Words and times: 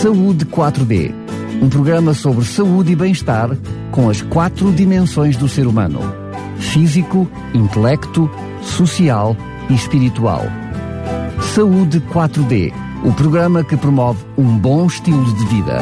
Saúde 0.00 0.46
4D, 0.46 1.12
um 1.60 1.68
programa 1.68 2.14
sobre 2.14 2.42
saúde 2.46 2.92
e 2.92 2.96
bem-estar 2.96 3.50
com 3.90 4.08
as 4.08 4.22
quatro 4.22 4.72
dimensões 4.72 5.36
do 5.36 5.46
ser 5.46 5.66
humano: 5.66 6.00
físico, 6.56 7.30
intelecto, 7.52 8.30
social 8.62 9.36
e 9.68 9.74
espiritual. 9.74 10.44
Saúde 11.54 12.00
4D, 12.00 12.72
o 13.04 13.12
programa 13.12 13.62
que 13.62 13.76
promove 13.76 14.24
um 14.38 14.56
bom 14.56 14.86
estilo 14.86 15.22
de 15.34 15.44
vida. 15.44 15.80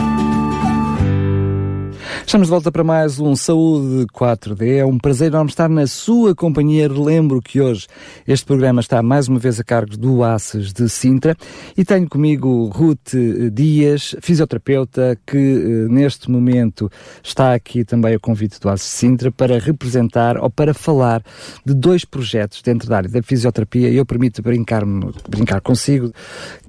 Estamos 2.27 2.49
de 2.49 2.51
volta 2.51 2.71
para 2.71 2.85
mais 2.85 3.19
um 3.19 3.35
Saúde 3.35 4.07
4D. 4.13 4.79
É 4.79 4.85
um 4.85 4.99
prazer 4.99 5.29
enorme 5.29 5.51
estar 5.51 5.69
na 5.69 5.87
sua 5.87 6.35
companhia. 6.35 6.87
Relembro 6.87 7.41
que 7.41 7.61
hoje 7.61 7.87
este 8.27 8.45
programa 8.45 8.81
está 8.81 9.03
mais 9.03 9.29
uma 9.29 9.39
vez 9.39 9.59
a 9.59 9.65
cargo 9.65 9.97
do 9.97 10.23
ACES 10.23 10.73
de 10.73 10.89
Sintra 10.89 11.37
e 11.77 11.85
tenho 11.85 12.09
comigo 12.09 12.67
Ruth 12.69 13.15
Dias, 13.53 14.15
fisioterapeuta, 14.21 15.19
que 15.27 15.37
eh, 15.37 15.89
neste 15.89 16.31
momento 16.31 16.91
está 17.23 17.55
aqui 17.55 17.85
também 17.85 18.15
a 18.15 18.19
convite 18.19 18.61
do 18.61 18.69
ACES 18.69 18.87
de 18.87 18.97
Sintra 18.97 19.33
para 19.33 19.59
representar 19.59 20.37
ou 20.37 20.51
para 20.51 20.75
falar 20.75 21.23
de 21.65 21.75
dois 21.75 22.05
projetos 22.05 22.61
dentro 22.61 22.89
da 22.89 22.99
área 22.99 23.09
da 23.09 23.23
fisioterapia. 23.23 23.91
Eu 23.91 24.05
permito 24.05 24.43
brincar, 24.43 24.85
brincar 25.29 25.61
consigo 25.61 26.13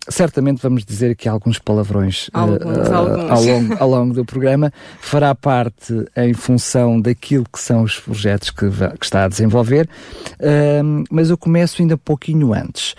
certamente 0.09 0.61
vamos 0.61 0.83
dizer 0.83 1.11
aqui 1.11 1.29
alguns 1.29 1.59
palavrões 1.59 2.29
alguns, 2.33 2.87
uh, 2.87 2.93
alguns. 2.93 3.31
Ao, 3.31 3.43
longo, 3.43 3.77
ao 3.79 3.89
longo 3.89 4.13
do 4.13 4.25
programa. 4.25 4.71
Fará 4.99 5.33
parte 5.33 5.93
em 6.15 6.33
função 6.33 6.99
daquilo 6.99 7.45
que 7.51 7.59
são 7.59 7.83
os 7.83 7.99
projetos 7.99 8.49
que, 8.49 8.69
que 8.69 9.05
está 9.05 9.25
a 9.25 9.27
desenvolver, 9.27 9.87
uh, 10.39 11.03
mas 11.09 11.29
eu 11.29 11.37
começo 11.37 11.81
ainda 11.81 11.95
um 11.95 11.99
pouquinho 11.99 12.53
antes. 12.53 12.95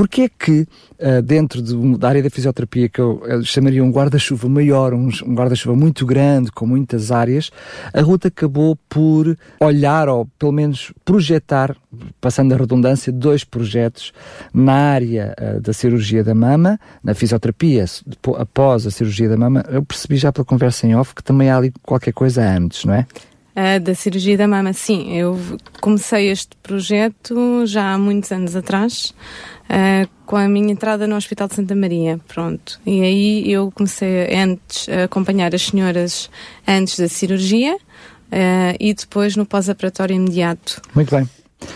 Porquê 0.00 0.22
é 0.22 0.28
que 0.30 0.66
uh, 0.98 1.20
dentro 1.20 1.60
de, 1.60 1.98
da 1.98 2.08
área 2.08 2.22
da 2.22 2.30
fisioterapia, 2.30 2.88
que 2.88 2.98
eu, 2.98 3.22
eu 3.26 3.44
chamaria 3.44 3.84
um 3.84 3.90
guarda-chuva 3.90 4.48
maior, 4.48 4.94
um, 4.94 5.10
um 5.26 5.34
guarda-chuva 5.34 5.76
muito 5.76 6.06
grande, 6.06 6.50
com 6.50 6.66
muitas 6.66 7.12
áreas, 7.12 7.50
a 7.92 8.00
Ruta 8.00 8.28
acabou 8.28 8.78
por 8.88 9.36
olhar, 9.60 10.08
ou 10.08 10.24
pelo 10.38 10.52
menos 10.52 10.90
projetar, 11.04 11.76
passando 12.18 12.54
a 12.54 12.56
redundância, 12.56 13.12
dois 13.12 13.44
projetos 13.44 14.10
na 14.54 14.72
área 14.72 15.36
uh, 15.38 15.60
da 15.60 15.74
cirurgia 15.74 16.24
da 16.24 16.34
mama, 16.34 16.80
na 17.04 17.12
fisioterapia, 17.12 17.84
após 18.38 18.86
a 18.86 18.90
cirurgia 18.90 19.28
da 19.28 19.36
mama. 19.36 19.62
Eu 19.68 19.84
percebi 19.84 20.16
já 20.16 20.32
pela 20.32 20.46
conversa 20.46 20.86
em 20.86 20.94
off 20.94 21.14
que 21.14 21.22
também 21.22 21.50
há 21.50 21.58
ali 21.58 21.74
qualquer 21.82 22.14
coisa 22.14 22.42
antes, 22.42 22.86
não 22.86 22.94
é? 22.94 23.06
Uh, 23.50 23.80
da 23.80 23.94
cirurgia 23.94 24.38
da 24.38 24.46
mama, 24.46 24.72
sim. 24.72 25.12
Eu 25.12 25.38
comecei 25.80 26.30
este 26.30 26.56
projeto 26.62 27.66
já 27.66 27.92
há 27.94 27.98
muitos 27.98 28.30
anos 28.30 28.54
atrás, 28.54 29.12
uh, 29.64 30.08
com 30.24 30.36
a 30.36 30.48
minha 30.48 30.70
entrada 30.70 31.06
no 31.06 31.16
Hospital 31.16 31.48
de 31.48 31.56
Santa 31.56 31.74
Maria, 31.74 32.20
pronto. 32.28 32.80
E 32.86 33.02
aí 33.02 33.52
eu 33.52 33.72
comecei 33.72 34.32
antes 34.34 34.88
a 34.88 35.04
acompanhar 35.04 35.52
as 35.52 35.62
senhoras 35.62 36.30
antes 36.66 36.98
da 36.98 37.08
cirurgia 37.08 37.74
uh, 37.74 38.76
e 38.78 38.94
depois 38.94 39.34
no 39.34 39.44
pós-operatório 39.44 40.14
imediato. 40.14 40.80
Muito 40.94 41.14
bem. 41.14 41.28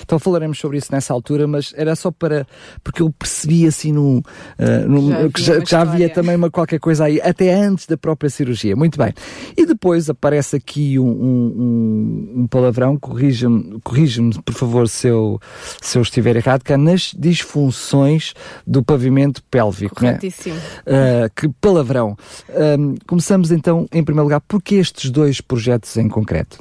Então 0.02 0.18
falaremos 0.18 0.58
sobre 0.58 0.78
isso 0.78 0.92
nessa 0.92 1.12
altura, 1.12 1.46
mas 1.46 1.72
era 1.76 1.94
só 1.94 2.10
para. 2.10 2.46
porque 2.82 3.02
eu 3.02 3.10
percebi 3.10 3.66
assim 3.66 3.92
no. 3.92 4.18
Uh, 4.18 4.88
no 4.88 5.10
já 5.10 5.28
que 5.30 5.42
já, 5.42 5.64
já 5.64 5.80
havia 5.82 6.08
também 6.08 6.36
uma 6.36 6.50
qualquer 6.50 6.78
coisa 6.78 7.04
aí, 7.04 7.20
até 7.20 7.54
antes 7.54 7.86
da 7.86 7.96
própria 7.96 8.30
cirurgia. 8.30 8.76
Muito 8.76 8.98
bem. 8.98 9.12
E 9.56 9.66
depois 9.66 10.08
aparece 10.08 10.56
aqui 10.56 10.98
um, 10.98 11.06
um, 11.06 12.32
um 12.36 12.46
palavrão, 12.46 12.96
corrija-me, 12.96 13.80
corrija 13.82 14.22
por 14.44 14.54
favor, 14.54 14.88
se 14.88 15.08
eu, 15.08 15.40
se 15.80 15.98
eu 15.98 16.02
estiver 16.02 16.36
errado, 16.36 16.62
que 16.62 16.72
é 16.72 16.76
nas 16.76 17.12
disfunções 17.16 18.34
do 18.66 18.82
pavimento 18.82 19.42
pélvico. 19.50 20.02
Né? 20.02 20.14
Corretíssimo. 20.14 20.54
Né? 20.54 21.26
Uh, 21.26 21.30
que 21.34 21.48
palavrão. 21.60 22.16
Uh, 22.48 22.94
começamos 23.06 23.50
então, 23.50 23.86
em 23.92 24.04
primeiro 24.04 24.24
lugar, 24.24 24.40
por 24.40 24.62
que 24.62 24.76
estes 24.76 25.10
dois 25.10 25.40
projetos 25.40 25.96
em 25.96 26.08
concreto? 26.08 26.58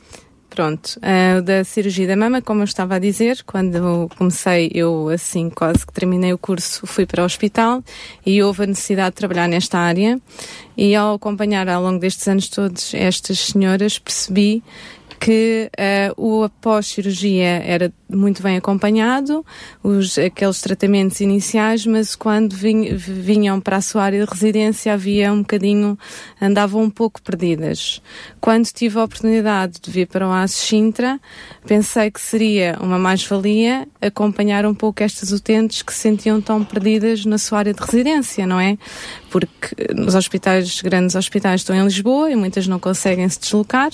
Pronto, 0.54 1.00
uh, 1.00 1.42
da 1.42 1.64
cirurgia 1.64 2.05
da 2.05 2.16
mama, 2.16 2.39
como 2.39 2.61
eu 2.61 2.66
estava 2.66 2.94
a 2.94 3.00
dizer, 3.00 3.42
quando 3.44 4.08
comecei, 4.16 4.70
eu 4.72 5.10
assim 5.10 5.50
quase 5.50 5.83
que 5.83 5.92
terminei 5.92 6.32
o 6.32 6.38
curso, 6.38 6.86
fui 6.86 7.08
para 7.08 7.23
o 7.23 7.26
hospital 7.26 7.83
e 8.23 8.44
houve 8.44 8.66
a 8.66 8.67
necessidade 8.67 9.10
de 9.10 9.16
trabalhar 9.16 9.48
nesta 9.48 9.80
área. 9.80 10.22
E 10.77 10.94
ao 10.94 11.16
acompanhar 11.16 11.67
ao 11.67 11.82
longo 11.82 11.98
destes 11.98 12.27
anos 12.27 12.50
todos 12.50 12.94
estas 12.94 13.39
senhoras, 13.39 13.98
percebi 13.98 14.64
que 15.23 15.72
uh, 16.17 16.44
o 16.44 16.50
pós-cirurgia 16.61 17.64
era 17.66 17.94
muito 18.10 18.44
bem 18.44 18.58
acompanhado, 18.58 19.45
os, 19.82 20.17
aqueles 20.17 20.61
tratamentos 20.61 21.22
iniciais, 21.22 21.86
mas 21.86 22.14
quando 22.14 22.54
vinham 22.54 23.61
para 23.61 23.77
a 23.77 23.82
sua 23.82 24.04
área 24.04 24.26
de 24.26 24.30
residência 24.30 24.94
havia 24.94 25.32
um 25.32 25.39
bocadinho, 25.39 25.98
andavam 26.42 26.83
um 26.83 26.89
pouco 26.89 27.22
perdidas. 27.22 28.02
Quando 28.43 28.65
tive 28.65 28.99
a 28.99 29.05
oportunidade 29.05 29.80
de 29.81 29.89
vir 29.89 30.05
para 30.05 30.27
o 30.27 30.31
ASES 30.33 30.58
Sintra, 30.58 31.17
pensei 31.65 32.11
que 32.11 32.20
seria 32.20 32.77
uma 32.81 32.99
mais-valia 32.99 33.87
acompanhar 34.02 34.65
um 34.65 34.76
pouco 34.76 35.02
estas 35.02 35.31
utentes 35.31 35.81
que 35.81 35.93
se 35.93 35.99
sentiam 35.99 36.42
tão 36.42 36.61
perdidas 36.61 37.23
na 37.23 37.37
sua 37.37 37.59
área 37.59 37.73
de 37.73 37.80
residência, 37.82 38.45
não 38.45 38.59
é? 38.59 38.77
Porque 39.32 39.93
nos 39.95 40.14
hospitais, 40.14 40.82
grandes 40.82 41.15
hospitais 41.15 41.61
estão 41.61 41.73
em 41.73 41.86
Lisboa 41.86 42.32
e 42.32 42.36
muitas 42.36 42.67
não 42.67 42.82
conseguem 42.82 43.30
se 43.30 43.39
deslocar, 43.39 43.92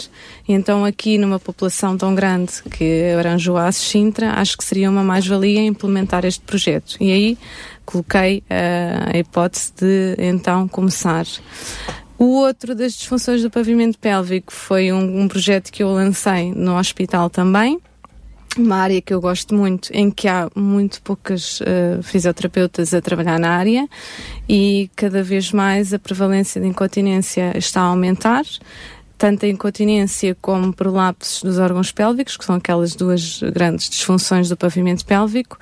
e 0.48 0.54
então 0.54 0.84
aqui 0.84 1.20
numa 1.20 1.40
população 1.40 1.96
tão 1.96 2.16
grande 2.16 2.54
que 2.72 3.14
abrange 3.14 3.52
o 3.52 3.56
ASES 3.56 3.84
Sintra, 3.84 4.32
acho 4.32 4.58
que 4.58 4.64
seria 4.64 4.90
uma 4.90 5.04
mais-valia 5.04 5.62
implementar 5.62 6.26
este 6.26 6.42
projeto. 6.42 6.98
E 7.00 7.12
aí 7.12 7.38
coloquei 7.86 8.40
uh, 8.50 9.16
a 9.16 9.18
hipótese 9.20 9.74
de 9.80 10.16
então 10.18 10.68
começar. 10.68 11.28
O 12.20 12.26
outro 12.36 12.76
das 12.76 12.96
disfunções 12.96 13.42
do 13.42 13.50
pavimento 13.50 13.98
pélvico 13.98 14.52
foi 14.52 14.92
um, 14.92 15.22
um 15.22 15.28
projeto 15.30 15.72
que 15.72 15.82
eu 15.82 15.90
lancei 15.90 16.52
no 16.54 16.78
hospital 16.78 17.30
também, 17.30 17.80
uma 18.58 18.76
área 18.76 19.02
que 19.02 19.14
eu 19.14 19.22
gosto 19.22 19.56
muito, 19.56 19.90
em 19.94 20.12
que 20.12 20.28
há 20.28 20.50
muito 20.54 21.02
poucas 21.02 21.62
uh, 21.62 22.04
fisioterapeutas 22.04 22.94
a 22.94 23.02
trabalhar 23.02 23.40
na 23.40 23.52
área 23.52 23.88
e 24.50 24.92
cada 24.98 25.24
vez 25.24 25.54
mais 25.54 25.94
a 25.94 26.00
prevalência 26.00 26.60
de 26.60 26.68
incontinência 26.68 27.58
está 27.58 27.80
a 27.80 27.86
aumentar 27.86 28.44
tanto 29.20 29.46
a 29.46 29.50
incontinência 29.50 30.36
como 30.42 30.74
prolapsos 30.74 31.44
dos 31.44 31.60
órgãos 31.60 31.92
pélvicos, 31.92 32.38
que 32.38 32.46
são 32.46 32.56
aquelas 32.56 32.96
duas 32.96 33.42
grandes 33.54 33.90
disfunções 33.90 34.48
do 34.48 34.56
pavimento 34.56 35.06
pélvico, 35.06 35.58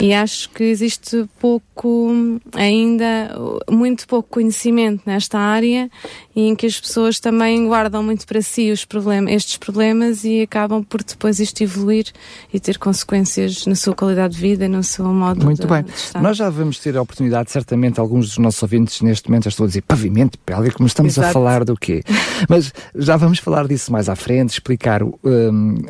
e 0.00 0.12
acho 0.14 0.48
que 0.50 0.64
existe 0.64 1.28
pouco, 1.38 2.40
ainda, 2.54 3.30
muito 3.70 4.08
pouco 4.08 4.30
conhecimento 4.30 5.02
nesta 5.04 5.38
área 5.38 5.90
e 6.34 6.48
em 6.48 6.56
que 6.56 6.66
as 6.66 6.80
pessoas 6.80 7.20
também 7.20 7.66
guardam 7.66 8.02
muito 8.02 8.26
para 8.26 8.42
si 8.42 8.72
os 8.72 8.86
estes 9.28 9.56
problemas 9.56 10.24
e 10.24 10.42
acabam 10.42 10.82
por 10.82 11.02
depois 11.02 11.38
isto 11.38 11.62
evoluir 11.62 12.06
e 12.52 12.58
ter 12.58 12.78
consequências 12.78 13.66
na 13.66 13.74
sua 13.74 13.94
qualidade 13.94 14.34
de 14.34 14.40
vida, 14.40 14.68
no 14.68 14.82
seu 14.82 15.04
modo 15.04 15.44
muito 15.44 15.62
de, 15.62 15.66
bem. 15.66 15.82
De 15.82 15.92
estar. 15.92 16.22
Nós 16.22 16.36
já 16.36 16.48
vamos 16.48 16.78
ter 16.78 16.96
a 16.96 17.02
oportunidade, 17.02 17.50
certamente, 17.50 18.00
alguns 18.00 18.28
dos 18.28 18.38
nossos 18.38 18.62
ouvintes 18.62 19.00
neste 19.02 19.28
momento 19.28 19.44
já 19.44 19.50
estão 19.50 19.64
a 19.64 19.68
dizer 19.68 19.82
pavimento 19.82 20.38
pélvico, 20.38 20.82
mas 20.82 20.90
estamos 20.90 21.12
Exato. 21.12 21.28
a 21.28 21.32
falar 21.32 21.64
do 21.64 21.76
quê? 21.76 22.02
mas 22.48 22.72
já 22.96 23.16
vamos 23.16 23.38
falar 23.38 23.66
disso 23.66 23.90
mais 23.92 24.08
à 24.08 24.16
frente, 24.16 24.50
explicar 24.50 25.02
um, 25.02 25.14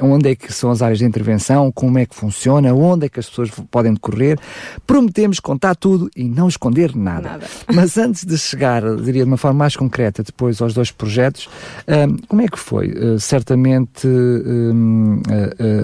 onde 0.01 0.31
é 0.31 0.35
que 0.35 0.53
são 0.53 0.71
as 0.71 0.83
áreas 0.83 0.99
de 0.99 1.05
intervenção, 1.05 1.71
como 1.71 1.99
é 1.99 2.07
que 2.07 2.15
funciona, 2.15 2.73
onde 2.73 3.07
é 3.07 3.09
que 3.09 3.21
as 3.21 3.29
pessoas 3.29 3.51
podem 3.71 3.95
decorrer. 3.95 4.39
Prometemos 4.87 5.41
contar 5.41 5.75
tudo 5.75 6.11
e 6.17 6.25
não 6.25 6.49
esconder 6.49 6.95
nada. 6.95 7.31
Nada. 7.31 7.47
Mas 7.73 7.99
antes 7.99 8.25
de 8.25 8.37
chegar, 8.39 8.83
diria 8.97 9.23
de 9.23 9.31
uma 9.31 9.37
forma 9.37 9.59
mais 9.59 9.77
concreta, 9.77 10.23
depois 10.23 10.61
aos 10.61 10.75
dois 10.75 10.91
projetos, 10.91 11.49
um, 11.89 12.17
como 12.29 12.43
é 12.43 12.49
que 12.49 12.59
foi? 12.59 12.89
Uh, 12.89 13.21
certamente 13.21 14.07
um, 14.07 15.21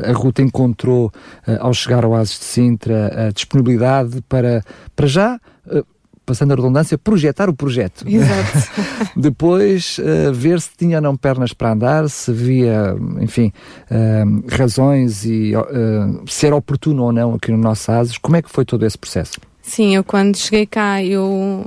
a, 0.04 0.10
a, 0.10 0.12
Ruta 0.12 0.42
encontrou, 0.42 1.12
uh, 1.46 1.56
ao 1.60 1.72
chegar 1.72 2.04
ao 2.04 2.14
Ases 2.14 2.38
de 2.38 2.44
Sintra, 2.44 3.28
a 3.28 3.30
disponibilidade 3.30 4.22
para, 4.28 4.64
para 4.94 5.06
já 5.06 5.40
uh, 5.66 5.84
passando 6.30 6.52
a 6.52 6.54
redundância, 6.54 6.96
projetar 6.96 7.48
o 7.48 7.52
projeto. 7.52 8.04
Exato. 8.06 8.70
Depois, 9.18 9.98
uh, 9.98 10.32
ver 10.32 10.60
se 10.60 10.70
tinha 10.78 10.98
ou 10.98 11.02
não 11.02 11.16
pernas 11.16 11.52
para 11.52 11.72
andar, 11.72 12.08
se 12.08 12.30
havia, 12.30 12.96
enfim, 13.20 13.52
uh, 13.90 14.44
razões 14.48 15.24
e 15.24 15.56
uh, 15.56 16.22
se 16.28 16.46
era 16.46 16.54
oportuno 16.54 17.02
ou 17.02 17.12
não 17.12 17.34
aqui 17.34 17.50
no 17.50 17.58
nosso 17.58 17.90
ASES. 17.90 18.16
Como 18.16 18.36
é 18.36 18.42
que 18.42 18.48
foi 18.48 18.64
todo 18.64 18.86
esse 18.86 18.96
processo? 18.96 19.40
Sim, 19.60 19.96
eu 19.96 20.04
quando 20.04 20.36
cheguei 20.36 20.66
cá, 20.66 21.02
eu 21.02 21.64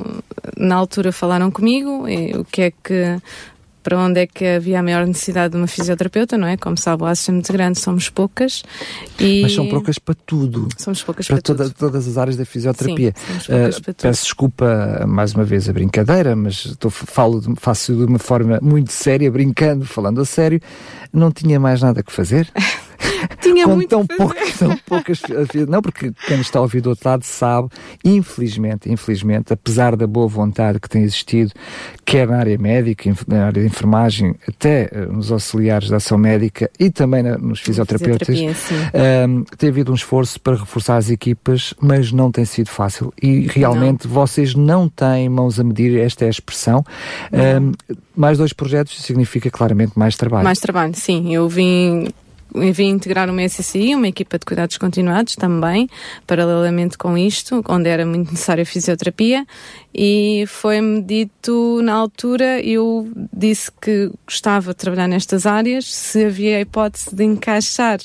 na 0.57 0.75
altura 0.75 1.11
falaram 1.11 1.51
comigo 1.51 2.05
o 2.39 2.45
que 2.45 2.61
é 2.61 2.71
que 2.71 3.17
para 3.83 3.99
onde 3.99 4.21
é 4.21 4.27
que 4.27 4.45
havia 4.45 4.79
a 4.79 4.83
maior 4.83 5.05
necessidade 5.05 5.51
de 5.51 5.57
uma 5.57 5.67
fisioterapeuta, 5.67 6.37
não 6.37 6.47
é? 6.47 6.55
Como 6.57 6.77
sabe, 6.77 7.03
o 7.03 7.05
ASES 7.05 7.29
é 7.29 7.31
muito 7.33 7.51
grande, 7.51 7.79
somos 7.79 8.09
poucas. 8.09 8.63
E... 9.19 9.41
Mas 9.41 9.53
são 9.53 9.67
poucas 9.67 9.99
para 9.99 10.15
tudo. 10.25 10.69
Somos 10.77 11.03
poucas 11.03 11.27
para, 11.27 11.35
para 11.35 11.41
toda, 11.41 11.63
tudo. 11.65 11.75
todas 11.75 12.07
as 12.07 12.17
áreas 12.17 12.37
da 12.37 12.45
fisioterapia. 12.45 13.13
Sim, 13.15 13.25
somos 13.25 13.45
poucas 13.45 13.77
uh, 13.77 13.81
para 13.83 13.93
tudo. 13.93 14.03
Peço 14.03 14.23
desculpa 14.23 15.05
mais 15.07 15.33
uma 15.33 15.43
vez 15.43 15.69
a 15.69 15.73
brincadeira, 15.73 16.35
mas 16.35 16.65
estou, 16.65 16.89
falo, 16.89 17.41
faço 17.57 17.93
de 17.93 18.03
uma 18.03 18.19
forma 18.19 18.59
muito 18.61 18.91
séria, 18.91 19.29
brincando, 19.29 19.85
falando 19.85 20.21
a 20.21 20.25
sério. 20.25 20.61
Não 21.11 21.31
tinha 21.31 21.59
mais 21.59 21.81
nada 21.81 22.01
que 22.01 22.11
fazer? 22.11 22.49
tinha 23.53 23.65
com 23.65 23.75
muito 23.75 23.89
tão, 23.89 24.05
poucas, 24.05 24.57
tão 24.57 24.77
poucas. 24.85 25.21
Não, 25.67 25.81
porque 25.81 26.11
quem 26.27 26.39
está 26.41 26.59
a 26.59 26.61
ouvir 26.61 26.81
do 26.81 26.89
outro 26.89 27.07
lado 27.07 27.23
sabe, 27.23 27.69
infelizmente, 28.03 28.91
infelizmente, 28.91 29.53
apesar 29.53 29.95
da 29.95 30.07
boa 30.07 30.27
vontade 30.27 30.79
que 30.79 30.89
tem 30.89 31.03
existido, 31.03 31.51
quer 32.05 32.27
na 32.27 32.37
área 32.37 32.57
médica, 32.57 33.13
na 33.27 33.47
área 33.47 33.61
de 33.61 33.67
enfermagem, 33.67 34.35
até 34.47 34.89
uh, 34.91 35.11
nos 35.11 35.31
auxiliares 35.31 35.89
da 35.89 35.97
ação 35.97 36.17
médica 36.17 36.69
e 36.79 36.89
também 36.89 37.23
na, 37.23 37.37
nos 37.37 37.59
fisioterapeutas, 37.59 38.37
um, 39.27 39.43
tem 39.57 39.69
havido 39.69 39.91
um 39.91 39.95
esforço 39.95 40.39
para 40.39 40.55
reforçar 40.55 40.97
as 40.97 41.09
equipas, 41.09 41.73
mas 41.79 42.11
não 42.11 42.31
tem 42.31 42.45
sido 42.45 42.69
fácil. 42.69 43.13
E 43.21 43.47
realmente 43.47 44.07
não. 44.07 44.13
vocês 44.13 44.55
não 44.55 44.89
têm 44.89 45.29
mãos 45.29 45.59
a 45.59 45.63
medir, 45.63 45.99
esta 45.99 46.25
é 46.25 46.27
a 46.27 46.31
expressão. 46.31 46.83
Um, 47.31 47.71
mais 48.15 48.37
dois 48.37 48.53
projetos 48.53 49.01
significa 49.01 49.49
claramente 49.49 49.97
mais 49.97 50.15
trabalho. 50.15 50.43
Mais 50.43 50.59
trabalho, 50.59 50.93
sim. 50.95 51.33
Eu 51.33 51.47
vim 51.49 52.07
vim 52.71 52.89
integrar 52.89 53.29
uma 53.29 53.47
SCI, 53.47 53.95
uma 53.95 54.07
equipa 54.07 54.37
de 54.37 54.45
cuidados 54.45 54.77
continuados 54.77 55.35
também, 55.35 55.89
paralelamente 56.27 56.97
com 56.97 57.17
isto, 57.17 57.63
onde 57.67 57.89
era 57.89 58.05
muito 58.05 58.31
necessária 58.31 58.65
fisioterapia, 58.65 59.45
e 59.93 60.45
foi-me 60.47 61.01
dito 61.01 61.81
na 61.83 61.93
altura, 61.93 62.59
eu 62.61 63.11
disse 63.31 63.71
que 63.81 64.11
gostava 64.25 64.71
de 64.71 64.77
trabalhar 64.77 65.07
nestas 65.07 65.45
áreas, 65.45 65.85
se 65.93 66.25
havia 66.25 66.57
a 66.57 66.61
hipótese 66.61 67.15
de 67.15 67.23
encaixar 67.23 67.99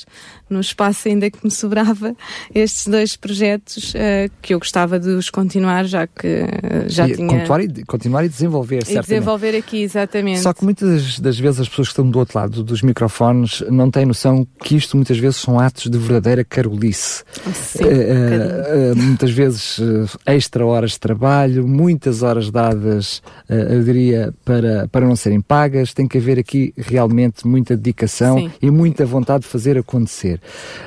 no 0.49 0.59
espaço 0.59 1.07
ainda 1.07 1.29
que 1.29 1.39
me 1.43 1.51
sobrava 1.51 2.15
estes 2.53 2.87
dois 2.87 3.15
projetos 3.15 3.93
uh, 3.93 4.31
que 4.41 4.53
eu 4.53 4.59
gostava 4.59 4.99
de 4.99 5.09
os 5.09 5.29
continuar, 5.29 5.85
já 5.85 6.07
que 6.07 6.27
uh, 6.27 6.87
já 6.87 7.07
e 7.07 7.15
tinha... 7.15 7.27
Continuar 7.27 7.61
e, 7.61 7.83
continuar 7.85 8.25
e 8.25 8.29
desenvolver, 8.29 8.77
e 8.77 8.85
certamente. 8.85 9.07
desenvolver 9.07 9.55
aqui, 9.55 9.81
exatamente. 9.81 10.39
Só 10.41 10.53
que 10.53 10.63
muitas 10.63 11.19
das 11.19 11.39
vezes 11.39 11.61
as 11.61 11.69
pessoas 11.69 11.87
que 11.89 11.91
estão 11.93 12.09
do 12.09 12.19
outro 12.19 12.37
lado 12.37 12.63
dos 12.63 12.81
microfones 12.81 13.63
não 13.69 13.91
têm 13.91 14.05
noção 14.05 14.47
que 14.63 14.75
isto 14.75 14.95
muitas 14.95 15.17
vezes 15.17 15.37
são 15.37 15.59
atos 15.59 15.89
de 15.89 15.97
verdadeira 15.97 16.43
carolice. 16.43 17.23
Sim, 17.53 17.83
uh, 17.83 18.95
muitas 18.95 19.31
vezes 19.31 19.79
extra 20.25 20.65
horas 20.65 20.91
de 20.91 20.99
trabalho, 20.99 21.67
muitas 21.67 22.23
horas 22.23 22.49
dadas, 22.51 23.21
eu 23.47 23.83
diria, 23.83 24.33
para, 24.43 24.87
para 24.87 25.05
não 25.05 25.15
serem 25.15 25.41
pagas, 25.41 25.93
tem 25.93 26.07
que 26.07 26.17
haver 26.17 26.39
aqui 26.39 26.73
realmente 26.77 27.47
muita 27.47 27.75
dedicação 27.75 28.37
Sim. 28.37 28.51
e 28.61 28.71
muita 28.71 29.05
vontade 29.05 29.43
de 29.43 29.49
fazer 29.49 29.77
acontecer. 29.77 30.38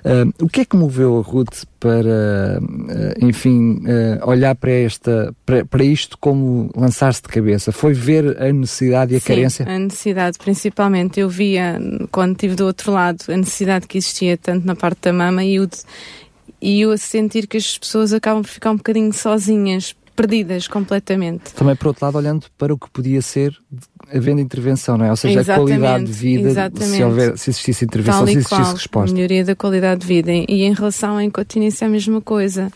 Uh, 0.04 0.44
o 0.44 0.48
que 0.48 0.62
é 0.62 0.64
que 0.64 0.76
moveu 0.76 1.18
a 1.18 1.22
Ruth 1.22 1.64
para, 1.78 2.60
uh, 2.60 3.26
enfim, 3.26 3.82
uh, 3.84 4.28
olhar 4.28 4.54
para, 4.54 4.70
esta, 4.70 5.34
para, 5.44 5.64
para 5.64 5.84
isto 5.84 6.16
como 6.18 6.70
lançar-se 6.76 7.22
de 7.22 7.28
cabeça? 7.28 7.72
Foi 7.72 7.92
ver 7.92 8.40
a 8.40 8.52
necessidade 8.52 9.14
e 9.14 9.16
a 9.16 9.20
Sim, 9.20 9.26
carência? 9.26 9.66
a 9.68 9.78
necessidade, 9.78 10.38
principalmente. 10.38 11.20
Eu 11.20 11.28
via, 11.28 11.80
quando 12.10 12.32
estive 12.32 12.54
do 12.54 12.66
outro 12.66 12.92
lado, 12.92 13.24
a 13.28 13.36
necessidade 13.36 13.86
que 13.86 13.98
existia 13.98 14.36
tanto 14.36 14.66
na 14.66 14.76
parte 14.76 15.00
da 15.02 15.12
mama 15.12 15.44
e 15.44 15.60
o 15.60 15.68
e 16.62 16.80
eu 16.80 16.92
a 16.92 16.96
sentir 16.96 17.48
que 17.48 17.56
as 17.56 17.76
pessoas 17.76 18.12
acabam 18.12 18.40
por 18.40 18.48
ficar 18.48 18.70
um 18.70 18.76
bocadinho 18.76 19.12
sozinhas, 19.12 19.96
perdidas 20.14 20.68
completamente. 20.68 21.52
Também, 21.54 21.76
por 21.76 21.88
outro 21.88 22.04
lado, 22.04 22.18
olhando 22.18 22.46
para 22.56 22.72
o 22.72 22.78
que 22.78 22.88
podia 22.90 23.22
ser 23.22 23.56
havendo 24.12 24.40
intervenção, 24.40 24.98
não 24.98 25.06
é? 25.06 25.10
Ou 25.10 25.16
seja, 25.16 25.40
exatamente, 25.40 25.72
a 25.72 25.78
qualidade 25.78 26.04
de 26.04 26.12
vida, 26.12 26.70
se, 26.76 27.02
houver, 27.02 27.38
se 27.38 27.50
existisse 27.50 27.84
intervenção, 27.84 28.26
se 28.26 28.32
existisse 28.32 28.62
qual, 28.62 28.72
resposta. 28.74 29.14
melhoria 29.14 29.44
da 29.44 29.56
qualidade 29.56 30.02
de 30.02 30.06
vida. 30.06 30.30
E 30.30 30.62
em 30.62 30.72
relação 30.74 31.16
à 31.16 31.24
incontinência, 31.24 31.86
a 31.86 31.90
mesma 31.90 32.20
coisa. 32.20 32.70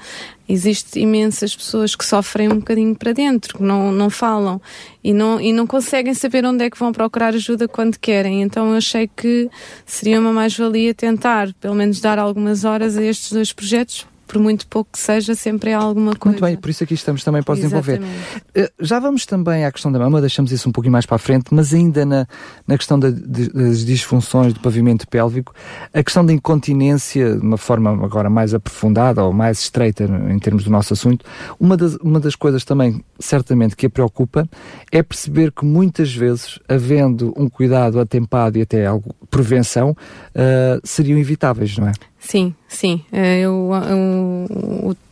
Existem 0.48 1.02
imensas 1.02 1.56
pessoas 1.56 1.96
que 1.96 2.04
sofrem 2.04 2.48
um 2.48 2.60
bocadinho 2.60 2.94
para 2.94 3.12
dentro, 3.12 3.58
que 3.58 3.62
não, 3.64 3.90
não 3.90 4.08
falam 4.08 4.62
e 5.02 5.12
não, 5.12 5.40
e 5.40 5.52
não 5.52 5.66
conseguem 5.66 6.14
saber 6.14 6.44
onde 6.44 6.64
é 6.64 6.70
que 6.70 6.78
vão 6.78 6.92
procurar 6.92 7.34
ajuda 7.34 7.66
quando 7.66 7.98
querem. 7.98 8.42
Então 8.42 8.70
eu 8.70 8.76
achei 8.76 9.08
que 9.08 9.50
seria 9.84 10.20
uma 10.20 10.32
mais-valia 10.32 10.94
tentar, 10.94 11.52
pelo 11.54 11.74
menos, 11.74 12.00
dar 12.00 12.16
algumas 12.20 12.64
horas 12.64 12.96
a 12.96 13.02
estes 13.02 13.32
dois 13.32 13.52
projetos 13.52 14.06
por 14.26 14.38
muito 14.40 14.66
pouco 14.66 14.90
que 14.92 14.98
seja, 14.98 15.34
sempre 15.34 15.70
é 15.70 15.74
alguma 15.74 16.14
coisa. 16.14 16.38
Muito 16.38 16.44
bem, 16.44 16.56
por 16.56 16.70
isso 16.70 16.82
aqui 16.84 16.94
estamos 16.94 17.22
também 17.22 17.42
para 17.42 17.54
desenvolver. 17.54 18.00
Uh, 18.00 18.68
já 18.80 18.98
vamos 18.98 19.24
também 19.24 19.64
à 19.64 19.72
questão 19.72 19.90
da 19.92 19.98
mama, 19.98 20.20
deixamos 20.20 20.50
isso 20.52 20.68
um 20.68 20.72
pouquinho 20.72 20.92
mais 20.92 21.06
para 21.06 21.16
a 21.16 21.18
frente, 21.18 21.46
mas 21.52 21.72
ainda 21.72 22.04
na, 22.04 22.26
na 22.66 22.76
questão 22.76 22.98
da, 22.98 23.10
das 23.10 23.84
disfunções 23.84 24.52
do 24.52 24.60
pavimento 24.60 25.06
pélvico, 25.06 25.54
a 25.92 26.02
questão 26.02 26.24
da 26.24 26.32
incontinência, 26.32 27.36
de 27.36 27.42
uma 27.42 27.56
forma 27.56 27.90
agora 28.04 28.28
mais 28.28 28.52
aprofundada 28.54 29.24
ou 29.24 29.32
mais 29.32 29.60
estreita 29.60 30.04
em 30.04 30.38
termos 30.38 30.64
do 30.64 30.70
nosso 30.70 30.92
assunto, 30.92 31.24
uma 31.58 31.76
das, 31.76 31.94
uma 31.96 32.20
das 32.20 32.34
coisas 32.34 32.64
também, 32.64 33.04
certamente, 33.18 33.76
que 33.76 33.86
a 33.86 33.90
preocupa 33.90 34.48
é 34.90 35.02
perceber 35.02 35.52
que 35.52 35.64
muitas 35.64 36.14
vezes, 36.14 36.58
havendo 36.68 37.32
um 37.36 37.48
cuidado 37.48 38.00
atempado 38.00 38.58
e 38.58 38.62
até 38.62 38.86
algo 38.86 39.14
prevenção, 39.30 39.90
uh, 39.90 40.80
seriam 40.82 41.18
evitáveis, 41.18 41.76
não 41.78 41.88
é? 41.88 41.92
Sim, 42.28 42.52
sim. 42.66 43.04
Eh, 43.12 43.38
eu, 43.42 43.70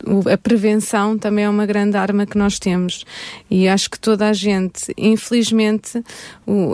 eu, 0.05 0.25
a 0.29 0.37
prevenção 0.37 1.17
também 1.17 1.45
é 1.45 1.49
uma 1.49 1.65
grande 1.65 1.95
arma 1.95 2.25
que 2.25 2.37
nós 2.37 2.59
temos 2.59 3.05
e 3.49 3.69
acho 3.69 3.89
que 3.89 3.97
toda 3.97 4.27
a 4.27 4.33
gente, 4.33 4.93
infelizmente, 4.97 6.03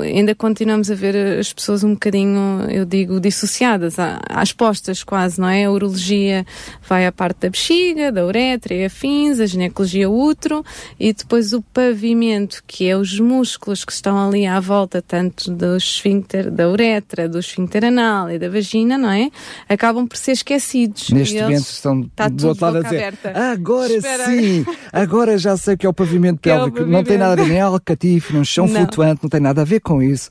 ainda 0.03 0.33
continuamos 0.33 0.89
a 0.89 0.95
ver 0.95 1.37
as 1.37 1.53
pessoas 1.53 1.83
um 1.83 1.93
bocadinho, 1.93 2.65
eu 2.71 2.85
digo, 2.85 3.19
dissociadas, 3.19 3.97
às 3.99 4.51
postas 4.51 5.03
quase, 5.03 5.39
não 5.39 5.47
é? 5.47 5.65
A 5.65 5.71
urologia 5.71 6.43
vai 6.89 7.05
à 7.05 7.11
parte 7.11 7.41
da 7.41 7.49
bexiga, 7.51 8.11
da 8.11 8.25
uretra 8.25 8.73
e 8.73 8.85
afins, 8.85 9.39
a 9.39 9.45
ginecologia 9.45 10.09
útero 10.09 10.65
e 10.99 11.13
depois 11.13 11.53
o 11.53 11.61
pavimento, 11.61 12.63
que 12.65 12.89
é 12.89 12.97
os 12.97 13.19
músculos 13.19 13.85
que 13.85 13.91
estão 13.91 14.17
ali 14.17 14.47
à 14.47 14.59
volta, 14.59 15.03
tanto 15.03 15.51
do 15.51 15.77
esfíncter, 15.77 16.49
da 16.49 16.67
uretra, 16.67 17.29
do 17.29 17.37
esfíncter 17.37 17.85
anal 17.85 18.31
e 18.31 18.39
da 18.39 18.49
vagina, 18.49 18.97
não 18.97 19.11
é? 19.11 19.29
Acabam 19.69 20.07
por 20.07 20.17
ser 20.17 20.30
esquecidos. 20.31 21.09
Neste 21.09 21.41
momento 21.41 21.61
estão 21.61 22.03
tá 22.15 22.27
do 22.27 22.47
outro 22.47 22.65
lado 22.65 22.77
a 22.77 22.81
dizer 22.81 22.97
aberta. 22.97 23.51
agora 23.51 23.93
Espera. 23.93 24.25
sim, 24.25 24.65
agora 24.91 25.37
já 25.37 25.57
sei 25.57 25.77
que 25.77 25.85
é 25.85 25.89
o 25.89 25.93
pavimento 25.93 26.39
é 26.47 26.53
pélvico. 26.53 26.79
É 26.79 26.85
não 26.85 27.03
tem 27.03 27.17
nada 27.17 27.41
a 27.41 27.45
ver 27.45 27.51
nem 27.51 27.61
alcatife, 27.61 28.33
nem 28.33 28.43
chão 28.43 28.67
não. 28.67 28.75
flutuante, 28.75 29.23
não 29.23 29.29
tem 29.29 29.39
nada 29.39 29.61
a 29.61 29.65
ver 29.65 29.79
com 29.79 30.01
isso. 30.01 30.29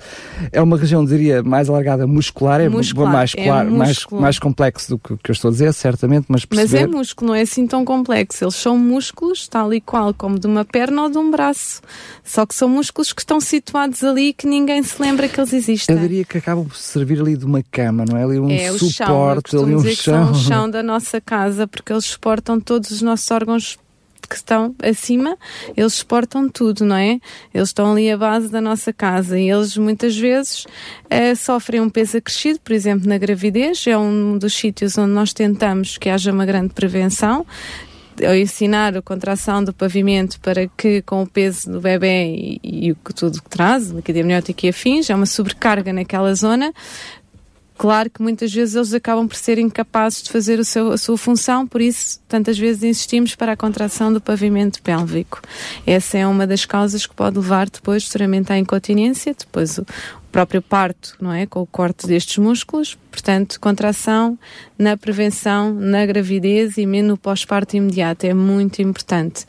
É 0.52 0.61
uma 0.61 0.76
região, 0.76 1.05
diria, 1.05 1.43
mais 1.43 1.69
alargada 1.69 2.06
muscular, 2.06 2.61
é 2.61 2.69
muscular, 2.69 3.12
mais, 3.12 3.32
é 3.37 3.44
claro, 3.44 3.70
mais, 3.70 4.06
mais 4.11 4.38
complexo 4.38 4.91
do 4.91 4.99
que, 4.99 5.17
que 5.23 5.31
eu 5.31 5.32
estou 5.32 5.49
a 5.49 5.52
dizer, 5.52 5.73
certamente, 5.75 6.26
mas 6.29 6.44
perceber... 6.44 6.87
Mas 6.87 6.94
é 6.94 6.97
músculo, 6.97 7.29
não 7.29 7.35
é 7.35 7.43
assim 7.43 7.67
tão 7.67 7.85
complexo. 7.85 8.44
Eles 8.44 8.55
são 8.55 8.76
músculos, 8.76 9.49
tal 9.49 9.73
e 9.73 9.81
qual, 9.81 10.14
como 10.14 10.38
de 10.38 10.47
uma 10.47 10.64
perna 10.64 11.02
ou 11.02 11.11
de 11.11 11.19
um 11.19 11.31
braço. 11.31 11.81
Só 12.25 12.47
que 12.47 12.55
são 12.55 12.69
músculos 12.69 13.12
que 13.12 13.20
estão 13.20 13.41
situados 13.41 14.02
ali 14.02 14.32
que 14.32 14.47
ninguém 14.47 14.82
se 14.82 15.00
lembra 15.00 15.29
que 15.29 15.41
eles 15.41 15.52
existem. 15.52 15.94
Eu 15.94 16.00
diria 16.00 16.25
que 16.25 16.38
acabam 16.38 16.67
por 16.67 16.76
servir 16.76 17.20
ali 17.20 17.37
de 17.37 17.44
uma 17.44 17.62
cama, 17.62 18.05
não 18.08 18.17
é? 18.17 18.25
Ali 18.25 18.38
um 18.38 18.50
é, 18.50 18.73
suporte, 18.73 19.56
ali 19.56 19.75
um 19.75 19.89
chão. 19.94 20.26
São 20.26 20.32
o 20.32 20.34
chão 20.34 20.70
da 20.70 20.82
nossa 20.82 21.20
casa, 21.20 21.66
porque 21.66 21.92
eles 21.92 22.04
suportam 22.04 22.60
todos 22.60 22.90
os 22.90 23.02
nossos 23.02 23.31
órgãos 23.31 23.78
que 24.31 24.37
estão 24.37 24.75
acima, 24.81 25.37
eles 25.76 25.94
suportam 25.94 26.48
tudo, 26.48 26.84
não 26.84 26.94
é? 26.94 27.19
Eles 27.52 27.70
estão 27.70 27.92
ali 27.92 28.08
à 28.10 28.16
base 28.16 28.48
da 28.48 28.61
nossa 28.61 28.92
casa 28.92 29.38
e 29.38 29.50
eles 29.50 29.76
muitas 29.76 30.16
vezes 30.16 30.66
eh, 31.11 31.35
sofrem 31.35 31.80
um 31.80 31.90
peso 31.90 32.16
acrescido, 32.16 32.61
por 32.61 32.73
exemplo, 32.73 33.09
na 33.09 33.18
gravidez, 33.18 33.85
é 33.88 33.99
um 33.99 34.38
dos 34.38 34.54
sítios 34.54 34.97
onde 34.97 35.12
nós 35.12 35.32
tentamos 35.32 35.99
que 35.99 36.09
haja 36.09 36.30
uma 36.30 36.47
grande 36.47 36.73
prevenção, 36.73 37.44
ao 38.25 38.35
ensinar 38.37 38.97
a 38.97 39.02
contração 39.02 39.64
do 39.64 39.73
pavimento 39.73 40.38
para 40.40 40.68
que 40.68 41.02
com 41.02 41.23
o 41.23 41.26
peso 41.26 41.70
do 41.73 41.80
bebê 41.80 42.61
e, 42.62 42.90
e 42.90 42.94
tudo 43.14 43.42
que 43.42 43.49
traz, 43.49 43.88
líquido 43.88 44.20
amniótico 44.20 44.66
e 44.66 44.68
afins, 44.68 45.11
é 45.11 45.14
uma 45.14 45.26
sobrecarga 45.26 45.92
naquela 45.92 46.35
zona, 46.35 46.73
Claro 47.80 48.10
que 48.10 48.20
muitas 48.20 48.52
vezes 48.52 48.75
eles 48.75 48.92
acabam 48.92 49.26
por 49.26 49.37
ser 49.37 49.56
incapazes 49.56 50.25
de 50.25 50.30
fazer 50.30 50.62
seu, 50.66 50.92
a 50.92 50.99
sua 50.99 51.16
função, 51.16 51.66
por 51.66 51.80
isso 51.80 52.20
tantas 52.28 52.58
vezes 52.58 52.82
insistimos 52.82 53.34
para 53.34 53.52
a 53.52 53.56
contração 53.56 54.12
do 54.12 54.20
pavimento 54.20 54.82
pélvico. 54.82 55.40
Essa 55.87 56.18
é 56.18 56.26
uma 56.26 56.46
das 56.46 56.66
causas 56.66 57.06
que 57.06 57.14
pode 57.14 57.38
levar 57.38 57.70
depois 57.70 58.04
futuramente 58.04 58.52
à 58.52 58.58
incontinência, 58.58 59.34
depois 59.34 59.78
o, 59.78 59.87
próprio 60.30 60.62
parto, 60.62 61.16
não 61.20 61.32
é? 61.32 61.46
Com 61.46 61.60
o 61.60 61.66
corte 61.66 62.06
destes 62.06 62.38
músculos, 62.38 62.96
portanto, 63.10 63.60
contração 63.60 64.38
na 64.78 64.96
prevenção, 64.96 65.75
na 65.75 66.06
gravidez 66.06 66.78
e 66.78 66.87
mesmo 66.87 67.08
no 67.08 67.16
pós-parto 67.16 67.76
imediato 67.76 68.25
é 68.25 68.32
muito 68.32 68.80
importante. 68.80 69.44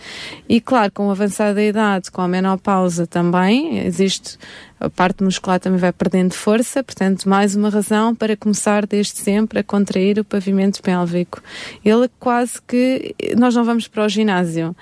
E 0.50 0.60
claro, 0.60 0.92
com 0.92 1.10
a 1.10 1.12
avançada 1.12 1.62
idade, 1.62 2.12
com 2.12 2.22
a 2.22 2.28
menopausa 2.28 3.06
também, 3.06 3.80
existe 3.86 4.38
a 4.80 4.90
parte 4.90 5.24
muscular 5.24 5.60
também 5.60 5.78
vai 5.78 5.94
perdendo 5.94 6.34
força, 6.34 6.84
portanto, 6.84 7.30
mais 7.30 7.56
uma 7.56 7.70
razão 7.70 8.16
para 8.16 8.36
começar 8.36 8.88
desde 8.88 9.20
sempre 9.20 9.60
a 9.60 9.64
contrair 9.64 10.18
o 10.18 10.26
pavimento 10.26 10.82
pélvico. 10.82 11.40
Ele 11.86 12.10
quase 12.20 12.60
que 12.64 13.16
nós 13.38 13.54
não 13.54 13.64
vamos 13.64 13.88
para 13.88 14.04
o 14.04 14.10
ginásio 14.10 14.76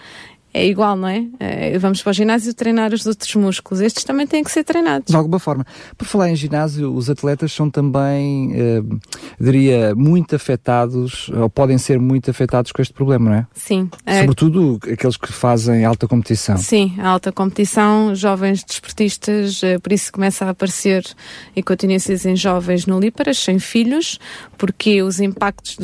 é 0.59 0.67
igual, 0.67 0.97
não 0.97 1.07
é? 1.07 1.25
é? 1.39 1.77
Vamos 1.79 2.03
para 2.03 2.09
o 2.09 2.13
ginásio 2.13 2.53
treinar 2.53 2.93
os 2.93 3.05
outros 3.05 3.33
músculos. 3.35 3.81
Estes 3.81 4.03
também 4.03 4.27
têm 4.27 4.43
que 4.43 4.51
ser 4.51 4.63
treinados. 4.63 5.07
De 5.07 5.15
alguma 5.15 5.39
forma. 5.39 5.65
Por 5.97 6.05
falar 6.05 6.29
em 6.29 6.35
ginásio, 6.35 6.93
os 6.93 7.09
atletas 7.09 7.53
são 7.53 7.69
também, 7.69 8.51
eh, 8.53 8.81
diria, 9.39 9.95
muito 9.95 10.35
afetados, 10.35 11.29
ou 11.29 11.49
podem 11.49 11.77
ser 11.77 11.99
muito 11.99 12.29
afetados 12.29 12.71
com 12.71 12.81
este 12.81 12.93
problema, 12.93 13.29
não 13.29 13.37
é? 13.37 13.47
Sim. 13.53 13.89
Sobretudo 14.19 14.79
aqueles 14.91 15.15
que 15.15 15.31
fazem 15.31 15.85
alta 15.85 16.07
competição. 16.07 16.57
Sim, 16.57 16.95
alta 16.99 17.31
competição, 17.31 18.13
jovens 18.13 18.63
desportistas, 18.63 19.63
eh, 19.63 19.79
por 19.79 19.93
isso 19.93 20.11
começa 20.11 20.45
a 20.45 20.49
aparecer 20.49 21.05
incontinências 21.55 22.25
em 22.25 22.35
jovens 22.35 22.85
no 22.85 22.99
líparas, 22.99 23.37
sem 23.37 23.59
filhos, 23.59 24.19
porque 24.57 25.01
os 25.01 25.21
impactos 25.21 25.77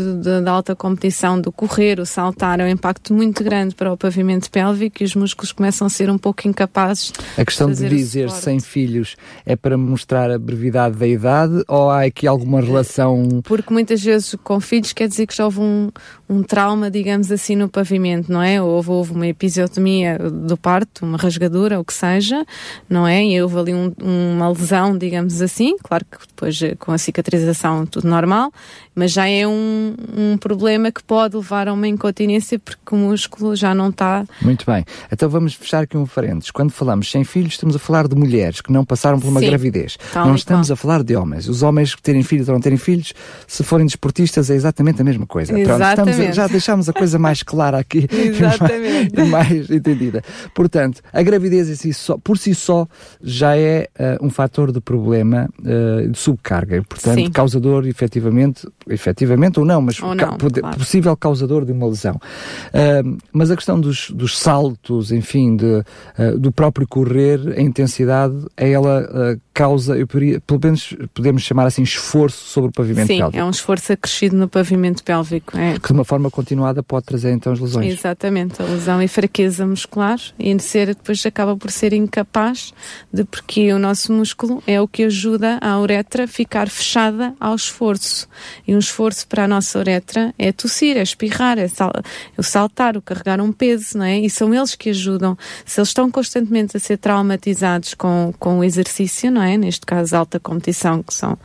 da 0.43 0.51
alta 0.51 0.75
competição, 0.75 1.39
do 1.39 1.51
correr, 1.51 1.99
o 1.99 2.05
saltar, 2.05 2.59
é 2.59 2.65
um 2.65 2.69
impacto 2.69 3.13
muito 3.13 3.43
grande 3.43 3.73
para 3.73 3.91
o 3.91 3.97
pavimento 3.97 4.51
pélvico 4.65 5.03
e 5.03 5.05
os 5.05 5.15
músculos 5.15 5.51
começam 5.51 5.85
a 5.85 5.89
ser 5.89 6.09
um 6.09 6.17
pouco 6.17 6.47
incapazes. 6.47 7.13
A 7.37 7.45
questão 7.45 7.69
de, 7.69 7.77
de 7.77 7.89
dizer 7.89 8.31
sem 8.31 8.59
filhos 8.59 9.15
é 9.45 9.55
para 9.55 9.77
mostrar 9.77 10.31
a 10.31 10.39
brevidade 10.39 10.95
da 10.95 11.07
idade 11.07 11.63
ou 11.67 11.89
há 11.89 12.05
aqui 12.05 12.25
alguma 12.25 12.59
relação? 12.61 13.41
Porque 13.43 13.71
muitas 13.71 14.03
vezes 14.03 14.35
com 14.43 14.59
filhos 14.59 14.93
quer 14.93 15.07
dizer 15.07 15.27
que 15.27 15.35
já 15.35 15.45
houve 15.45 15.59
um, 15.59 15.91
um 16.27 16.41
trauma, 16.41 16.89
digamos 16.89 17.31
assim, 17.31 17.55
no 17.55 17.69
pavimento, 17.69 18.31
não 18.31 18.41
é? 18.41 18.61
Houve, 18.61 18.89
houve 18.89 19.11
uma 19.11 19.27
episiotomia 19.27 20.17
do 20.17 20.57
parto, 20.57 21.05
uma 21.05 21.17
rasgadura, 21.17 21.79
o 21.79 21.85
que 21.85 21.93
seja, 21.93 22.45
não 22.89 23.07
é? 23.07 23.23
E 23.23 23.41
houve 23.41 23.59
ali 23.59 23.73
um, 23.73 23.93
uma 24.01 24.49
lesão, 24.49 24.97
digamos 24.97 25.41
assim, 25.41 25.77
claro 25.83 26.05
que 26.05 26.17
depois 26.27 26.59
com 26.79 26.91
a 26.91 26.97
cicatrização 26.97 27.85
tudo 27.85 28.07
normal, 28.07 28.51
mas 28.95 29.11
já 29.11 29.27
é 29.27 29.45
um, 29.45 29.95
um 30.15 30.37
problema 30.37 30.91
que 30.91 31.03
pode 31.03 31.35
levar 31.35 31.67
a 31.67 31.73
uma 31.73 31.87
incontinência 31.87 32.57
porque 32.57 32.95
o 32.95 32.97
músculo 32.97 33.55
já 33.55 33.75
não 33.75 33.89
está. 33.89 34.25
Muito 34.45 34.65
bem. 34.65 34.85
Então 35.11 35.29
vamos 35.29 35.53
fechar 35.53 35.83
aqui 35.83 35.97
um 35.97 36.05
parênteses. 36.05 36.51
Quando 36.51 36.71
falamos 36.71 37.09
sem 37.09 37.23
filhos, 37.23 37.53
estamos 37.53 37.75
a 37.75 37.79
falar 37.79 38.07
de 38.07 38.15
mulheres 38.15 38.61
que 38.61 38.71
não 38.71 38.85
passaram 38.85 39.19
por 39.19 39.27
uma 39.27 39.39
Sim, 39.39 39.47
gravidez. 39.47 39.97
Não 40.13 40.35
estamos 40.35 40.71
a 40.71 40.75
falar 40.75 41.03
de 41.03 41.15
homens. 41.15 41.47
Os 41.47 41.63
homens 41.63 41.95
que 41.95 42.01
terem 42.01 42.23
filhos 42.23 42.47
ou 42.47 42.53
não 42.53 42.61
terem 42.61 42.77
filhos, 42.77 43.13
se 43.47 43.63
forem 43.63 43.85
desportistas, 43.85 44.49
é 44.49 44.55
exatamente 44.55 45.01
a 45.01 45.03
mesma 45.03 45.25
coisa. 45.25 45.57
Exatamente. 45.57 45.95
Pronto, 45.95 46.21
a, 46.21 46.31
já 46.31 46.47
deixámos 46.47 46.87
a 46.87 46.93
coisa 46.93 47.17
mais 47.17 47.43
clara 47.43 47.79
aqui 47.79 48.07
exatamente. 48.11 49.19
e 49.19 49.23
mais, 49.25 49.49
mais 49.49 49.69
entendida. 49.69 50.23
Portanto, 50.53 51.01
a 51.11 51.21
gravidez 51.21 51.67
si 51.79 51.93
só, 51.93 52.17
por 52.17 52.37
si 52.37 52.53
só 52.53 52.87
já 53.21 53.57
é 53.57 53.89
uh, 53.99 54.25
um 54.25 54.29
fator 54.29 54.71
de 54.71 54.79
problema 54.79 55.49
uh, 55.59 56.09
de 56.09 56.17
subcarga. 56.17 56.83
Portanto, 56.87 57.15
Sim. 57.15 57.31
causador, 57.31 57.87
efetivamente, 57.87 58.67
efetivamente 58.87 59.59
ou 59.59 59.65
não, 59.65 59.81
mas 59.81 60.01
ou 60.01 60.15
não, 60.15 60.37
ca 60.37 60.37
claro. 60.37 60.77
possível 60.77 61.15
causador 61.17 61.65
de 61.65 61.71
uma 61.71 61.87
lesão. 61.87 62.15
Uh, 62.15 63.17
mas 63.31 63.51
a 63.51 63.55
questão 63.55 63.79
dos, 63.79 64.11
dos 64.11 64.34
saltos, 64.37 65.11
enfim, 65.11 65.55
de, 65.55 65.83
uh, 66.19 66.37
do 66.39 66.51
próprio 66.51 66.87
correr, 66.87 67.39
a 67.57 67.61
intensidade, 67.61 68.35
ela 68.55 69.03
uh, 69.03 69.41
causa, 69.55 69.97
eu 69.97 70.05
poderia, 70.05 70.41
pelo 70.41 70.59
menos 70.61 70.93
podemos 71.13 71.41
chamar 71.41 71.65
assim, 71.65 71.81
esforço 71.81 72.45
sobre 72.45 72.71
o 72.71 72.73
pavimento 72.73 73.07
Sim, 73.07 73.19
pélvico. 73.19 73.39
é 73.39 73.43
um 73.45 73.49
esforço 73.49 73.93
acrescido 73.93 74.35
no 74.35 74.49
pavimento 74.49 75.01
pélvico. 75.01 75.57
É. 75.57 75.79
Que 75.79 75.87
de 75.87 75.93
uma 75.93 76.03
forma 76.03 76.29
continuada 76.29 76.83
pode 76.83 77.05
trazer 77.05 77.31
então 77.31 77.53
as 77.53 77.59
lesões. 77.61 77.93
Exatamente, 77.93 78.61
a 78.61 78.65
lesão 78.65 79.01
e 79.01 79.07
fraqueza 79.07 79.65
muscular 79.65 80.19
e 80.37 80.59
ser, 80.59 80.87
depois 80.87 81.25
acaba 81.25 81.55
por 81.55 81.71
ser 81.71 81.93
incapaz 81.93 82.73
de, 83.13 83.23
porque 83.23 83.71
o 83.71 83.79
nosso 83.79 84.11
músculo 84.11 84.61
é 84.67 84.81
o 84.81 84.89
que 84.89 85.03
ajuda 85.03 85.57
a 85.61 85.79
uretra 85.79 86.27
ficar 86.27 86.69
fechada 86.69 87.33
ao 87.39 87.55
esforço. 87.55 88.27
E 88.67 88.75
um 88.75 88.79
esforço 88.79 89.25
para 89.25 89.45
a 89.45 89.47
nossa 89.47 89.79
uretra 89.79 90.33
é 90.37 90.51
tossir, 90.51 90.97
é 90.97 91.01
espirrar, 91.01 91.57
é, 91.57 91.69
sal, 91.69 91.93
é 91.95 92.01
o 92.37 92.43
saltar, 92.43 92.97
o 92.97 93.01
carregar 93.01 93.39
um 93.39 93.53
peso, 93.53 93.99
não 93.99 94.05
é? 94.05 94.19
E 94.19 94.29
são 94.29 94.53
eles 94.53 94.75
que 94.75 94.89
ajudam. 94.89 95.37
Se 95.65 95.79
eles 95.79 95.89
estão 95.89 96.11
constantemente 96.11 96.75
a 96.75 96.79
ser 96.79 96.97
traumatizados 96.97 97.93
com, 97.93 98.33
com 98.37 98.59
o 98.59 98.63
exercício, 98.63 99.31
não 99.31 99.41
é? 99.41 99.44
Neste 99.57 99.85
caso, 99.85 100.15
alta 100.15 100.39
competição, 100.39 101.01
que 101.03 101.13
são 101.13 101.37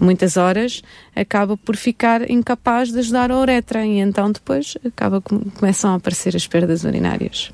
muitas 0.00 0.36
horas, 0.36 0.82
acaba 1.14 1.56
por 1.56 1.76
ficar 1.76 2.28
incapaz 2.30 2.90
de 2.90 2.98
ajudar 2.98 3.30
a 3.30 3.38
uretra 3.38 3.84
e 3.84 3.98
então 3.98 4.30
depois 4.30 4.76
acaba 4.84 5.20
começam 5.20 5.92
a 5.92 5.94
aparecer 5.94 6.34
as 6.36 6.46
perdas 6.46 6.84
urinárias. 6.84 7.52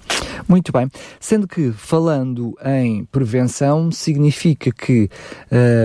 Muito 0.48 0.72
bem. 0.72 0.90
Sendo 1.18 1.46
que 1.46 1.72
falando 1.72 2.56
em 2.64 3.04
prevenção 3.04 3.90
significa 3.90 4.70
que 4.72 5.08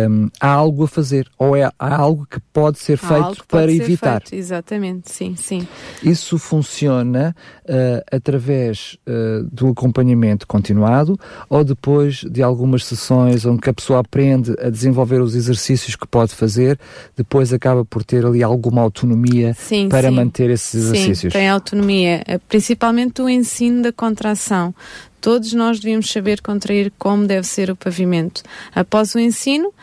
hum, 0.10 0.30
há 0.40 0.50
algo 0.50 0.84
a 0.84 0.88
fazer 0.88 1.28
ou 1.38 1.56
é, 1.56 1.70
há 1.78 1.96
algo 1.96 2.26
que 2.26 2.40
pode 2.40 2.80
ser 2.80 3.00
há 3.04 3.08
feito 3.08 3.46
para 3.48 3.72
evitar. 3.72 4.22
Feito. 4.22 4.36
Exatamente, 4.36 5.12
sim, 5.12 5.36
sim. 5.36 5.68
Isso 6.04 6.38
funciona 6.38 7.36
uh, 7.66 8.16
através 8.16 8.98
uh, 9.08 9.44
do 9.52 9.70
acompanhamento 9.70 10.48
continuado 10.48 11.20
ou 11.50 11.64
depois 11.64 12.18
de 12.18 12.42
algumas 12.42 12.86
sessões 12.86 13.46
onde 13.46 13.70
a 13.70 13.74
pessoa 13.74 14.00
aprende 14.00 14.56
a 14.60 14.70
desenvolver 14.70 15.22
os 15.22 15.36
exercícios 15.36 15.96
que 15.96 16.08
pode 16.08 16.34
fazer, 16.34 16.80
depois 17.16 17.54
a 17.54 17.60
acaba 17.66 17.84
por 17.84 18.04
ter 18.04 18.24
ali 18.24 18.44
alguma 18.44 18.84
autonomia 18.84 19.56
sim, 19.56 19.90
para 19.90 20.10
sim. 20.10 20.16
manter 20.16 20.52
esses 20.52 20.76
exercícios. 20.76 21.34
Sim, 21.34 21.40
tem 21.40 21.50
autonomia, 21.50 22.22
eh, 22.28 22.38
principalmente 22.38 23.24
o 23.24 23.28
ensino 23.28 23.82
da 23.82 23.92
contração. 23.92 24.74
Todos 25.20 25.52
nós 25.54 25.80
devíamos 25.80 26.12
saber 26.12 26.42
contrair 26.42 26.94
como 27.00 27.26
deve 27.26 27.48
ser 27.48 27.72
o 27.72 27.76
pavimento. 27.76 28.44
Após 28.76 29.16
o 29.16 29.20
ensino, 29.20 29.74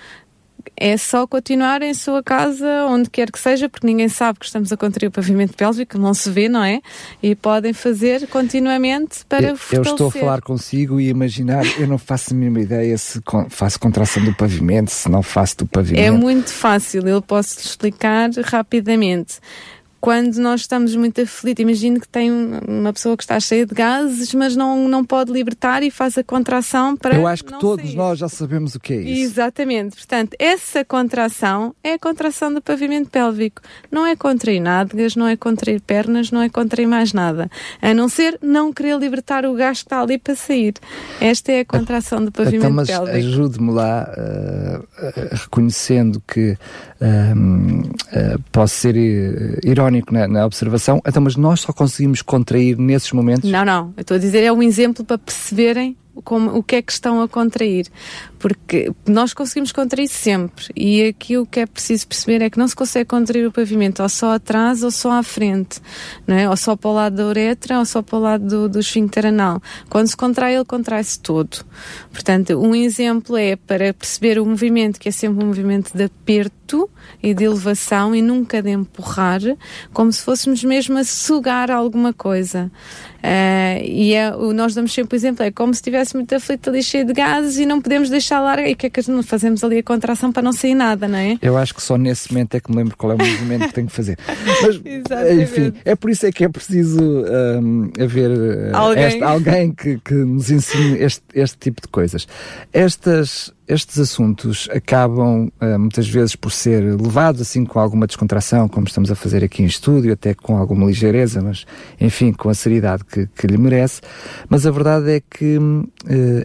é 0.77 0.97
só 0.97 1.27
continuar 1.27 1.83
em 1.83 1.95
sua 1.95 2.23
casa, 2.23 2.87
onde 2.89 3.09
quer 3.11 3.31
que 3.31 3.39
seja, 3.39 3.69
porque 3.69 3.87
ninguém 3.87 4.09
sabe 4.09 4.39
que 4.39 4.47
estamos 4.47 4.73
a 4.73 4.77
contrair 4.77 5.09
o 5.09 5.11
pavimento 5.13 5.55
pélvico, 5.55 5.99
não 5.99 6.15
se 6.15 6.31
vê, 6.31 6.49
não 6.49 6.65
é? 6.65 6.81
E 7.23 7.35
podem 7.35 7.73
fazer 7.73 8.27
continuamente 8.29 9.25
para 9.29 9.51
eu, 9.51 9.57
fortalecer. 9.57 9.91
Eu 9.91 9.93
estou 9.93 10.09
a 10.09 10.11
falar 10.11 10.43
consigo 10.43 11.01
e 11.01 11.09
imaginar, 11.09 11.65
eu 11.79 11.87
não 11.87 11.99
faço 11.99 12.33
a 12.33 12.37
mínima 12.37 12.61
ideia 12.61 12.97
se 12.99 13.21
faço 13.49 13.79
contração 13.79 14.25
do 14.25 14.35
pavimento, 14.35 14.91
se 14.91 15.09
não 15.09 15.23
faço 15.23 15.59
do 15.59 15.67
pavimento. 15.67 16.03
É 16.03 16.11
muito 16.11 16.51
fácil, 16.51 17.07
eu 17.07 17.23
posso 17.23 17.61
explicar 17.61 18.31
rapidamente 18.45 19.39
quando 20.03 20.39
nós 20.39 20.63
estamos 20.63 20.97
muito 20.97 21.21
aflitos, 21.21 21.63
imagino 21.63 22.01
que 22.01 22.09
tem 22.09 22.29
uma 22.67 22.93
pessoa 22.93 23.17
que 23.17 23.23
está 23.23 23.39
cheia 23.39 23.65
de 23.65 23.73
gases, 23.73 24.35
mas 24.35 24.57
não, 24.57 24.89
não 24.89 25.05
pode 25.05 25.31
libertar 25.31 25.85
e 25.85 25.93
faz 25.93 26.19
a 26.19 26.25
contração 26.25 26.97
para. 26.97 27.15
Eu 27.15 27.25
acho 27.25 27.45
que 27.45 27.57
todos 27.61 27.87
sair. 27.87 27.97
nós 27.97 28.19
já 28.19 28.29
sabemos 28.29 28.75
o 28.75 28.81
que 28.81 28.95
é 28.95 28.97
isso. 28.97 29.23
Exatamente. 29.23 29.95
Portanto, 29.95 30.35
essa 30.41 30.85
contração 30.85 31.73
é 31.85 31.93
a 31.93 31.99
contração 32.01 32.53
do 32.53 32.61
pavimento 32.61 33.11
pélvico. 33.11 33.63
Não 33.93 34.05
é 34.05 34.17
contrair 34.17 34.61
nádegas, 34.61 35.15
não 35.15 35.29
é 35.29 35.37
contrair 35.37 35.81
pernas, 35.81 36.33
não 36.33 36.43
é 36.43 36.49
contrair 36.49 36.89
mais 36.89 37.13
nada. 37.13 37.49
A 37.81 37.95
não 37.95 38.09
ser 38.09 38.41
não 38.43 38.73
querer 38.73 38.99
libertar 38.99 39.47
o 39.47 39.55
gás 39.55 39.83
que 39.83 39.85
está 39.85 40.01
ali 40.01 40.19
para 40.19 40.35
sair. 40.35 40.75
Esta 41.21 41.53
é 41.53 41.61
a 41.61 41.65
contração 41.65 42.25
do 42.25 42.33
pavimento 42.33 42.65
então, 42.65 42.73
mas 42.73 42.89
pélvico. 42.89 43.17
Ajude-me 43.19 43.71
lá, 43.71 44.13
uh, 44.19 44.81
uh, 44.81 45.29
reconhecendo 45.31 46.21
que 46.27 46.59
uh, 47.01 48.43
posso 48.51 48.75
ser 48.75 48.97
irónico 49.65 49.92
irónico 49.93 50.13
na, 50.13 50.27
na, 50.27 50.47
observação, 50.47 51.01
então, 51.07 51.23
mas 51.23 51.37
nós 51.37 51.61
só 51.61 51.73
conseguimos 51.73 52.23
contrair 52.23 52.79
nesses 52.79 53.13
momentos? 53.13 53.51
Não, 53.51 53.65
não. 53.65 53.93
Eu 53.97 54.01
estou 54.01 54.17
a 54.17 54.21
dizer, 54.21 54.43
é 54.43 54.53
um 54.53 54.63
exemplo 54.63 55.05
para 55.05 55.19
perceberem 55.19 55.97
como, 56.25 56.57
o 56.57 56.63
que 56.63 56.77
é 56.77 56.83
que 56.83 56.93
estão 56.93 57.23
a 57.23 57.29
contrair. 57.29 57.87
Porque 58.39 58.93
nós 59.07 59.33
conseguimos 59.33 59.73
contrair 59.73 60.09
sempre. 60.09 60.67
E 60.77 61.05
aqui 61.07 61.39
o 61.39 61.47
que 61.47 61.61
é 61.61 61.67
preciso 61.67 62.07
perceber 62.09 62.43
é 62.43 62.51
que 62.51 62.59
não 62.59 62.67
se 62.67 62.75
consegue 62.75 63.07
contrair 63.07 63.47
o 63.47 63.53
pavimento 63.53 64.03
ou 64.03 64.09
só 64.09 64.35
atrás 64.35 64.83
ou 64.83 64.91
só 64.91 65.13
à 65.13 65.23
frente. 65.23 65.81
Não 66.27 66.37
é? 66.37 66.49
Ou 66.49 66.57
só 66.57 66.75
para 66.77 66.91
o 66.91 66.95
lado 66.95 67.17
da 67.17 67.27
uretra 67.27 67.79
ou 67.79 67.85
só 67.85 68.03
para 68.03 68.19
o 68.19 68.21
lado 68.21 68.47
do, 68.47 68.69
do 68.69 68.81
esfíncter 68.81 69.27
anal. 69.27 69.63
Quando 69.89 70.09
se 70.09 70.17
contrai, 70.17 70.55
ele 70.55 70.65
contrai-se 70.65 71.21
todo. 71.21 71.65
Portanto, 72.13 72.59
um 72.61 72.75
exemplo 72.75 73.37
é 73.37 73.57
para 73.57 73.95
perceber 73.95 74.39
o 74.39 74.47
movimento, 74.47 74.99
que 74.99 75.09
é 75.09 75.13
sempre 75.13 75.43
um 75.45 75.47
movimento 75.47 75.97
de 75.97 76.05
aperto 76.05 76.91
e 77.23 77.35
de 77.35 77.45
elevação 77.45 78.15
e 78.15 78.23
nunca 78.23 78.63
de 78.63 78.71
empurrar, 78.71 79.41
como 79.93 80.13
se 80.13 80.23
fôssemos 80.23 80.65
mesmo 80.65 80.99
a 80.99 81.05
sugar 81.05 81.71
alguma 81.71 82.13
coisa. 82.13 82.71
Uh, 83.23 83.79
e 83.85 84.15
é, 84.15 84.33
nós 84.53 84.75
damos 84.75 84.93
sempre 84.93 85.15
o 85.15 85.17
exemplo, 85.17 85.45
é 85.45 85.51
como 85.53 85.73
se 85.73 85.83
estivesse 86.03 86.15
muito 86.15 86.35
aflito 86.35 86.69
ali 86.69 86.83
cheio 86.83 87.07
de 87.07 87.13
gases 87.13 87.59
e 87.59 87.67
não 87.67 87.81
podemos 87.81 88.11
deixar 88.11 88.41
larga. 88.41 88.69
E 88.69 88.73
o 88.73 88.77
que 88.77 88.87
é 88.87 88.91
que 88.91 89.11
não 89.11 89.23
fazemos 89.23 89.63
ali 89.65 89.79
a 89.79 89.83
contração 89.83 90.33
para 90.33 90.43
não 90.43 90.53
sair 90.53 90.75
nada, 90.75 91.09
não 91.09 91.19
é? 91.19 91.39
Eu 91.41 91.57
acho 91.57 91.75
que 91.75 91.83
só 91.83 91.97
nesse 91.97 92.33
momento 92.33 92.55
é 92.57 92.61
que 92.61 92.71
me 92.71 92.77
lembro 92.77 92.97
qual 92.97 93.13
é 93.13 93.15
o 93.15 93.19
movimento 93.19 93.69
que 93.69 93.75
tenho 93.75 93.87
que 93.87 93.93
fazer. 93.93 94.19
Mas, 94.29 94.77
enfim, 95.41 95.73
é 95.85 95.95
por 95.95 96.11
isso 96.11 96.27
é 96.27 96.33
que 96.33 96.45
é 96.45 96.49
preciso 96.49 97.01
um, 97.01 97.91
haver 98.01 98.31
uh, 98.31 98.77
alguém, 98.77 99.05
este, 99.05 99.23
alguém 99.23 99.73
que, 99.73 99.99
que, 99.99 100.15
nos 100.15 100.51
ensine 100.51 100.99
este, 100.99 101.23
este 101.35 101.59
tipo 101.59 101.81
de 101.81 101.89
coisas. 101.89 102.27
Estas 102.73 103.53
estes 103.67 103.99
assuntos 103.99 104.69
acabam 104.73 105.51
uh, 105.61 105.79
muitas 105.79 106.09
vezes 106.09 106.35
por 106.35 106.51
ser 106.51 106.83
levados 107.01 107.41
assim 107.41 107.65
com 107.65 107.79
alguma 107.79 108.07
descontração, 108.07 108.69
como 108.69 108.87
estamos 108.87 109.11
a 109.11 109.15
fazer 109.15 109.45
aqui 109.45 109.63
em 109.63 109.67
estúdio, 109.67 110.13
até 110.13 110.35
com 110.35 110.57
alguma 110.57 110.87
ligeireza, 110.87 111.41
mas 111.41 111.65
enfim, 112.01 112.33
com 112.33 112.49
a 112.49 112.55
seriedade 112.55 113.05
que, 113.05 113.27
que 113.27 113.47
lhe 113.47 113.57
merece. 113.57 114.01
Mas 114.49 114.67
a 114.67 114.71
verdade 114.71 115.11
é 115.11 115.21
que, 115.21 115.59
uh, 115.59 115.89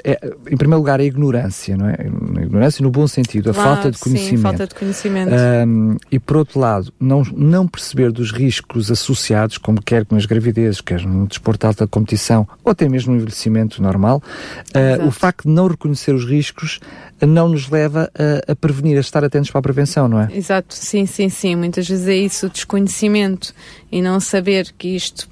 é, 0.04 0.36
em 0.50 0.58
primeiro 0.58 0.78
lugar, 0.78 1.00
a 1.00 1.04
ignorância, 1.04 1.76
não 1.76 1.90
é? 1.90 1.96
A 1.96 2.44
ignorância 2.44 2.84
no 2.84 2.92
bom 2.92 3.08
sentido, 3.08 3.52
claro, 3.54 3.70
a 3.70 3.74
falta 3.74 3.92
de 3.92 3.98
conhecimento. 3.98 4.38
Sim, 4.38 4.42
falta 4.42 4.68
de 4.68 4.76
conhecimento. 4.76 5.32
Um, 5.68 5.98
e 6.12 6.20
por 6.20 6.38
outro 6.38 6.60
lado, 6.60 6.94
não, 7.00 7.24
não 7.36 7.68
perceber 7.68 8.12
dos 8.12 8.32
riscos 8.32 8.92
associados, 8.92 9.58
como 9.58 9.82
quer 9.82 10.06
nas 10.12 10.26
gravidezes, 10.26 10.82
quer 10.82 11.02
no 11.06 11.28
desporto 11.28 11.62
de 11.62 11.68
alta 11.68 11.88
competição, 11.88 12.48
ou 12.64 12.72
até 12.72 12.88
mesmo 12.88 13.12
no 13.12 13.18
envelhecimento 13.18 13.82
normal, 13.82 14.22
uh, 14.70 15.08
o 15.08 15.12
facto 15.12 15.48
de 15.48 15.54
não 15.54 15.68
reconhecer 15.68 16.14
os 16.14 16.26
riscos 16.26 16.80
não 17.26 17.50
nos 17.50 17.70
leva 17.70 18.12
a, 18.14 18.52
a, 18.52 18.56
prevenir, 18.56 18.98
a 18.98 19.02
estar 19.02 19.24
atentos 19.24 19.50
para 19.50 19.60
a 19.60 19.62
prevenção, 19.62 20.08
não 20.08 20.22
é? 20.22 20.30
Exato, 20.32 20.74
sim, 20.74 21.06
sim, 21.06 21.30
sim. 21.30 21.56
Muitas 21.56 21.88
vezes 21.88 22.08
é 22.08 22.16
isso, 22.16 22.46
o 22.46 22.50
desconhecimento 22.50 23.54
e 23.92 24.02
não 24.02 24.20
saber 24.20 24.74
que 24.78 24.90
isto 24.90 25.28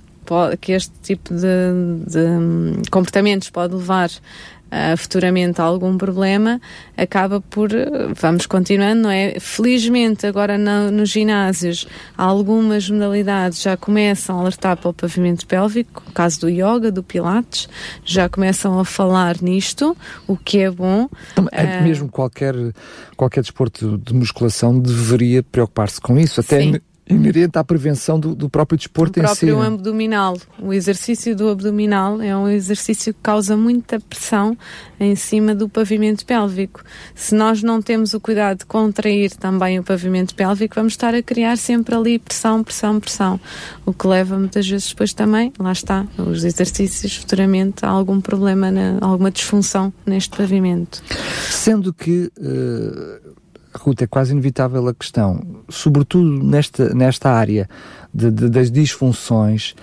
que 0.59 0.71
este 0.71 0.91
tipo 1.03 1.33
de, 1.35 2.07
de 2.07 2.17
hum, 2.17 2.81
comportamentos 2.89 3.49
pode 3.51 3.75
levar 3.75 4.09
uh, 4.71 4.97
futuramente 4.97 5.61
algum 5.61 5.97
problema, 5.97 6.59
acaba 6.97 7.41
por, 7.41 7.69
vamos 8.15 8.45
continuando, 8.45 9.03
não 9.03 9.09
é? 9.09 9.39
Felizmente, 9.39 10.25
agora 10.25 10.57
no, 10.57 10.91
nos 10.91 11.09
ginásios, 11.09 11.87
algumas 12.17 12.89
modalidades 12.89 13.61
já 13.61 13.77
começam 13.77 14.37
a 14.37 14.41
alertar 14.41 14.77
para 14.77 14.89
o 14.89 14.93
pavimento 14.93 15.45
pélvico, 15.45 16.03
no 16.05 16.13
caso 16.13 16.41
do 16.41 16.49
yoga, 16.49 16.91
do 16.91 17.03
pilates, 17.03 17.69
já 18.03 18.27
começam 18.29 18.79
a 18.79 18.85
falar 18.85 19.41
nisto, 19.41 19.95
o 20.27 20.37
que 20.37 20.59
é 20.59 20.71
bom. 20.71 21.07
É, 21.51 21.79
uh, 21.79 21.83
mesmo 21.83 22.09
qualquer, 22.09 22.55
qualquer 23.15 23.41
desporto 23.41 23.97
de 23.97 24.13
musculação 24.13 24.79
deveria 24.79 25.43
preocupar-se 25.43 25.99
com 26.01 26.17
isso, 26.17 26.39
até 26.39 26.61
sim 26.61 26.79
inerente 27.07 27.57
à 27.57 27.63
prevenção 27.63 28.19
do, 28.19 28.35
do 28.35 28.49
próprio 28.49 28.77
desporto 28.77 29.19
em 29.19 29.27
si. 29.27 29.27
O 29.27 29.35
próprio 29.35 29.59
né? 29.59 29.67
abdominal. 29.67 30.37
O 30.59 30.73
exercício 30.73 31.35
do 31.35 31.49
abdominal 31.49 32.21
é 32.21 32.35
um 32.35 32.47
exercício 32.47 33.13
que 33.13 33.19
causa 33.21 33.55
muita 33.55 33.99
pressão 33.99 34.57
em 34.99 35.15
cima 35.15 35.53
do 35.53 35.69
pavimento 35.69 36.25
pélvico. 36.25 36.81
Se 37.13 37.35
nós 37.35 37.61
não 37.61 37.81
temos 37.81 38.13
o 38.13 38.19
cuidado 38.19 38.59
de 38.59 38.65
contrair 38.65 39.31
também 39.35 39.77
o 39.77 39.83
pavimento 39.83 40.33
pélvico, 40.33 40.75
vamos 40.75 40.93
estar 40.93 41.13
a 41.13 41.21
criar 41.21 41.57
sempre 41.57 41.93
ali 41.93 42.17
pressão, 42.17 42.63
pressão, 42.63 42.99
pressão. 42.99 43.39
O 43.85 43.93
que 43.93 44.07
leva 44.07 44.37
muitas 44.37 44.67
vezes 44.67 44.89
depois 44.89 45.13
também, 45.13 45.53
lá 45.59 45.71
está, 45.71 46.07
os 46.17 46.43
exercícios 46.43 47.17
futuramente 47.17 47.85
a 47.85 47.89
algum 47.89 48.19
problema, 48.19 48.71
na, 48.71 48.97
alguma 49.01 49.29
disfunção 49.29 49.93
neste 50.05 50.35
pavimento. 50.35 51.03
Sendo 51.51 51.93
que. 51.93 52.31
Uh 52.37 53.44
Ruth, 53.77 54.01
é 54.01 54.07
quase 54.07 54.31
inevitável 54.31 54.87
a 54.87 54.93
questão, 54.93 55.41
sobretudo 55.69 56.25
nesta, 56.43 56.93
nesta 56.93 57.29
área 57.29 57.67
de, 58.13 58.31
de, 58.31 58.49
das 58.49 58.71
disfunções, 58.71 59.75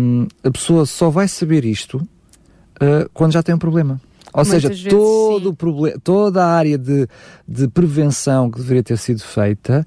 um, 0.00 0.26
a 0.42 0.50
pessoa 0.50 0.86
só 0.86 1.10
vai 1.10 1.28
saber 1.28 1.64
isto 1.64 1.96
uh, 1.96 3.08
quando 3.12 3.32
já 3.32 3.42
tem 3.42 3.54
um 3.54 3.58
problema. 3.58 4.00
Ou 4.34 4.46
Muitas 4.46 4.62
seja, 4.62 4.88
todo 4.88 5.50
o 5.50 5.54
problema, 5.54 5.98
toda 6.02 6.42
a 6.42 6.48
área 6.48 6.78
de, 6.78 7.06
de 7.46 7.68
prevenção 7.68 8.50
que 8.50 8.58
deveria 8.58 8.82
ter 8.82 8.96
sido 8.96 9.20
feita, 9.20 9.86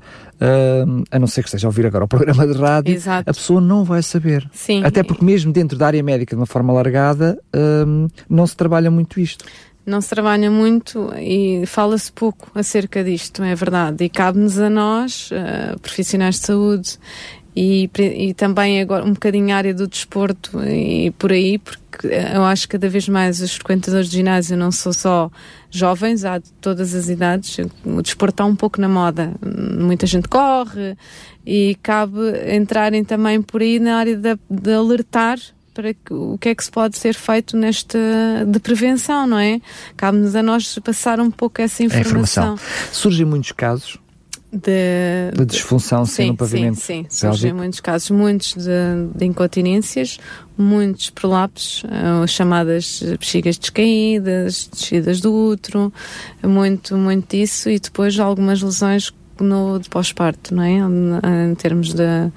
um, 0.87 1.03
a 1.09 1.17
não 1.17 1.25
ser 1.25 1.41
que 1.41 1.47
esteja 1.47 1.65
a 1.65 1.69
ouvir 1.69 1.87
agora 1.87 2.05
o 2.05 2.07
programa 2.07 2.45
de 2.45 2.53
rádio, 2.53 2.93
Exato. 2.93 3.27
a 3.27 3.33
pessoa 3.33 3.59
não 3.59 3.83
vai 3.83 4.03
saber. 4.03 4.47
Sim. 4.53 4.83
Até 4.83 5.01
porque 5.01 5.25
mesmo 5.25 5.51
dentro 5.51 5.75
da 5.75 5.87
área 5.87 6.03
médica, 6.03 6.35
de 6.35 6.39
uma 6.39 6.45
forma 6.45 6.71
largada, 6.71 7.41
um, 7.87 8.07
não 8.29 8.45
se 8.45 8.55
trabalha 8.55 8.91
muito 8.91 9.19
isto 9.19 9.43
não 9.85 10.01
se 10.01 10.09
trabalha 10.09 10.49
muito 10.49 11.13
e 11.17 11.63
fala-se 11.65 12.11
pouco 12.11 12.49
acerca 12.55 13.03
disto, 13.03 13.43
é 13.43 13.53
verdade. 13.53 14.03
E 14.03 14.09
cabe-nos 14.09 14.59
a 14.59 14.69
nós, 14.69 15.29
uh, 15.31 15.79
profissionais 15.79 16.39
de 16.39 16.47
saúde, 16.47 16.97
e, 17.55 17.89
e, 17.97 18.33
também 18.33 18.81
agora 18.81 19.05
um 19.05 19.13
bocadinho 19.13 19.53
a 19.53 19.57
área 19.57 19.73
do 19.73 19.87
desporto 19.87 20.61
e 20.61 21.11
por 21.11 21.31
aí, 21.31 21.57
porque 21.57 22.07
eu 22.07 22.43
acho 22.43 22.63
que 22.63 22.73
cada 22.73 22.89
vez 22.89 23.07
mais 23.07 23.39
os 23.39 23.53
frequentadores 23.53 24.09
de 24.09 24.17
ginásio 24.17 24.57
não 24.57 24.73
são 24.73 24.91
só 24.91 25.31
jovens, 25.71 26.25
há 26.25 26.37
de 26.37 26.51
todas 26.59 26.93
as 26.93 27.07
idades. 27.07 27.57
O 27.85 28.01
desporto 28.01 28.33
está 28.33 28.45
um 28.45 28.57
pouco 28.57 28.81
na 28.81 28.89
moda. 28.89 29.33
Muita 29.79 30.05
gente 30.05 30.27
corre 30.27 30.97
e 31.45 31.77
cabe 31.81 32.19
entrarem 32.53 33.05
também 33.05 33.41
por 33.41 33.61
aí 33.61 33.79
na 33.79 33.99
área 33.99 34.17
de, 34.17 34.37
de 34.49 34.73
alertar 34.73 35.39
para 35.75 35.93
que, 35.93 36.13
o 36.13 36.37
que 36.39 36.49
é 36.49 36.55
que 36.55 36.63
se 36.63 36.71
pode 36.71 36.97
ser 36.97 37.13
feito 37.13 37.57
nesta 37.57 37.99
de 38.47 38.59
prevenção, 38.59 39.27
não 39.27 39.37
é? 39.37 39.59
Cabe-nos 39.97 40.35
a 40.35 40.41
nós 40.41 40.79
passar 40.79 41.19
um 41.19 41.29
pouco 41.29 41.61
essa 41.61 41.83
informação. 41.83 42.55
informação. 42.55 42.59
Surgem 42.91 43.25
muitos 43.25 43.51
casos 43.51 43.99
de, 44.51 45.31
de 45.37 45.45
disfunção 45.45 46.05
sim, 46.05 46.27
no 46.27 46.37
pavimento 46.37 46.79
sim, 46.79 47.05
sim, 47.09 47.29
surgem 47.29 47.51
muitos 47.51 47.81
casos, 47.81 48.09
muitos 48.09 48.53
de, 48.53 48.69
de 49.13 49.25
incontinências, 49.25 50.17
muitos 50.57 51.09
prolapsos, 51.09 51.83
uh, 51.83 52.25
chamadas 52.25 53.03
bexigas 53.19 53.57
descaídas, 53.57 54.69
descidas 54.71 55.19
do 55.19 55.33
útero, 55.33 55.91
muito, 56.41 56.95
muito 56.95 57.35
disso, 57.35 57.69
e 57.69 57.77
depois 57.77 58.17
algumas 58.17 58.61
lesões 58.61 59.13
no 59.39 59.79
pós-parto, 59.89 60.53
não 60.53 60.63
é? 60.63 60.77
Em 61.45 61.55
termos 61.55 61.93
da 61.93 62.31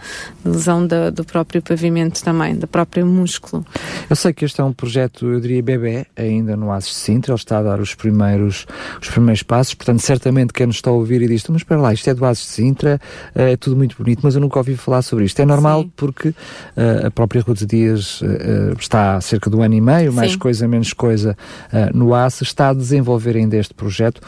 lesão 0.45 0.87
da, 0.87 1.11
do 1.11 1.25
próprio 1.25 1.63
pavimento 1.63 2.23
também, 2.23 2.55
do 2.55 2.67
próprio 2.67 3.07
músculo. 3.07 3.65
Eu 4.09 4.17
sei 4.17 4.33
que 4.33 4.45
este 4.45 4.61
é 4.61 4.65
um 4.65 4.73
projeto, 4.73 5.27
eu 5.27 5.41
diria, 5.41 5.63
bebê, 5.63 6.07
ainda 6.17 6.57
no 6.57 6.73
ASES 6.73 6.95
Sintra, 6.97 7.33
ele 7.33 7.39
está 7.39 7.59
a 7.59 7.63
dar 7.63 7.81
os 7.81 7.95
primeiros, 7.95 8.67
os 9.01 9.09
primeiros 9.09 9.43
passos, 9.43 9.75
portanto, 9.75 10.01
certamente 10.01 10.53
quem 10.53 10.67
nos 10.67 10.77
está 10.77 10.91
a 10.91 10.93
ouvir 10.93 11.23
e 11.23 11.29
diz, 11.29 11.45
mas 11.49 11.63
espera 11.63 11.81
lá, 11.81 11.93
isto 11.93 12.09
é 12.09 12.15
do 12.15 12.25
ASES 12.25 12.47
Sintra, 12.47 13.01
é 13.35 13.57
tudo 13.57 13.77
muito 13.77 13.97
bonito, 13.97 14.21
mas 14.23 14.35
eu 14.35 14.41
nunca 14.41 14.59
ouvi 14.59 14.77
falar 14.77 15.03
sobre 15.03 15.25
isto. 15.25 15.41
É 15.41 15.47
normal 15.47 15.83
Sim. 15.83 15.93
porque 15.97 16.29
uh, 16.29 17.07
a 17.07 17.11
própria 17.11 17.43
Ruth 17.43 17.65
Dias 17.65 18.21
uh, 18.21 18.77
está 18.79 19.17
há 19.17 19.21
cerca 19.21 19.51
de 19.51 19.57
um 19.57 19.63
ano 19.63 19.75
e 19.75 19.81
meio, 19.81 20.13
mais 20.13 20.33
Sim. 20.33 20.39
coisa, 20.39 20.67
menos 20.67 20.93
coisa, 20.93 21.37
uh, 21.73 21.97
no 21.97 22.15
ASES, 22.15 22.43
está 22.43 22.71
a 22.71 22.75
desenvolver 22.75 23.37
ainda 23.37 23.57
este 23.57 23.75
projeto. 23.75 24.21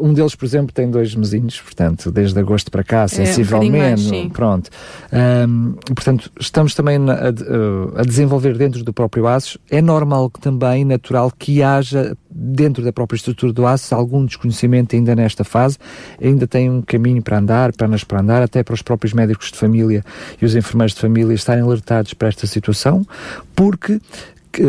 um 0.00 0.12
deles, 0.12 0.34
por 0.34 0.44
exemplo, 0.44 0.72
tem 0.72 0.90
dois 0.90 1.14
mesinhos, 1.14 1.60
portanto, 1.60 1.77
portanto, 1.78 2.10
desde 2.10 2.38
agosto 2.40 2.72
para 2.72 2.82
cá, 2.82 3.06
sensivelmente, 3.06 4.12
é, 4.12 4.22
um 4.22 4.30
pronto. 4.30 4.68
Um, 5.12 5.74
portanto, 5.94 6.30
estamos 6.40 6.74
também 6.74 6.98
a, 7.08 8.00
a, 8.00 8.02
desenvolver 8.02 8.58
dentro 8.58 8.82
do 8.82 8.92
próprio 8.92 9.28
ASUS. 9.28 9.58
É 9.70 9.80
normal 9.80 10.28
que 10.28 10.40
também, 10.40 10.84
natural, 10.84 11.32
que 11.38 11.62
haja 11.62 12.16
dentro 12.28 12.82
da 12.82 12.92
própria 12.92 13.16
estrutura 13.16 13.52
do 13.52 13.64
ASUS 13.64 13.92
algum 13.92 14.24
desconhecimento 14.24 14.96
ainda 14.96 15.14
nesta 15.14 15.44
fase. 15.44 15.78
Ainda 16.20 16.48
tem 16.48 16.68
um 16.68 16.82
caminho 16.82 17.22
para 17.22 17.38
andar, 17.38 17.72
pernas 17.72 18.02
para 18.02 18.20
andar, 18.20 18.42
até 18.42 18.64
para 18.64 18.74
os 18.74 18.82
próprios 18.82 19.12
médicos 19.12 19.52
de 19.52 19.58
família 19.58 20.04
e 20.42 20.44
os 20.44 20.56
enfermeiros 20.56 20.94
de 20.94 21.00
família 21.00 21.32
estarem 21.32 21.62
alertados 21.62 22.12
para 22.12 22.26
esta 22.26 22.46
situação, 22.46 23.06
porque 23.54 24.00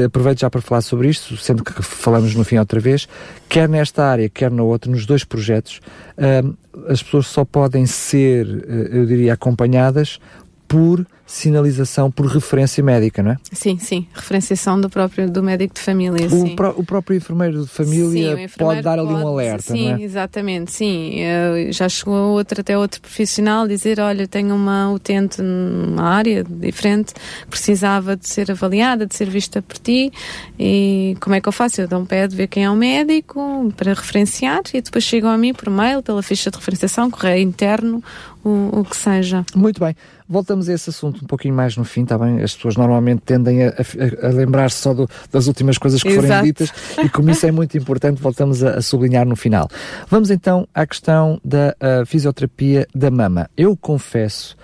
aproveito 0.05 0.41
já 0.41 0.49
para 0.49 0.61
falar 0.61 0.81
sobre 0.81 1.09
isto, 1.09 1.35
sendo 1.37 1.63
que 1.63 1.81
falamos 1.81 2.35
no 2.35 2.43
fim 2.43 2.57
outra 2.57 2.79
vez, 2.79 3.07
quer 3.47 3.67
nesta 3.67 4.03
área, 4.05 4.29
quer 4.29 4.51
na 4.51 4.63
outra, 4.63 4.91
nos 4.91 5.05
dois 5.05 5.23
projetos, 5.23 5.79
um, 6.17 6.53
as 6.87 7.01
pessoas 7.03 7.27
só 7.27 7.43
podem 7.43 7.85
ser, 7.85 8.45
eh, 8.67 8.97
eu 8.97 9.05
diria, 9.05 9.33
acompanhadas 9.33 10.19
por 10.69 11.03
sinalização 11.25 12.09
por 12.09 12.25
referência 12.25 12.83
médica, 12.83 13.21
não 13.21 13.31
é? 13.31 13.37
Sim, 13.51 13.77
sim, 13.77 14.07
referenciação 14.13 14.79
do 14.79 14.89
próprio 14.89 15.29
do 15.29 15.43
médico 15.43 15.75
de 15.75 15.79
família. 15.79 16.25
O, 16.25 16.29
sim. 16.29 16.55
Pró 16.55 16.73
o 16.75 16.83
próprio 16.83 17.17
enfermeiro 17.17 17.61
de 17.63 17.67
família 17.67 18.35
sim, 18.35 18.57
pode 18.57 18.81
dar 18.81 18.97
ali 18.97 19.13
um 19.13 19.27
alerta, 19.27 19.73
sim, 19.73 19.89
não 19.89 19.97
é? 19.97 20.01
exatamente, 20.01 20.71
sim. 20.71 21.19
Eu, 21.19 21.71
já 21.71 21.87
chegou 21.87 22.33
outro 22.33 22.61
até 22.61 22.75
outro 22.77 22.99
profissional 23.01 23.67
dizer, 23.67 23.99
olha, 23.99 24.27
tenho 24.27 24.55
uma 24.55 24.91
utente 24.91 25.41
numa 25.41 26.03
área 26.03 26.43
diferente, 26.43 27.13
precisava 27.47 28.15
de 28.15 28.27
ser 28.27 28.49
avaliada, 28.51 29.05
de 29.05 29.15
ser 29.15 29.29
vista 29.29 29.61
por 29.61 29.77
ti, 29.77 30.11
e 30.57 31.15
como 31.19 31.35
é 31.35 31.41
que 31.41 31.47
eu 31.47 31.53
faço? 31.53 31.81
Eu 31.81 31.87
dou 31.87 31.99
um 31.99 32.05
pé 32.05 32.27
de 32.27 32.35
ver 32.35 32.47
quem 32.47 32.63
é 32.63 32.69
o 32.69 32.75
médico 32.75 33.71
para 33.77 33.93
referenciar 33.93 34.61
e 34.73 34.81
depois 34.81 35.03
chegam 35.03 35.29
a 35.29 35.37
mim 35.37 35.53
por 35.53 35.69
mail, 35.69 36.01
pela 36.01 36.23
ficha 36.23 36.49
de 36.49 36.57
referenciação, 36.57 37.09
correio 37.11 37.43
interno, 37.43 38.03
o, 38.43 38.79
o 38.79 38.85
que 38.85 38.95
seja. 38.95 39.45
Muito 39.55 39.79
bem. 39.79 39.95
Voltamos 40.31 40.69
a 40.69 40.73
esse 40.73 40.91
assunto 40.91 41.23
um 41.23 41.27
pouquinho 41.27 41.55
mais 41.55 41.75
no 41.75 41.83
fim, 41.83 42.03
está 42.03 42.15
bem? 42.15 42.41
As 42.43 42.53
pessoas 42.53 42.77
normalmente 42.77 43.21
tendem 43.25 43.63
a, 43.63 43.69
a, 43.69 44.27
a 44.27 44.29
lembrar-se 44.29 44.77
só 44.77 44.93
do, 44.93 45.09
das 45.31 45.47
últimas 45.47 45.79
coisas 45.79 46.03
que 46.03 46.09
Exato. 46.09 46.27
foram 46.27 46.43
ditas 46.43 46.71
e 47.03 47.09
como 47.09 47.31
isso 47.31 47.47
é 47.47 47.51
muito 47.51 47.75
importante, 47.75 48.21
voltamos 48.21 48.63
a, 48.63 48.75
a, 48.77 48.81
sublinhar 48.81 49.25
no 49.25 49.35
final. 49.35 49.67
Vamos 50.07 50.29
então 50.29 50.67
à 50.73 50.85
questão 50.85 51.41
da 51.43 51.75
fisioterapia 52.05 52.87
da 52.93 53.09
mama. 53.09 53.49
Eu 53.57 53.75
confesso 53.75 54.55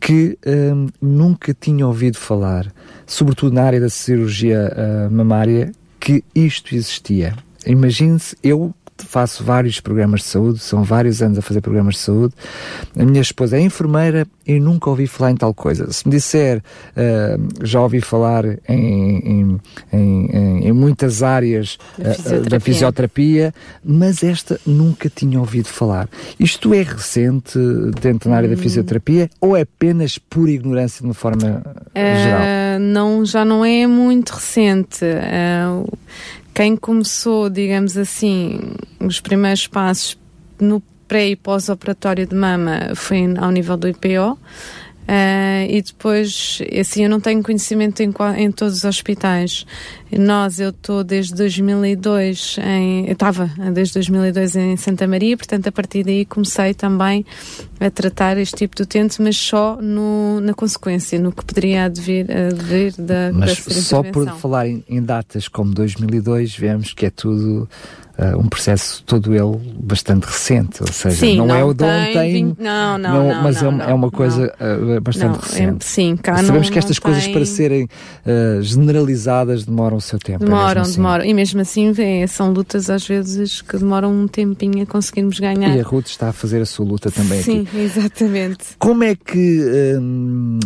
que 0.00 0.36
hum, 0.46 0.88
nunca 1.00 1.54
tinha 1.54 1.86
ouvido 1.86 2.18
falar, 2.18 2.66
sobretudo 3.06 3.54
na 3.54 3.62
área 3.62 3.80
da 3.80 3.88
cirurgia 3.88 4.70
uh, 4.76 5.10
mamária, 5.10 5.72
que 5.98 6.22
isto 6.34 6.74
existia. 6.74 7.34
Imagine-se, 7.64 8.36
eu 8.42 8.74
faço 8.98 9.42
vários 9.42 9.80
programas 9.80 10.20
de 10.20 10.26
saúde, 10.26 10.58
são 10.58 10.82
vários 10.82 11.20
anos 11.22 11.38
a 11.38 11.42
fazer 11.42 11.60
programas 11.60 11.96
de 11.96 12.00
saúde. 12.00 12.34
A 12.96 13.04
minha 13.04 13.20
esposa 13.20 13.56
é 13.56 13.60
enfermeira 13.60 14.26
e 14.46 14.60
nunca 14.60 14.90
ouvi 14.90 15.06
falar 15.06 15.32
em 15.32 15.36
tal 15.36 15.52
coisa. 15.52 15.90
Se 15.92 16.06
me 16.06 16.14
disser, 16.14 16.58
uh, 16.58 17.64
já 17.66 17.80
ouvi 17.80 18.00
falar 18.00 18.44
em, 18.44 18.60
em, 18.68 19.60
em, 19.92 20.68
em 20.68 20.72
muitas 20.72 21.22
áreas 21.22 21.78
da 21.98 22.14
fisioterapia. 22.14 22.46
Uh, 22.46 22.50
da 22.50 22.60
fisioterapia. 22.60 23.54
mas 23.84 24.22
esta 24.22 24.60
nunca 24.66 25.08
tinha 25.08 25.40
ouvido 25.40 25.68
falar. 25.68 26.08
Isto 26.38 26.72
é 26.74 26.82
recente 26.82 27.58
dentro 28.00 28.30
da 28.30 28.36
área 28.36 28.48
hum. 28.48 28.54
da 28.54 28.56
fisioterapia 28.56 29.30
ou 29.40 29.56
é 29.56 29.62
apenas 29.62 30.18
por 30.18 30.48
ignorância 30.48 31.00
de 31.00 31.06
uma 31.06 31.14
forma 31.14 31.62
geral? 31.94 32.40
Não, 32.80 33.24
já 33.24 33.44
não 33.44 33.64
é 33.64 33.86
muito 33.86 34.30
recente 34.30 35.04
quem 36.54 36.76
começou, 36.76 37.50
digamos 37.50 37.96
assim, 37.96 38.60
os 39.00 39.20
primeiros 39.20 39.66
passos 39.66 40.16
no 40.60 40.80
pré 41.08 41.28
e 41.28 41.36
pós-operatório 41.36 42.26
de 42.26 42.34
mama 42.34 42.94
foi 42.94 43.24
ao 43.36 43.50
nível 43.50 43.76
do 43.76 43.88
IPO. 43.88 44.38
Uh, 45.04 45.68
e 45.68 45.82
depois, 45.82 46.62
assim, 46.80 47.04
eu 47.04 47.10
não 47.10 47.20
tenho 47.20 47.42
conhecimento 47.42 48.00
em, 48.00 48.10
em 48.38 48.50
todos 48.50 48.78
os 48.78 48.84
hospitais. 48.84 49.66
Nós, 50.10 50.58
eu 50.58 50.70
estou 50.70 51.04
desde 51.04 51.34
2002 51.34 52.56
em. 52.64 53.10
Estava 53.10 53.50
desde 53.72 53.94
2002 53.94 54.56
em 54.56 54.76
Santa 54.76 55.06
Maria, 55.06 55.36
portanto, 55.36 55.66
a 55.66 55.72
partir 55.72 56.04
daí 56.04 56.24
comecei 56.24 56.72
também 56.72 57.24
a 57.78 57.90
tratar 57.90 58.38
este 58.38 58.56
tipo 58.56 58.76
de 58.76 58.82
utente, 58.82 59.20
mas 59.20 59.36
só 59.36 59.76
no, 59.80 60.40
na 60.40 60.54
consequência, 60.54 61.18
no 61.18 61.32
que 61.32 61.44
poderia 61.44 61.84
advir, 61.84 62.26
advir 62.30 62.94
da. 62.96 63.30
Mas 63.32 63.58
só 63.58 64.02
por 64.02 64.26
falar 64.38 64.68
em, 64.68 64.82
em 64.88 65.02
datas 65.02 65.48
como 65.48 65.74
2002, 65.74 66.56
vemos 66.56 66.94
que 66.94 67.06
é 67.06 67.10
tudo 67.10 67.68
uh, 68.18 68.38
um 68.38 68.46
processo 68.48 69.02
todo 69.04 69.34
ele 69.34 69.74
bastante 69.78 70.24
recente, 70.24 70.82
ou 70.82 70.92
seja, 70.92 71.16
sim, 71.16 71.36
não, 71.36 71.46
não, 71.46 71.54
é 71.54 71.64
o 71.64 71.74
de 71.74 71.84
ontem, 71.84 72.56
não, 72.58 72.98
não, 72.98 73.28
não, 73.28 73.42
mas 73.42 73.62
é, 73.62 73.66
é, 73.66 73.94
uma 73.94 74.10
coisa 74.10 74.52
uh, 74.60 75.00
bastante 75.00 75.38
é- 75.38 75.42
recente. 75.42 75.84
sim, 75.84 76.16
cá 76.16 76.36
Sabemos 76.42 76.70
que 76.70 76.78
estas 76.78 76.98
coisas 76.98 77.26
para 77.28 77.44
serem 77.44 77.84
uh, 77.84 78.62
generalizadas 78.62 79.64
demoram 79.64 79.96
o 79.96 80.00
seu 80.00 80.18
tempo. 80.18 80.44
É 80.44 80.46
demoram, 80.46 80.80
é 80.80 80.82
assim. 80.82 80.96
demoram. 80.96 81.24
E 81.24 81.34
mesmo 81.34 81.60
assim 81.60 81.92
vê, 81.92 82.26
são 82.26 82.52
lutas 82.52 82.90
às 82.90 83.06
vezes 83.06 83.62
que 83.62 83.76
demoram 83.78 84.12
um 84.12 84.28
tempinho 84.28 84.82
a 84.82 84.86
conseguirmos 84.86 85.38
ganhar. 85.38 85.74
E 85.74 85.80
a 85.80 85.82
Ruth 85.82 86.06
está 86.06 86.28
a 86.28 86.32
fazer 86.32 86.60
a 86.60 86.66
sua 86.66 86.86
luta 86.86 87.10
também 87.10 87.42
sim, 87.42 87.62
aqui. 87.62 87.70
Sim, 87.70 87.80
exatamente. 87.80 88.64
Como 88.78 89.04
é 89.04 89.14
que 89.14 89.96
hum, 89.98 90.58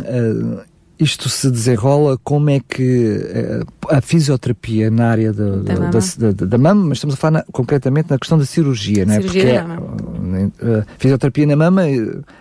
isto 0.99 1.29
se 1.29 1.51
desenrola, 1.51 2.19
como 2.23 2.51
é 2.51 2.61
que 2.61 3.19
uh, 3.19 3.95
a 3.95 4.01
fisioterapia 4.01 4.91
na 4.91 5.11
área 5.11 5.33
da, 5.33 5.57
da, 5.57 5.75
mama. 5.75 5.91
Da, 5.91 6.31
da, 6.33 6.47
da, 6.47 6.59
mama, 6.59 6.85
mas 6.89 6.99
estamos 6.99 7.15
a 7.15 7.17
falar 7.17 7.31
na, 7.31 7.45
concretamente 7.53 8.11
na 8.11 8.19
questão 8.19 8.39
da 8.39 8.45
cirurgia, 8.45 9.07
não 9.07 9.15
é? 9.15 9.17
Cirurgia 9.17 9.43
Porque 9.43 9.55
da 9.55 9.65
mama. 9.65 10.53
a 10.63 10.99
fisioterapia 10.99 11.47
na 11.47 11.57
mama, 11.57 11.83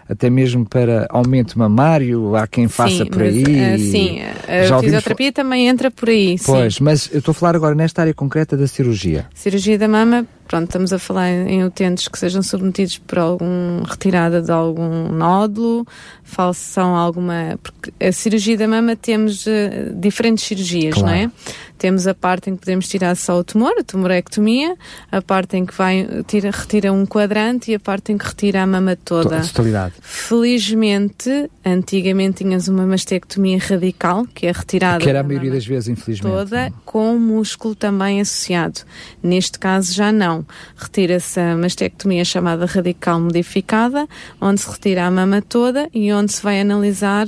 até 0.10 0.30
mesmo 0.30 0.66
para 0.66 1.06
aumento 1.10 1.58
mamário, 1.58 2.36
há 2.36 2.48
quem 2.48 2.68
faça 2.68 3.04
sim, 3.04 3.06
por 3.06 3.22
aí. 3.22 3.44
Mas, 3.44 3.82
uh, 3.82 3.92
sim, 3.92 4.22
a 4.22 4.80
fisioterapia 4.80 5.32
também 5.32 5.68
entra 5.68 5.92
por 5.92 6.10
aí. 6.10 6.38
Pois, 6.44 6.76
sim. 6.76 6.84
mas 6.84 7.10
eu 7.12 7.20
estou 7.20 7.32
a 7.32 7.36
falar 7.36 7.56
agora 7.56 7.76
nesta 7.76 8.02
área 8.02 8.14
concreta 8.14 8.58
da 8.58 8.68
cirurgia. 8.68 9.28
Cirurgia 9.34 9.78
da 9.78 9.88
mama, 9.88 10.26
pronto, 10.48 10.66
estamos 10.66 10.94
a 10.94 11.00
falar 11.00 11.30
em 11.30 11.64
utentes 11.64 12.08
que 12.08 12.18
sejam 12.18 12.42
submetidos 12.42 12.98
por 12.98 13.20
algum 13.20 13.84
retirada 13.84 14.42
de 14.42 14.52
algum 14.52 15.10
nódulo, 15.10 15.86
falsão 16.24 16.96
alguma, 16.96 17.60
porque 17.62 17.92
a 18.04 18.12
cirurgia 18.12 18.58
da 18.58 18.68
mama 18.68 18.96
temos 18.96 19.46
uh, 19.46 19.94
diferentes 19.96 20.46
cirurgias, 20.46 20.96
claro. 20.96 21.08
não 21.08 21.14
é? 21.14 21.32
Temos 21.78 22.08
a 22.08 22.14
parte 22.14 22.50
em 22.50 22.56
que 22.56 22.62
podemos 22.62 22.88
tirar 22.88 23.16
só 23.16 23.38
o 23.38 23.44
tumor, 23.44 23.72
a 23.78 23.84
tumorectomia, 23.84 24.76
a 25.12 25.22
parte 25.22 25.58
em 25.58 25.66
que 25.66 25.74
vai 25.76 26.08
tira, 26.26 26.50
retira 26.50 26.92
um 26.92 27.06
quadrante 27.06 27.72
e 27.72 27.76
a 27.76 27.80
parte 27.80 28.12
em 28.12 28.18
que 28.18 28.26
retira 28.26 28.64
a 28.64 28.68
mama 28.68 28.96
toda. 28.96 29.38
A 29.38 29.42
totalidade. 29.42 29.94
Felizmente, 30.02 31.50
antigamente 31.64 32.38
tínhamos 32.44 32.68
uma 32.68 32.86
mastectomia 32.86 33.60
radical, 33.60 34.26
que 34.34 34.48
é 34.48 34.52
retirada 34.52 35.04
que 35.04 35.10
era 35.10 35.20
a 35.20 35.24
maioria 35.24 35.52
das 35.52 35.66
vezes, 35.66 35.90
infelizmente. 35.90 36.34
Toda, 36.34 36.74
com 36.84 37.18
músculo 37.20 37.76
também 37.76 38.20
associado. 38.20 38.82
Neste 39.22 39.60
caso 39.60 39.94
já 39.94 40.12
não. 40.12 40.37
Retira-se 40.76 41.40
a 41.40 41.56
mastectomia 41.56 42.26
chamada 42.26 42.66
radical 42.66 43.20
modificada, 43.20 44.08
onde 44.42 44.62
se 44.62 44.70
retira 44.70 45.06
a 45.06 45.12
mama 45.12 45.42
toda 45.42 45.90
e 45.94 46.12
onde 46.12 46.32
se 46.32 46.42
vai 46.44 46.62
analisar 46.62 47.28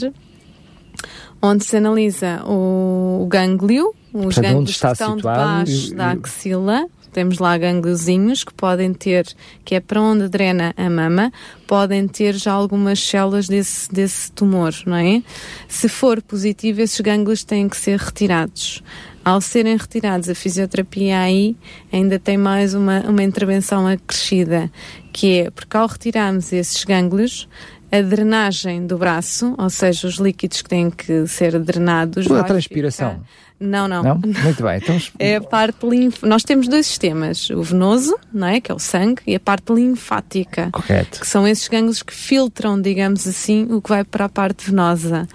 onde 1.42 1.64
se 1.64 1.78
analisa 1.78 2.44
o, 2.46 3.22
o 3.24 3.28
gânglio, 3.28 3.94
os 4.14 4.36
Portanto, 4.36 4.44
gânglios 4.44 4.70
está 4.72 4.88
que 4.88 4.94
estão 4.94 5.16
situado 5.16 5.64
debaixo 5.66 5.94
e- 5.94 5.96
da 5.96 6.12
axila. 6.12 6.86
Temos 7.12 7.40
lá 7.40 7.58
gângliozinhos 7.58 8.44
que 8.44 8.54
podem 8.54 8.94
ter, 8.94 9.28
que 9.66 9.76
é 9.76 9.80
para 9.80 10.02
onde 10.02 10.28
drena 10.28 10.74
a 10.78 10.90
mama, 10.90 11.32
podem 11.68 12.08
ter 12.08 12.36
já 12.36 12.52
algumas 12.52 13.00
células 13.00 13.48
desse, 13.48 13.92
desse 13.92 14.32
tumor, 14.32 14.74
não 14.86 14.98
é? 14.98 15.22
Se 15.68 15.90
for 15.90 16.22
positivo, 16.22 16.82
esses 16.82 17.00
gânglios 17.02 17.44
têm 17.44 17.68
que 17.68 17.78
ser 17.78 18.00
retirados. 18.00 18.84
Ao 19.24 19.42
serem 19.42 19.78
retirados, 19.78 20.30
a 20.30 20.36
fisioterapia 20.36 21.20
aí 21.20 21.56
ainda 21.92 22.18
tem 22.18 22.38
mais 22.38 22.74
uma, 22.74 23.02
uma 23.02 23.22
intervenção 23.22 23.86
acrescida, 23.86 24.72
que 25.12 25.42
é 25.42 25.52
porque 25.52 25.76
ao 25.76 25.88
retirarmos 25.88 26.54
esses 26.54 26.84
gânglios, 26.84 27.48
a 27.92 28.02
drenagem 28.02 28.86
do 28.86 28.98
braço, 28.98 29.56
ou 29.58 29.70
seja, 29.70 30.08
os 30.08 30.16
líquidos 30.16 30.62
que 30.62 30.70
têm 30.70 30.90
que 30.92 31.26
ser 31.28 31.58
drenados. 31.60 32.30
A 32.32 32.44
transpiração. 32.44 33.12
ficar- 33.12 33.24
Não, 33.60 33.88
não. 33.88 34.04
Não? 34.04 34.16
Muito 34.16 34.64
bem. 34.64 34.78
Então, 34.78 34.98
É 35.20 35.36
a 35.36 35.42
parte 35.42 35.86
linf... 35.88 36.24
Nós 36.24 36.44
temos 36.44 36.68
dois 36.68 36.86
sistemas, 36.88 37.50
o 37.50 37.62
venoso, 37.62 38.16
não 38.32 38.48
é, 38.48 38.62
que 38.62 38.72
é 38.72 38.76
o 38.76 38.80
sangue, 38.80 39.22
e 39.28 39.36
a 39.36 39.40
parte 39.40 39.74
linfática, 39.74 40.70
correto. 40.72 41.20
que 41.20 41.28
são 41.28 41.48
esses 41.48 41.68
gânglios 41.68 42.02
que 42.04 42.14
filtram, 42.14 42.80
digamos 42.82 43.28
assim, 43.28 43.68
o 43.70 43.82
que 43.82 43.90
vai 43.90 44.04
para 44.04 44.26
a 44.26 44.30
parte 44.30 44.70
venosa. 44.70 45.28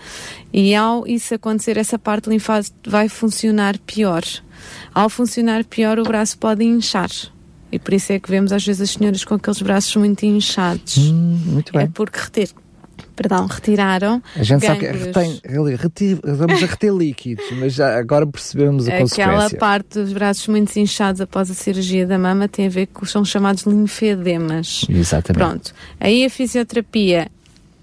E 0.52 0.74
ao 0.74 1.06
isso 1.06 1.34
acontecer, 1.34 1.76
essa 1.76 1.98
parte 1.98 2.30
linfática 2.30 2.74
vai 2.86 3.08
funcionar 3.08 3.76
pior. 3.78 4.22
Ao 4.94 5.10
funcionar 5.10 5.64
pior, 5.64 5.98
o 5.98 6.04
braço 6.04 6.38
pode 6.38 6.64
inchar. 6.64 7.10
E 7.74 7.78
por 7.78 7.92
isso 7.94 8.12
é 8.12 8.18
que 8.18 8.30
vemos 8.30 8.52
às 8.52 8.64
vezes 8.64 8.80
as 8.82 8.90
senhoras 8.90 9.24
com 9.24 9.34
aqueles 9.34 9.60
braços 9.62 9.94
muito 9.96 10.24
inchados. 10.24 10.96
Hum, 10.98 11.40
muito 11.46 11.76
É 11.76 11.80
bem. 11.82 11.90
porque 11.90 12.18
reter... 12.20 12.48
Perdão, 13.16 13.46
retiraram 13.46 14.20
A 14.36 14.42
gente 14.42 14.66
sabe 14.66 14.80
que 14.80 14.86
gânglios. 14.86 15.06
retém, 15.06 15.40
reti- 15.76 16.18
vamos 16.24 16.62
a 16.62 16.66
reter 16.66 16.92
líquidos, 16.92 17.44
mas 17.60 17.72
já 17.74 17.96
agora 17.96 18.26
percebemos 18.26 18.88
a 18.88 18.92
Aquela 18.96 19.02
consequência. 19.02 19.58
parte 19.58 19.94
dos 20.00 20.12
braços 20.12 20.46
muito 20.48 20.76
inchados 20.76 21.20
após 21.20 21.48
a 21.48 21.54
cirurgia 21.54 22.06
da 22.08 22.18
mama 22.18 22.48
tem 22.48 22.66
a 22.66 22.68
ver 22.68 22.86
com 22.86 23.04
são 23.06 23.24
chamados 23.24 23.64
linfedemas. 23.64 24.84
Exatamente. 24.88 25.38
Pronto. 25.44 25.72
Aí 26.00 26.24
a 26.24 26.30
fisioterapia, 26.30 27.28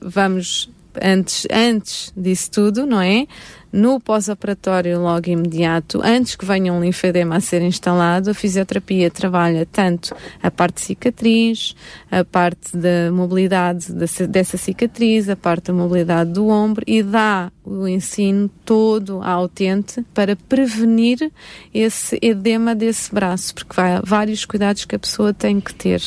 vamos 0.01 0.69
antes, 1.01 1.47
antes 1.51 2.11
disso 2.15 2.51
tudo, 2.51 2.85
não 2.85 2.99
é? 3.01 3.25
No 3.71 3.99
pós-operatório 3.99 4.99
logo 4.99 5.29
imediato, 5.29 6.01
antes 6.03 6.35
que 6.35 6.45
venha 6.45 6.73
um 6.73 6.81
linfedema 6.81 7.37
a 7.37 7.39
ser 7.39 7.61
instalado, 7.61 8.29
a 8.31 8.33
fisioterapia 8.33 9.09
trabalha 9.09 9.65
tanto 9.65 10.13
a 10.43 10.51
parte 10.51 10.75
de 10.75 10.81
cicatriz, 10.81 11.75
a 12.11 12.25
parte 12.25 12.75
da 12.75 13.11
mobilidade 13.13 13.93
dessa, 13.93 14.57
cicatriz, 14.57 15.29
a 15.29 15.35
parte 15.37 15.67
da 15.67 15.73
mobilidade 15.73 16.31
do 16.31 16.47
ombro 16.47 16.83
e 16.85 17.01
dá 17.01 17.51
o 17.63 17.87
ensino 17.87 18.49
todo 18.65 19.21
ao 19.21 19.43
utente 19.43 20.03
para 20.13 20.35
prevenir 20.35 21.31
esse 21.73 22.17
edema 22.21 22.73
desse 22.73 23.13
braço, 23.13 23.53
porque 23.53 23.79
há 23.79 24.01
vários 24.03 24.43
cuidados 24.45 24.83
que 24.83 24.95
a 24.95 24.99
pessoa 24.99 25.33
tem 25.33 25.61
que 25.61 25.73
ter 25.73 26.01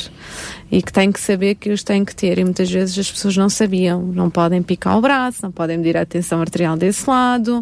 e 0.70 0.82
que 0.82 0.92
tem 0.92 1.12
que 1.12 1.20
saber 1.20 1.54
que 1.54 1.70
os 1.70 1.84
tem 1.84 2.04
que 2.04 2.14
ter. 2.14 2.38
E 2.38 2.44
muitas 2.44 2.68
vezes 2.70 2.98
as 2.98 3.10
pessoas 3.10 3.36
não 3.36 3.48
sabiam, 3.48 4.02
não 4.02 4.28
podem 4.28 4.62
picar 4.62 4.98
o 4.98 5.00
braço, 5.00 5.40
não 5.42 5.52
podem 5.52 5.78
medir 5.78 5.96
a 5.96 6.04
tensão 6.04 6.40
arterial 6.40 6.76
desse 6.76 7.08
lado, 7.08 7.53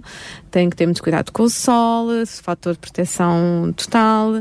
têm 0.51 0.71
que 0.71 0.77
ter 0.77 0.87
muito 0.87 1.03
cuidado 1.03 1.31
com 1.33 1.43
o 1.43 1.51
sol, 1.51 2.07
fator 2.43 2.75
de 2.75 2.79
proteção 2.79 3.73
total, 3.77 4.35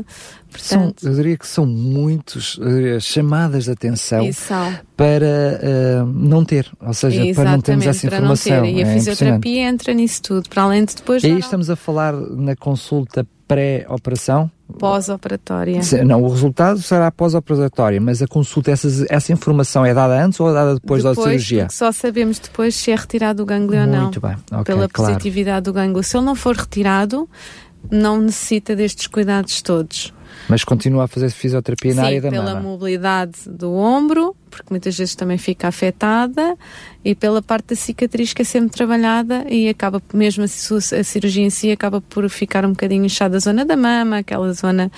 São, 0.56 0.80
portanto, 0.80 1.06
eu 1.06 1.14
diria 1.14 1.36
que 1.36 1.46
são 1.46 1.66
muitos 1.66 2.58
diria, 2.62 3.00
chamadas 3.00 3.64
de 3.64 3.70
atenção 3.72 4.32
são. 4.32 4.74
para 4.96 5.26
eh, 5.26 6.02
não 6.06 6.44
ter, 6.44 6.70
ou 6.80 6.94
seja, 6.94 7.34
para 7.34 7.52
não 7.52 7.60
termos 7.60 7.86
essa 7.86 8.06
informação. 8.06 8.64
E 8.64 8.82
a 8.82 8.86
É 8.86 8.94
fisioterapia 8.94 9.68
entra 9.68 9.92
nisso 9.94 10.22
tudo, 10.22 10.48
para 10.48 10.62
além 10.62 10.84
de 10.84 10.94
depois. 10.94 11.22
E 11.22 11.26
aí 11.26 11.38
estamos 11.38 11.68
a 11.70 11.76
falar 11.76 12.12
na 12.12 12.54
consulta 12.56 13.26
pré-operação? 13.48 14.50
Pós-operatória. 14.78 15.80
Não, 16.04 16.22
o 16.22 16.28
resultado 16.28 16.80
será 16.80 17.10
pós-operatória, 17.10 18.00
mas 18.00 18.22
a 18.22 18.26
consulta, 18.26 18.70
essas- 18.70 19.04
essa 19.10 19.32
informação 19.32 19.84
é 19.84 19.92
dada 19.94 20.24
antes 20.24 20.38
ou 20.40 20.50
é 20.50 20.52
dada 20.54 20.74
depois, 20.74 21.02
da 21.02 21.14
cirurgia? 21.14 21.68
Só 21.70 21.92
sabemos 21.92 22.38
depois 22.38 22.74
se 22.74 22.90
é 22.90 22.96
retirado 22.96 23.42
o 23.42 23.46
gânglio 23.46 23.80
ou 23.80 23.86
não. 23.86 24.02
Muito 24.04 24.20
bem, 24.20 24.36
ok, 24.50 24.64
pela 24.64 24.88
claro. 24.88 25.12
positividade 25.12 25.64
do 25.64 25.72
gânglio. 25.72 26.02
Se 26.02 26.16
ele 26.16 26.26
não 26.26 26.34
for 26.34 26.56
retirado, 26.56 27.28
não 27.90 28.20
necessita 28.20 28.74
destes 28.76 29.06
cuidados 29.06 29.60
todos. 29.62 30.12
Mas 30.48 30.64
continua 30.64 31.04
a 31.04 31.08
fazer 31.08 31.30
fisioterapia 31.30 31.94
na 31.94 32.02
Sim, 32.02 32.08
área 32.08 32.20
da 32.20 32.30
pela 32.30 32.54
mama. 32.54 32.60
mobilidade 32.60 33.32
do 33.46 33.72
ombro, 33.72 34.34
porque 34.50 34.66
muitas 34.70 34.96
vezes 34.96 35.14
também 35.14 35.38
fica 35.38 35.68
afetada, 35.68 36.56
e 37.04 37.14
pela 37.14 37.40
parte 37.40 37.68
da 37.68 37.76
cicatriz 37.76 38.32
que 38.32 38.42
é 38.42 38.44
sempre 38.44 38.70
trabalhada 38.70 39.44
e 39.48 39.68
acaba, 39.68 40.02
mesmo 40.12 40.44
a, 40.44 40.46
a 40.46 41.04
cirurgia 41.04 41.44
em 41.44 41.50
si, 41.50 41.70
acaba 41.70 42.00
por 42.00 42.28
ficar 42.28 42.64
um 42.64 42.70
bocadinho 42.70 43.04
inchada 43.04 43.36
a 43.36 43.40
zona 43.40 43.64
da 43.64 43.76
mama, 43.76 44.18
aquela 44.18 44.52
zona 44.52 44.90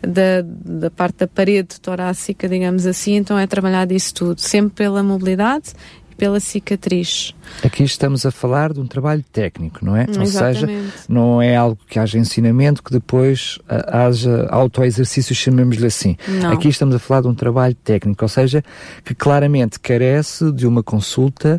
da, 0.00 0.42
da 0.44 0.90
parte 0.90 1.18
da 1.18 1.26
parede 1.26 1.80
torácica, 1.80 2.48
digamos 2.48 2.86
assim, 2.86 3.16
então 3.16 3.38
é 3.38 3.46
trabalhado 3.46 3.92
isso 3.92 4.14
tudo, 4.14 4.40
sempre 4.40 4.74
pela 4.74 5.02
mobilidade 5.02 5.72
pela 6.20 6.38
cicatriz. 6.38 7.34
Aqui 7.64 7.82
estamos 7.82 8.26
a 8.26 8.30
falar 8.30 8.74
de 8.74 8.80
um 8.80 8.86
trabalho 8.86 9.24
técnico, 9.32 9.82
não 9.82 9.96
é? 9.96 10.02
Exatamente. 10.02 10.20
Ou 10.20 10.26
seja, 10.26 11.04
não 11.08 11.40
é 11.40 11.56
algo 11.56 11.78
que 11.88 11.98
haja 11.98 12.18
ensinamento, 12.18 12.82
que 12.82 12.92
depois 12.92 13.58
uh, 13.62 13.96
haja 13.96 14.46
autoexercícios, 14.50 15.38
chamemos-lhe 15.38 15.86
assim. 15.86 16.18
Não. 16.28 16.52
Aqui 16.52 16.68
estamos 16.68 16.94
a 16.94 16.98
falar 16.98 17.22
de 17.22 17.28
um 17.28 17.34
trabalho 17.34 17.74
técnico, 17.74 18.22
ou 18.22 18.28
seja, 18.28 18.62
que 19.02 19.14
claramente 19.14 19.80
carece 19.80 20.52
de 20.52 20.66
uma 20.66 20.82
consulta 20.82 21.58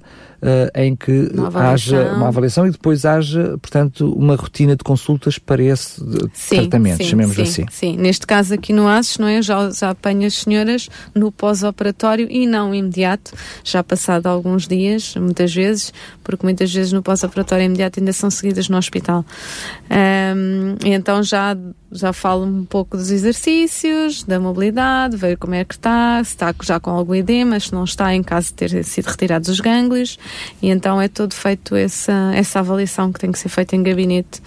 em 0.75 0.95
que 0.95 1.29
haja 1.53 2.13
uma 2.13 2.27
avaliação 2.27 2.65
e 2.65 2.71
depois 2.71 3.05
haja, 3.05 3.57
portanto, 3.61 4.11
uma 4.13 4.35
rotina 4.35 4.75
de 4.75 4.83
consultas 4.83 5.37
para 5.37 5.61
esse 5.61 6.01
sim, 6.33 6.55
tratamento, 6.57 6.97
sim, 6.97 7.03
chamemos 7.03 7.35
sim, 7.35 7.41
assim. 7.41 7.65
Sim, 7.69 7.97
neste 7.97 8.25
caso 8.25 8.53
aqui 8.53 8.73
no 8.73 8.87
ASES, 8.87 9.17
não 9.17 9.27
é? 9.27 9.41
Já, 9.41 9.69
já 9.69 9.89
apanho 9.91 10.25
as 10.25 10.35
senhoras 10.35 10.89
no 11.13 11.31
pós-operatório 11.31 12.27
e 12.29 12.47
não 12.47 12.73
imediato, 12.73 13.33
já 13.63 13.83
passado 13.83 14.27
alguns 14.27 14.67
dias, 14.67 15.15
muitas 15.15 15.53
vezes, 15.53 15.93
porque 16.23 16.45
muitas 16.45 16.73
vezes 16.73 16.91
no 16.91 17.03
pós-operatório 17.03 17.65
imediato 17.65 17.99
ainda 17.99 18.13
são 18.13 18.29
seguidas 18.31 18.67
no 18.67 18.77
hospital. 18.77 19.23
Um, 19.89 20.75
então 20.83 21.21
já 21.21 21.55
já 21.91 22.13
falo 22.13 22.45
um 22.45 22.63
pouco 22.63 22.95
dos 22.95 23.11
exercícios, 23.11 24.23
da 24.23 24.39
mobilidade, 24.39 25.17
ver 25.17 25.37
como 25.37 25.55
é 25.55 25.65
que 25.65 25.73
está, 25.73 26.23
se 26.23 26.31
está 26.31 26.53
já 26.63 26.79
com 26.79 26.91
algum 26.91 27.13
edema, 27.13 27.59
se 27.59 27.73
não 27.73 27.83
está, 27.83 28.13
em 28.15 28.23
caso 28.23 28.47
de 28.47 28.53
ter 28.53 28.83
sido 28.83 29.07
retirados 29.07 29.49
os 29.49 29.59
gânglios, 29.59 30.17
e 30.61 30.69
então 30.69 31.01
é 31.01 31.07
todo 31.07 31.33
feito 31.33 31.75
essa, 31.75 32.31
essa 32.33 32.59
avaliação 32.59 33.11
que 33.11 33.19
tem 33.19 33.31
que 33.31 33.39
ser 33.39 33.49
feita 33.49 33.75
em 33.75 33.83
gabinete 33.83 34.41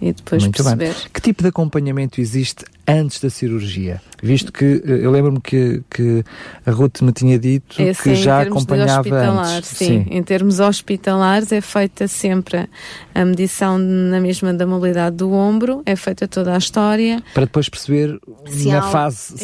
e 0.00 0.12
depois 0.12 0.42
Muito 0.42 0.56
perceber. 0.62 0.92
Bem. 0.94 1.10
Que 1.12 1.20
tipo 1.20 1.42
de 1.42 1.48
acompanhamento 1.48 2.20
existe 2.20 2.64
antes 2.86 3.20
da 3.20 3.28
cirurgia? 3.28 4.00
Visto 4.22 4.52
que 4.52 4.64
eh, 4.84 5.00
eu 5.04 5.10
lembro-me 5.10 5.40
que, 5.40 5.82
que 5.90 6.24
a 6.66 6.70
Ruth 6.70 7.02
me 7.02 7.12
tinha 7.12 7.38
dito 7.38 7.80
É, 7.80 7.92
que 7.94 8.02
sim, 8.02 8.14
já 8.16 8.42
acompanhava 8.42 9.14
antes. 9.14 9.70
Sim. 9.70 10.06
em 10.10 10.22
termos 10.22 10.58
hospitalares 10.60 11.52
é 11.52 11.60
feita 11.60 12.08
sempre 12.08 12.68
a 13.14 13.24
medição 13.24 13.76
na 13.78 14.20
mesma 14.20 14.52
da 14.54 14.66
mobilidade 14.66 15.16
do 15.16 15.32
ombro, 15.32 15.82
é 15.84 15.94
feita 15.96 16.26
toda 16.28 16.54
a 16.54 16.58
história. 16.58 17.22
Para 17.34 17.44
depois 17.44 17.68
perceber 17.68 18.18
Se 18.46 18.68
na 18.68 18.78
há- 18.78 18.82
fase 18.90 19.34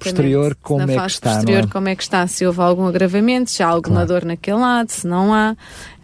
posterior 0.00 0.56
como 0.62 0.78
na 0.86 0.92
é 0.92 0.94
que 0.96 1.00
fase 1.02 1.14
está, 1.14 1.30
posterior 1.34 1.62
não 1.62 1.68
é? 1.68 1.72
como 1.72 1.88
é 1.88 1.96
que 1.96 2.02
está, 2.02 2.26
se 2.26 2.46
houve 2.46 2.60
algum 2.60 2.86
agravamento, 2.86 3.50
se 3.50 3.62
há 3.62 3.66
alguma 3.68 4.06
Claro. 4.06 4.08
dor 4.08 4.24
naquele 4.24 4.58
lado, 4.58 4.90
se 4.90 5.06
não 5.06 5.32
há. 5.34 5.56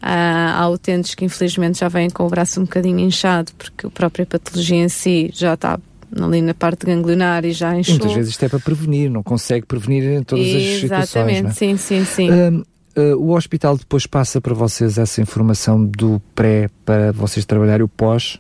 Há 0.04 0.68
utentes 0.68 1.14
que 1.14 1.24
infelizmente 1.24 1.78
já 1.78 1.88
vêm 1.88 2.10
com 2.10 2.26
o 2.26 2.28
braço 2.28 2.58
um 2.60 2.64
bocadinho 2.64 2.98
inchado 2.98 3.52
porque 3.56 3.86
a 3.86 3.90
própria 3.90 4.26
patologia 4.26 4.82
em 4.84 4.88
si 4.88 5.30
já 5.32 5.54
está 5.54 5.78
ali 6.20 6.42
na 6.42 6.52
parte 6.54 6.84
ganglionar 6.86 7.44
e 7.44 7.52
já 7.52 7.76
E 7.76 7.80
inchou. 7.80 7.94
muitas 7.94 8.12
vezes 8.14 8.30
isto 8.32 8.44
é 8.44 8.48
para 8.48 8.58
prevenir, 8.58 9.08
não 9.10 9.22
consegue 9.22 9.64
prevenir 9.64 10.02
em 10.04 10.22
todas 10.24 10.44
as 10.46 10.52
situações. 10.80 10.82
Exatamente, 10.82 11.42
não 11.44 11.50
é? 11.50 11.52
sim, 11.54 11.76
sim, 11.76 12.04
sim. 12.04 12.28
Uh, 12.30 13.16
o 13.16 13.30
hospital 13.34 13.76
depois 13.78 14.06
passa 14.06 14.38
para 14.40 14.52
vocês 14.52 14.98
essa 14.98 15.22
informação 15.22 15.82
do 15.82 16.20
pré 16.34 16.68
para 16.84 17.12
vocês 17.12 17.46
trabalharem 17.46 17.84
o 17.84 17.88
pós. 17.88 18.38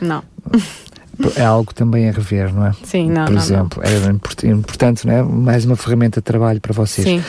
Não, 0.00 0.22
É 1.36 1.42
algo 1.44 1.72
também 1.74 2.08
a 2.08 2.12
rever, 2.12 2.52
não 2.52 2.66
é? 2.66 2.72
sim, 2.84 3.08
não, 3.10 3.24
Por 3.24 3.34
não, 3.34 3.42
exemplo, 3.42 3.82
é 3.82 4.10
import- 4.10 4.44
importante, 4.44 5.06
não 5.06 5.12
é? 5.14 5.22
Mais 5.22 5.64
uma 5.64 5.74
ferramenta 5.76 6.20
de 6.20 6.24
trabalho 6.24 6.60
para 6.60 6.74
não. 6.76 6.84
vocês. 6.86 7.06
Sim. 7.06 7.22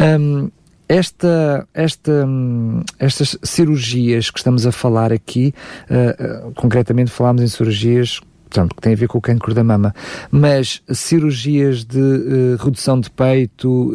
Hum, 0.00 0.50
esta, 0.90 1.68
esta, 1.72 2.26
hum, 2.26 2.82
estas 2.98 3.38
cirurgias 3.44 4.28
que 4.28 4.38
estamos 4.40 4.66
a 4.66 4.72
falar 4.72 5.12
aqui, 5.12 5.54
uh, 5.88 6.48
uh, 6.48 6.52
concretamente 6.54 7.12
falámos 7.12 7.42
em 7.42 7.46
cirurgias 7.46 8.20
portanto, 8.50 8.74
que 8.74 8.82
têm 8.82 8.94
a 8.94 8.96
ver 8.96 9.06
com 9.06 9.16
o 9.16 9.20
cancro 9.20 9.54
da 9.54 9.62
mama, 9.62 9.94
mas 10.28 10.82
cirurgias 10.92 11.84
de 11.84 12.00
uh, 12.00 12.56
redução 12.58 12.98
de 12.98 13.08
peito, 13.08 13.94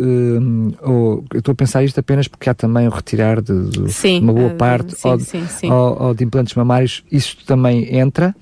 ou, 0.81 1.25
eu 1.33 1.39
estou 1.39 1.51
a 1.51 1.55
pensar 1.55 1.83
isto 1.83 1.99
apenas 1.99 2.29
porque 2.29 2.49
há 2.49 2.53
também 2.53 2.87
o 2.87 2.89
retirar 2.89 3.41
de, 3.41 3.67
de 3.69 3.91
Sim, 3.91 4.21
uma 4.21 4.31
boa 4.31 4.51
ah, 4.51 4.55
parte 4.55 4.95
sim, 4.95 5.09
ou, 5.09 5.17
de- 5.17 5.23
sim, 5.25 5.69
ou- 5.69 6.01
ou 6.03 6.13
de 6.13 6.23
implantes 6.23 6.55
mamários, 6.55 7.03
isto 7.11 7.45
também 7.45 7.93
entra? 7.97 8.33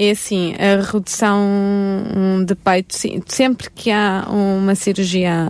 É 0.00 0.12
assim, 0.12 0.54
a 0.54 0.80
redução 0.80 1.40
hum, 1.40 2.44
de 2.44 2.54
peito, 2.54 2.94
sempre 3.26 3.68
que 3.68 3.90
há 3.90 4.28
uma 4.30 4.76
cirurgia 4.76 5.48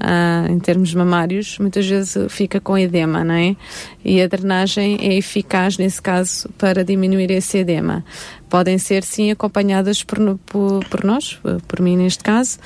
em 0.48 0.58
termos 0.58 0.94
mamários, 0.94 1.58
muitas 1.58 1.86
vezes 1.86 2.16
fica 2.32 2.58
com 2.58 2.78
edema, 2.78 3.22
não 3.22 3.34
é? 3.34 3.54
E 4.02 4.22
a 4.22 4.26
drenagem 4.26 4.96
é 5.02 5.14
eficaz 5.18 5.76
nesse 5.76 6.00
caso 6.00 6.48
para 6.56 6.82
diminuir 6.82 7.30
esse 7.30 7.58
edema. 7.58 8.02
Podem 8.48 8.78
ser, 8.78 9.04
sim, 9.04 9.30
acompanhadas 9.30 10.02
por, 10.02 10.18
por, 10.46 10.82
por 10.88 11.04
nós, 11.04 11.38
por 11.68 11.80
mim 11.82 11.98
neste 11.98 12.24
caso, 12.24 12.58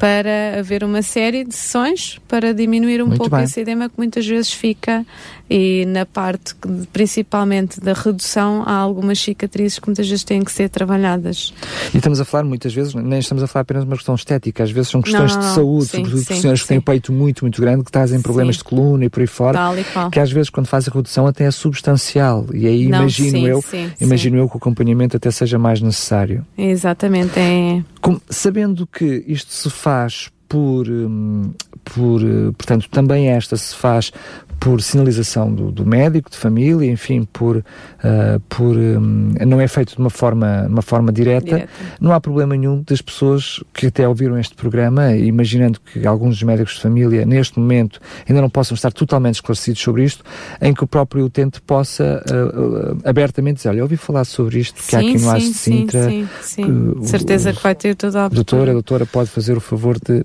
para 0.00 0.58
haver 0.58 0.82
uma 0.82 1.02
série 1.02 1.44
de 1.44 1.54
sessões 1.54 2.18
para 2.26 2.54
diminuir 2.54 3.02
um 3.02 3.08
Muito 3.08 3.18
pouco 3.18 3.36
bem. 3.36 3.44
esse 3.44 3.60
edema 3.60 3.86
que 3.86 3.94
muitas 3.98 4.26
vezes 4.26 4.50
fica 4.50 5.04
e 5.48 5.84
na 5.86 6.06
parte 6.06 6.54
principalmente 6.90 7.80
da 7.80 7.92
redução 7.92 8.62
há 8.64 8.72
algumas 8.74 9.18
cicatrizes 9.20 9.78
que 9.78 9.88
muitas 9.88 10.08
vezes 10.08 10.24
têm 10.24 10.42
que 10.42 10.50
ser 10.50 10.70
trabalhadas. 10.70 11.52
E 11.92 11.98
estamos 11.98 12.18
a 12.18 12.24
falar 12.24 12.44
muitas 12.44 12.72
vezes, 12.72 12.94
nem 12.94 13.18
estamos 13.18 13.42
a 13.42 13.46
falar 13.46 13.60
apenas 13.62 13.82
de 13.84 13.90
uma 13.90 13.96
questão 13.96 14.14
estética, 14.14 14.62
às 14.64 14.70
vezes 14.70 14.88
são 14.90 15.02
questões 15.02 15.34
Não, 15.34 15.40
de 15.40 15.46
não, 15.46 15.54
saúde, 15.54 15.84
sim, 15.86 15.96
sobretudo 15.98 16.24
sim, 16.24 16.40
senhoras 16.40 16.62
que 16.62 16.68
têm 16.68 16.76
sim. 16.78 16.80
o 16.80 16.82
peito 16.84 17.12
muito, 17.12 17.44
muito 17.44 17.60
grande, 17.60 17.84
que 17.84 17.92
trazem 17.92 18.22
problemas 18.22 18.56
Sim. 18.56 18.58
de 18.60 18.64
coluna 18.64 19.04
e 19.04 19.10
por 19.10 19.20
aí 19.20 19.26
fora, 19.26 19.52
Tal 19.58 19.78
e 19.78 19.84
qual. 19.84 20.10
que 20.10 20.18
às 20.18 20.32
vezes 20.32 20.48
quando 20.48 20.66
faz 20.66 20.88
a 20.88 20.90
redução 20.90 21.26
até 21.26 21.44
é 21.44 21.50
substancial. 21.50 22.46
E 22.54 22.66
aí 22.66 22.88
Não, 22.88 23.00
imagino 23.00 23.30
sim, 23.30 23.46
eu, 23.46 23.60
sim, 23.60 23.90
imagino 24.00 24.38
eu 24.38 24.48
que 24.48 24.54
o 24.54 24.58
acompanhamento 24.58 25.16
até 25.16 25.30
seja 25.30 25.58
mais 25.58 25.80
necessário. 25.82 26.46
sim. 26.56 26.70
Exatamente, 26.70 27.38
é. 27.38 27.82
Como- 28.00 28.20
sabendo 28.28 28.86
que 28.86 29.24
isto 29.26 29.52
se 29.52 29.68
faz 29.70 30.30
por, 30.48 30.88
hum, 30.88 31.52
por 31.84 32.22
eh, 32.22 32.50
portanto, 32.56 32.88
também 32.90 33.28
esta 33.28 33.56
se 33.56 33.74
faz 33.74 34.12
por 34.60 34.82
sinalização 34.82 35.50
do, 35.52 35.72
do 35.72 35.86
médico 35.86 36.30
de 36.30 36.36
família, 36.36 36.90
enfim, 36.90 37.26
por, 37.32 37.64
ah, 38.04 38.38
por 38.46 38.76
hum, 38.76 39.32
não 39.46 39.58
é 39.60 39.66
feito 39.66 39.94
de 39.94 39.98
uma 39.98 40.10
forma, 40.10 40.66
uma 40.68 40.82
forma 40.82 41.10
direta, 41.10 41.46
Direta. 41.46 41.68
não 41.98 42.12
há 42.12 42.20
problema 42.20 42.54
nenhum 42.54 42.82
das 42.86 43.00
pessoas 43.00 43.64
que 43.72 43.86
até 43.86 44.06
ouviram 44.06 44.38
este 44.38 44.54
programa, 44.54 45.16
imaginando 45.16 45.80
que 45.80 46.06
alguns 46.06 46.34
dos 46.34 46.42
médicos 46.42 46.74
de 46.74 46.82
família, 46.82 47.24
neste 47.24 47.58
momento, 47.58 47.98
ainda 48.28 48.42
não 48.42 48.50
possam 48.50 48.74
estar 48.74 48.92
totalmente 48.92 49.36
esclarecidos 49.36 49.80
sobre 49.80 50.04
isto, 50.04 50.22
em 50.60 50.74
que 50.74 50.84
o 50.84 50.86
próprio 50.86 51.24
utente 51.24 51.58
possa 51.62 52.22
ah, 52.30 53.08
abertamente 53.08 53.56
dizer, 53.56 53.70
olha, 53.70 53.82
ouvi 53.82 53.96
falar 53.96 54.24
sobre 54.26 54.58
isto, 54.58 54.82
que 54.86 54.94
há 54.94 54.98
aqui 54.98 55.18
no 55.18 55.30
AS 55.30 55.42
de 55.42 55.54
Sintra, 55.54 56.04
sim, 56.08 56.28
sim, 56.42 56.62
que 56.62 56.64
sim. 56.66 56.94
o- 56.98 57.06
Certeza 57.06 57.52
que 57.54 57.62
vai 57.62 57.74
ter 57.74 57.94
toda 57.94 58.26
a 58.26 58.28
doutora, 58.28 58.72
doutora 58.72 59.06
pode 59.06 59.30
fazer 59.30 59.56
o 59.56 59.60
favor 59.60 59.98
de, 59.98 60.22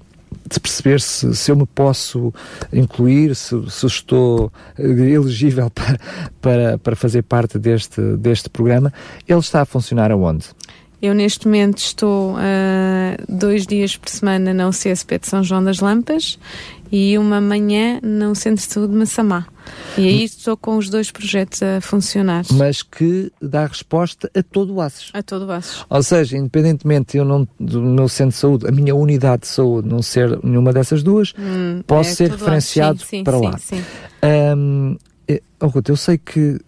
de 0.50 0.60
perceber 0.60 1.02
se, 1.02 1.36
se 1.36 1.52
eu 1.52 1.56
me 1.56 1.66
posso 1.66 2.34
incluir, 2.72 3.36
se, 3.36 3.56
se 3.70 3.86
estou 3.86 4.52
eh, 4.78 4.84
elegível 4.84 5.70
para, 5.74 6.00
para, 6.42 6.78
para 6.78 6.96
fazer 6.96 7.24
parte 7.24 7.58
deste, 7.58 8.02
deste 8.18 8.50
programa. 8.50 8.94
Ele 9.28 9.40
está 9.40 9.62
a 9.62 9.66
funcionar 9.66 10.12
aonde? 10.12 10.46
Eu 11.02 11.14
neste 11.14 11.46
momento 11.46 11.78
estou 11.78 12.36
ah, 12.38 13.16
dois 13.28 13.68
dias 13.68 13.96
por 13.96 14.10
semana 14.10 14.54
na 14.54 14.68
UCSP 14.68 15.20
de 15.20 15.28
São 15.28 15.44
João 15.44 15.64
das 15.64 15.80
Lampas 15.80 16.40
e 16.91 17.17
uma 17.17 17.41
manhã 17.41 18.00
no 18.02 18.36
Centro 18.36 18.65
de 18.65 18.74
Saúde 18.74 18.93
de 18.93 19.00
Massamá. 19.00 19.48
E 19.98 20.08
aí 20.08 20.24
estou 20.24 20.56
com 20.56 20.78
os 20.78 20.89
dois 20.89 21.10
projetos 21.10 21.63
a 21.63 21.82
funcionar. 21.82 22.45
Mas 22.52 22.84
que 22.84 23.32
dá 23.41 23.65
resposta 23.65 24.30
a 24.36 24.43
todo 24.43 24.76
o 24.76 24.82
ACES. 24.82 25.10
A 25.13 25.24
todo 25.24 25.48
baixo. 25.48 25.86
Ou 25.89 26.04
seja, 26.04 26.38
independentemente 26.38 27.13
de 27.13 27.17
eu 27.17 27.26
não, 27.26 27.48
do 27.60 27.82
meu 27.82 28.08
centro 28.08 28.34
de 28.34 28.38
saúde, 28.38 28.67
a 28.67 28.71
minha 28.71 28.93
unidade 28.93 29.43
de 29.43 29.48
saúde 29.48 29.88
não 29.88 30.02
ser 30.02 30.39
nenhuma 30.43 30.71
dessas 30.71 31.02
duas, 31.02 31.34
Hum, 31.38 31.82
Posso 31.86 32.10
é 32.12 32.13
ser 32.13 32.32
referenciado 32.32 33.00
sim, 33.00 33.06
sim, 33.17 33.24
para 33.24 33.38
sim, 33.38 33.45
lá. 33.45 33.58
Sim. 33.58 33.84
Hum, 34.56 34.98
eh, 35.28 35.42
oh, 35.62 35.68
Ruth, 35.68 35.90
eu 35.90 35.98
sei 35.98 36.18
que, 36.18 36.60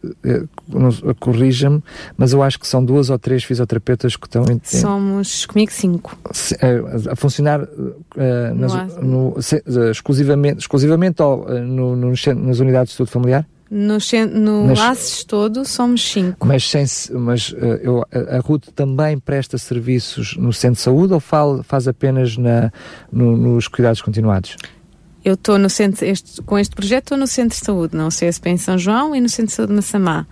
não- 0.68 0.92
corrija-me, 1.20 1.84
mas 2.18 2.34
eu 2.34 2.42
acho 2.44 2.60
que 2.60 2.68
são 2.68 2.84
duas 2.84 3.10
ou 3.10 3.18
três 3.20 3.44
fisioterapeutas 3.44 4.16
que 4.16 4.26
estão 4.28 4.44
em, 4.52 4.60
Somos 4.64 5.46
comigo 5.46 5.72
cinco. 5.72 6.18
eh, 6.62 7.12
a 7.12 7.16
funcionar 7.16 7.60
No 7.66 8.56
nas, 8.56 8.74
AS. 8.74 8.98
no- 9.02 9.42
se- 9.42 9.64
eh, 9.66 9.92
exclusivamente, 9.92 10.60
exclusivamente 10.60 11.22
ou, 11.22 11.48
eh, 11.50 11.60
no- 11.62 11.96
no 11.96 12.10
nas 12.10 12.60
unidades 12.60 12.90
de 12.90 12.94
estudo 12.94 13.08
familiar? 13.10 13.46
No, 13.70 13.98
no 14.34 14.68
Mas- 14.68 14.80
ACES 14.80 15.24
todo 15.26 15.66
somos 15.66 16.02
cinco. 16.10 16.48
Mas, 16.48 16.70
sem, 16.70 16.86
se- 16.86 17.12
mas 17.12 17.54
eu, 17.82 18.02
a 18.14 18.38
a 18.38 18.40
Ruth 18.40 18.68
também 18.74 19.20
presta 19.20 19.58
serviços 19.58 20.38
no 20.38 20.54
centro 20.54 20.78
de 20.78 20.82
saúde 20.84 21.12
ou 21.14 21.20
faz 21.20 21.86
apenas 21.86 22.38
na, 22.38 22.72
no- 23.12 23.36
nos 23.36 23.68
cuidados 23.68 24.02
continuados? 24.02 24.56
Eu 25.28 25.34
estou 25.34 25.60
no 25.60 25.70
centro, 25.70 26.06
este, 26.06 26.42
com 26.44 26.58
este 26.58 26.74
projeto 26.74 27.04
estou 27.08 27.18
no 27.18 27.28
Centro 27.28 27.60
de 27.60 27.66
Saúde, 27.66 27.98
no 27.98 28.08
CSP 28.08 28.50
em 28.50 28.56
São 28.56 28.78
João 28.78 29.14
e 29.14 29.20
no 29.20 29.28
Centro 29.28 29.48
de 29.48 29.54
Saúde 29.56 29.72
de 29.72 29.76
Massamá. 29.76 30.26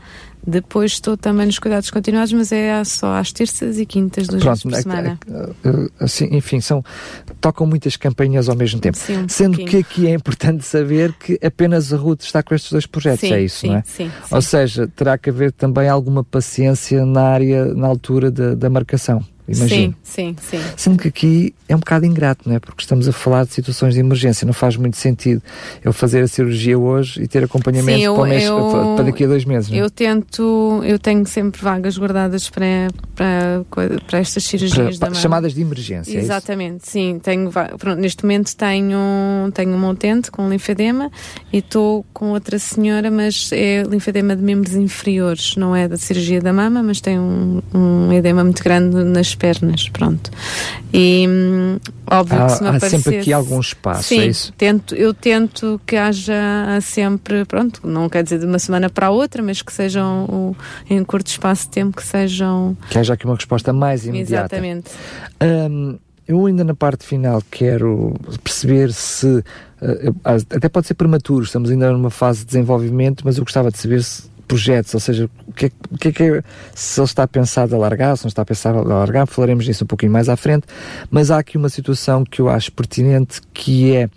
Depois 0.48 0.94
estou 0.94 1.18
também 1.18 1.46
nos 1.48 1.60
cuidados 1.60 1.90
continuados, 1.92 2.32
mas 2.32 2.50
é 2.54 2.82
só 2.86 3.14
às 3.16 3.30
terças 3.34 3.78
e 3.78 3.86
quintas, 3.86 4.26
duas 4.28 4.42
vezes 4.42 4.64
por 4.64 4.72
é- 4.72 4.82
semana. 4.82 5.20
é- 5.30 5.68
é- 5.70 5.90
assim, 6.00 6.30
enfim, 6.32 6.62
são 6.62 6.82
tocam 7.42 7.68
muitas 7.68 7.98
campanhas 7.98 8.48
ao 8.48 8.56
mesmo 8.56 8.80
tempo. 8.80 8.96
Sim, 8.98 9.18
um 9.18 9.28
Sendo 9.28 9.58
pouquinho. 9.58 9.70
que 9.70 9.78
aqui 9.78 10.08
é 10.08 10.14
importante 10.14 10.64
saber 10.64 11.12
que 11.20 11.38
apenas 11.46 11.92
a 11.92 11.98
Ruth 11.98 12.22
está 12.22 12.42
com 12.42 12.56
estes 12.56 12.72
dois 12.72 12.86
projetos, 12.86 13.20
Sim, 13.20 13.34
é 13.34 13.42
isso, 13.42 13.58
sim, 13.60 13.68
não 13.68 13.76
é? 13.76 13.84
sim, 13.86 14.10
Ou 14.32 14.42
seja, 14.42 14.88
terá 14.88 15.18
que 15.18 15.30
haver 15.30 15.52
também 15.52 15.90
alguma 15.90 16.24
paciência 16.24 17.06
na 17.06 17.22
área, 17.24 17.66
na 17.74 17.88
altura 17.88 18.32
da, 18.32 18.56
da 18.56 18.70
marcação. 18.70 19.22
Imagino. 19.48 19.96
Sim, 20.04 20.36
sim, 20.42 20.58
sim. 20.58 20.64
Sendo 20.76 20.98
que 20.98 21.08
aqui 21.08 21.56
é 21.70 21.76
um 21.76 21.80
bocado 21.80 22.06
ingrato, 22.06 22.48
não 22.50 22.56
é? 22.56 22.60
Porque 22.60 22.82
estamos 22.82 23.08
a 23.08 23.12
falar 23.12 23.46
de 23.46 23.54
situações 23.54 23.94
de 23.94 24.00
emergência. 24.00 24.46
Não 24.46 24.54
faz 24.54 24.76
muito 24.76 24.98
sentido 24.98 25.42
eu 25.84 25.94
fazer 25.94 26.24
a 26.24 26.28
cirurgia 26.28 26.78
hoje 26.80 27.22
e 27.22 27.28
ter 27.28 27.44
acompanhamento 27.44 28.00
Sim, 28.00 28.06
eu- 28.06 28.16
para, 28.16 28.24
o 28.24 28.28
mês- 28.28 28.44
eu- 28.44 28.94
para 28.96 29.06
daqui 29.06 29.24
a 29.24 29.28
dois 29.28 29.46
meses. 29.46 29.70
não 29.70 29.78
é? 29.78 29.82
Eu 29.82 29.90
tento, 29.90 30.82
eu 30.84 30.98
tenho 30.98 31.26
sempre 31.28 31.62
vagas 31.62 31.98
guardadas 31.98 32.50
para, 32.50 32.88
para, 33.16 33.64
para 34.08 34.20
estas 34.20 34.44
cirurgias 34.46 34.98
Para- 34.98 35.10
mama. 35.10 35.22
chamadas 35.22 35.54
de 35.54 35.62
emergência. 35.62 36.18
é? 36.18 36.22
Exatamente, 36.22 36.88
sim. 36.88 37.20
Tenho, 37.22 37.52
pronto, 37.52 38.00
neste 38.00 38.24
momento 38.24 38.56
tenho, 38.56 38.98
tenho 39.54 39.76
uma 39.76 39.90
utente 39.90 40.32
com 40.32 40.50
linfedema 40.50 41.12
e 41.54 41.60
estou 41.60 42.04
com 42.14 42.30
outra 42.32 42.58
senhora, 42.58 43.12
mas 43.12 43.52
é 43.52 43.84
linfedema 43.84 44.36
de 44.36 44.42
membros 44.42 44.74
inferiores, 44.76 45.56
não 45.56 45.76
é 45.76 45.88
da 45.88 45.98
cirurgia 45.98 46.42
da 46.42 46.52
mama, 46.52 46.82
mas 46.82 47.00
tem 47.00 47.20
um, 47.20 47.62
um 47.74 48.12
edema 48.14 48.44
muito 48.44 48.64
grande 48.64 48.96
nas 49.04 49.35
pernas, 49.36 49.90
pronto. 49.90 50.32
E 50.94 51.26
hum, 51.30 51.78
óbvio 52.10 52.42
Há, 52.42 52.46
que 52.46 52.52
se 52.54 52.62
me 52.64 52.68
há 52.68 52.72
aparecesse... 52.72 53.04
sempre 53.04 53.20
aqui 53.20 53.34
algum 53.34 53.60
espaço, 53.60 54.04
Sim, 54.10 54.20
é 54.22 54.26
isso? 54.28 54.54
tento, 54.58 54.96
eu 54.96 55.14
tento 55.14 55.80
que 55.86 55.96
haja 55.96 56.34
sempre, 56.82 57.46
pronto, 57.46 57.82
não 57.88 58.08
quer 58.10 58.24
dizer 58.24 58.40
de 58.40 58.46
uma 58.46 58.60
semana 58.60 58.90
para 58.90 59.08
a 59.08 59.10
outra, 59.12 59.44
mas 59.44 59.62
que 59.62 59.72
sejam 59.74 60.26
o- 60.26 60.56
em 60.90 61.04
curto 61.04 61.28
espaço 61.28 61.64
de 61.66 61.70
tempo, 61.72 61.98
que 61.98 62.04
sejam 62.06 62.78
Que 62.90 62.98
haja 63.00 63.14
aqui 63.14 63.26
uma 63.26 63.36
resposta 63.36 63.72
mais 63.74 64.06
imediata. 64.06 64.56
exatamente. 64.56 64.92
Hum, 65.42 65.98
eu 66.28 66.44
ainda 66.46 66.64
na 66.64 66.74
parte 66.74 67.06
final 67.06 67.42
quero 67.52 68.14
perceber 68.44 68.92
se 68.92 69.44
eh, 69.82 70.12
até 70.50 70.68
pode 70.70 70.88
ser 70.88 70.96
prematuro, 70.96 71.44
estamos 71.46 71.70
ainda 71.70 71.92
numa 71.92 72.10
fase 72.10 72.40
de 72.40 72.46
desenvolvimento, 72.48 73.22
mas 73.26 73.38
eu 73.38 73.44
gostava 73.44 73.70
de 73.70 73.78
saber 73.78 74.02
se 74.04 74.24
projetos, 74.46 74.94
ou 74.94 75.00
seja, 75.00 75.30
o 75.48 75.54
que, 75.54 75.66
é, 75.68 75.72
que- 76.00 76.08
é 76.08 76.12
que 76.12 76.24
é, 76.24 76.44
se 76.74 77.00
ele 77.00 77.06
está 77.06 77.28
pensado 77.28 77.76
a 77.76 77.78
largar, 77.78 78.16
se 78.18 78.24
não 78.24 78.30
está 78.30 78.46
pensado 78.46 78.80
a 78.80 78.82
largar, 79.00 79.26
falaremos 79.28 79.66
disso 79.66 79.84
um 79.84 79.88
pouquinho 79.88 80.12
mais 80.12 80.30
à 80.30 80.36
frente, 80.38 80.66
mas 81.12 81.32
há 81.32 81.40
aqui 81.40 81.58
uma 81.58 81.70
situação 81.70 82.24
que 82.24 82.40
eu 82.42 82.50
acho 82.50 82.72
pertinente 82.72 83.42
que 83.54 83.96
é, 83.96 84.10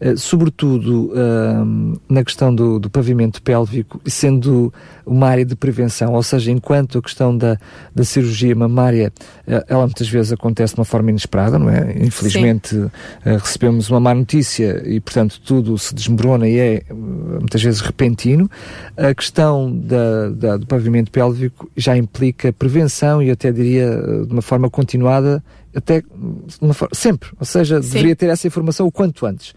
eh, 0.00 0.16
sobretudo 0.16 1.12
hum, 1.14 1.96
na 2.08 2.24
questão 2.24 2.54
do, 2.54 2.78
do 2.78 2.88
pavimento 2.90 3.42
pélvico, 3.42 4.00
sendo 4.06 4.72
uma 5.06 5.28
área 5.28 5.44
de 5.44 5.54
prevenção, 5.56 6.12
ou 6.14 6.22
seja, 6.22 6.50
enquanto 6.50 6.98
a 6.98 7.02
questão 7.02 7.36
da, 7.36 7.58
da 7.94 8.04
cirurgia 8.04 8.54
mamária, 8.54 9.12
eh, 9.46 9.64
ela 9.68 9.84
muitas 9.86 10.08
vezes 10.08 10.32
acontece 10.32 10.74
de 10.74 10.80
uma 10.80 10.84
forma 10.84 11.10
inesperada, 11.10 11.58
não 11.58 11.68
é? 11.70 11.94
Infelizmente 11.98 12.76
eh, 13.24 13.36
recebemos 13.36 13.90
uma 13.90 14.00
má 14.00 14.14
notícia 14.14 14.82
e, 14.86 15.00
portanto, 15.00 15.40
tudo 15.44 15.76
se 15.78 15.94
desmorona 15.94 16.48
e 16.48 16.58
é 16.58 16.74
eh, 16.76 16.84
muitas 16.92 17.62
vezes 17.62 17.80
repentino. 17.80 18.50
A 18.96 19.14
questão 19.14 19.70
da, 19.76 20.30
da- 20.30 20.56
do 20.56 20.66
pavimento 20.66 21.10
pélvico 21.10 21.70
já 21.76 21.96
implica 21.96 22.52
prevenção 22.52 23.22
e 23.22 23.30
até 23.30 23.50
diria 23.52 23.90
de 24.26 24.32
uma 24.32 24.42
forma 24.42 24.70
continuada 24.70 25.42
até 25.74 26.02
hum, 26.14 26.42
de 26.46 26.56
uma 26.64 26.72
for- 26.72 26.88
sempre, 26.92 27.30
ou 27.38 27.44
seja, 27.44 27.82
Sim. 27.82 27.88
deveria 27.90 28.14
ter 28.14 28.28
essa 28.30 28.46
informação 28.46 28.86
o 28.86 28.92
quanto 28.92 29.26
antes. 29.26 29.52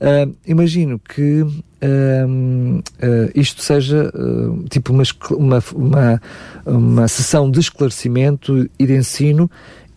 Ah, 0.00 0.28
imagino 0.46 0.98
que 0.98 1.42
hum, 1.84 2.80
ah, 3.02 3.30
isto 3.34 3.62
seja 3.62 4.10
ah, 4.14 4.68
tipo 4.70 4.92
uma, 4.92 5.02
uma, 5.30 5.62
uma, 5.74 6.22
uma 6.66 7.08
sessão 7.08 7.50
de 7.50 7.60
esclarecimento 7.60 8.68
e 8.78 8.86
de 8.86 8.94
ensino 8.96 9.50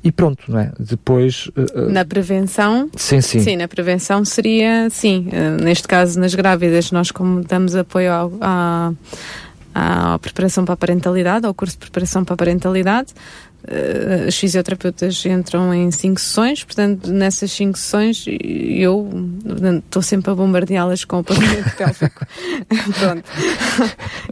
e 0.04 0.12
pronto, 0.12 0.44
não 0.48 0.60
é? 0.60 0.72
Depois, 0.80 1.50
ah, 1.76 1.82
Na 1.90 2.06
prevenção, 2.06 2.90
sim, 2.96 3.20
sim, 3.22 3.40
Sim, 3.42 3.56
na 3.58 3.68
prevenção 3.68 4.24
seria, 4.24 4.90
sim, 4.90 5.28
eh, 5.32 5.58
neste 5.62 5.88
caso 5.88 6.20
nas 6.20 6.34
grávidas, 6.34 6.92
nós 6.92 7.12
como 7.12 7.44
damos 7.44 7.76
apoio 7.76 8.12
ao- 8.14 8.34
à, 8.40 8.94
à 9.74 10.20
preparação 10.20 10.64
para 10.66 10.74
a 10.74 10.78
parentalidade, 10.78 11.46
ao 11.46 11.54
curso 11.54 11.74
de 11.76 11.80
preparação 11.80 12.24
para 12.24 12.34
a 12.36 12.38
parentalidade, 12.38 13.10
eh, 13.68 14.26
as 14.28 14.38
fisioterapeutas 14.38 15.26
entram 15.26 15.74
em 15.74 15.92
cinco 15.92 16.20
sessões, 16.20 16.64
portanto, 16.64 17.12
nessas 17.12 17.52
cinco 17.52 17.78
sessões 17.78 18.26
eu 18.28 19.10
estou 19.86 20.02
sempre 20.02 20.32
a 20.32 20.36
bombardeá-las 20.36 21.04
com 21.06 21.20
o 21.20 21.24
pavimento 21.24 21.70
pélvico. 21.78 22.26
Pronto. 23.00 23.24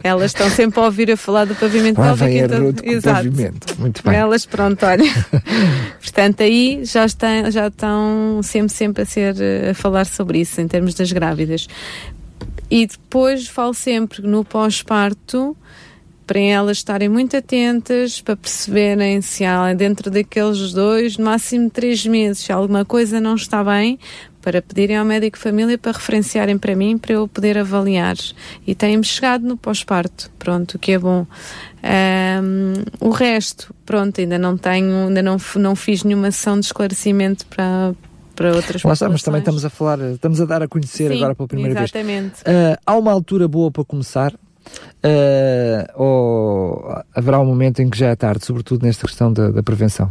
Elas 0.02 0.30
estão 0.32 0.48
sempre 0.50 0.80
a 0.80 0.84
ouvir 0.84 1.10
a 1.10 1.16
falar 1.16 1.44
do 1.44 1.54
pavimento 1.54 2.00
Lá 2.00 2.16
pélvico. 2.16 2.24
a 2.24 2.44
então- 2.44 2.72
com 2.72 2.88
o 2.88 2.92
Exato. 2.92 3.16
pavimento. 3.16 3.80
Muito 3.80 4.02
bem. 4.02 4.14
Elas, 4.14 4.46
pronto, 4.46 4.84
olha. 4.86 5.04
Portanto, 6.00 6.42
aí 6.42 6.80
já, 6.84 7.04
está, 7.04 7.50
já 7.50 7.68
estão 7.68 8.40
sempre, 8.42 8.72
sempre 8.72 9.02
a 9.02 9.06
ser 9.06 9.36
eh, 9.40 9.70
a 9.70 9.74
falar 9.74 10.06
sobre 10.06 10.40
isso, 10.40 10.60
em 10.60 10.68
termos 10.68 10.94
das 10.94 11.10
grávidas. 11.12 11.66
E 12.70 12.86
depois 12.86 13.46
falo 13.46 13.74
sempre 13.74 14.22
no 14.26 14.44
pós-parto, 14.44 15.56
para 16.26 16.40
elas 16.40 16.78
estarem 16.78 17.08
muito 17.08 17.36
atentas, 17.36 18.20
para 18.20 18.36
perceberem 18.36 19.20
se 19.20 19.44
há 19.44 19.72
dentro 19.72 20.10
daqueles 20.10 20.72
dois, 20.72 21.16
no 21.16 21.24
máximo 21.24 21.70
três 21.70 22.04
meses, 22.04 22.44
se 22.44 22.52
alguma 22.52 22.84
coisa 22.84 23.20
não 23.20 23.36
está 23.36 23.62
bem, 23.62 23.98
para 24.42 24.60
pedirem 24.60 24.96
ao 24.96 25.04
médico 25.04 25.38
família 25.38 25.76
para 25.76 25.92
referenciarem 25.92 26.58
para 26.58 26.74
mim, 26.76 26.98
para 26.98 27.14
eu 27.14 27.26
poder 27.26 27.58
avaliar. 27.58 28.16
E 28.66 28.74
têm-me 28.74 29.04
chegado 29.04 29.46
no 29.46 29.56
pós-parto, 29.56 30.30
pronto, 30.38 30.74
o 30.74 30.78
que 30.78 30.92
é 30.92 30.98
bom. 30.98 31.26
Ahm, 31.82 32.84
o 33.00 33.10
resto, 33.10 33.74
pronto, 33.84 34.20
ainda 34.20 34.38
não 34.38 34.56
tenho, 34.56 35.08
ainda 35.08 35.22
não, 35.22 35.36
não 35.56 35.76
fiz 35.76 36.02
nenhuma 36.04 36.30
sessão 36.30 36.58
de 36.58 36.66
esclarecimento 36.66 37.46
para, 37.46 37.94
para 38.34 38.54
outras 38.54 38.82
Lá 38.82 38.92
está, 38.92 39.08
mas 39.08 39.22
também 39.22 39.40
estamos 39.40 39.64
a 39.64 39.70
falar, 39.70 39.98
estamos 40.12 40.40
a 40.40 40.44
dar 40.44 40.62
a 40.62 40.68
conhecer 40.68 41.10
Sim, 41.10 41.16
agora 41.16 41.34
pela 41.34 41.48
primeira 41.48 41.74
vez. 41.74 41.90
exatamente. 41.90 42.42
Ah, 42.44 42.78
há 42.86 42.96
uma 42.96 43.12
altura 43.12 43.48
boa 43.48 43.70
para 43.70 43.84
começar? 43.84 44.32
Ah, 45.02 45.90
ou 45.94 47.02
haverá 47.14 47.38
um 47.40 47.44
momento 47.46 47.80
em 47.80 47.88
que 47.88 47.98
já 47.98 48.08
é 48.08 48.16
tarde, 48.16 48.44
sobretudo 48.44 48.84
nesta 48.84 49.06
questão 49.06 49.32
da, 49.32 49.50
da 49.50 49.62
prevenção? 49.62 50.10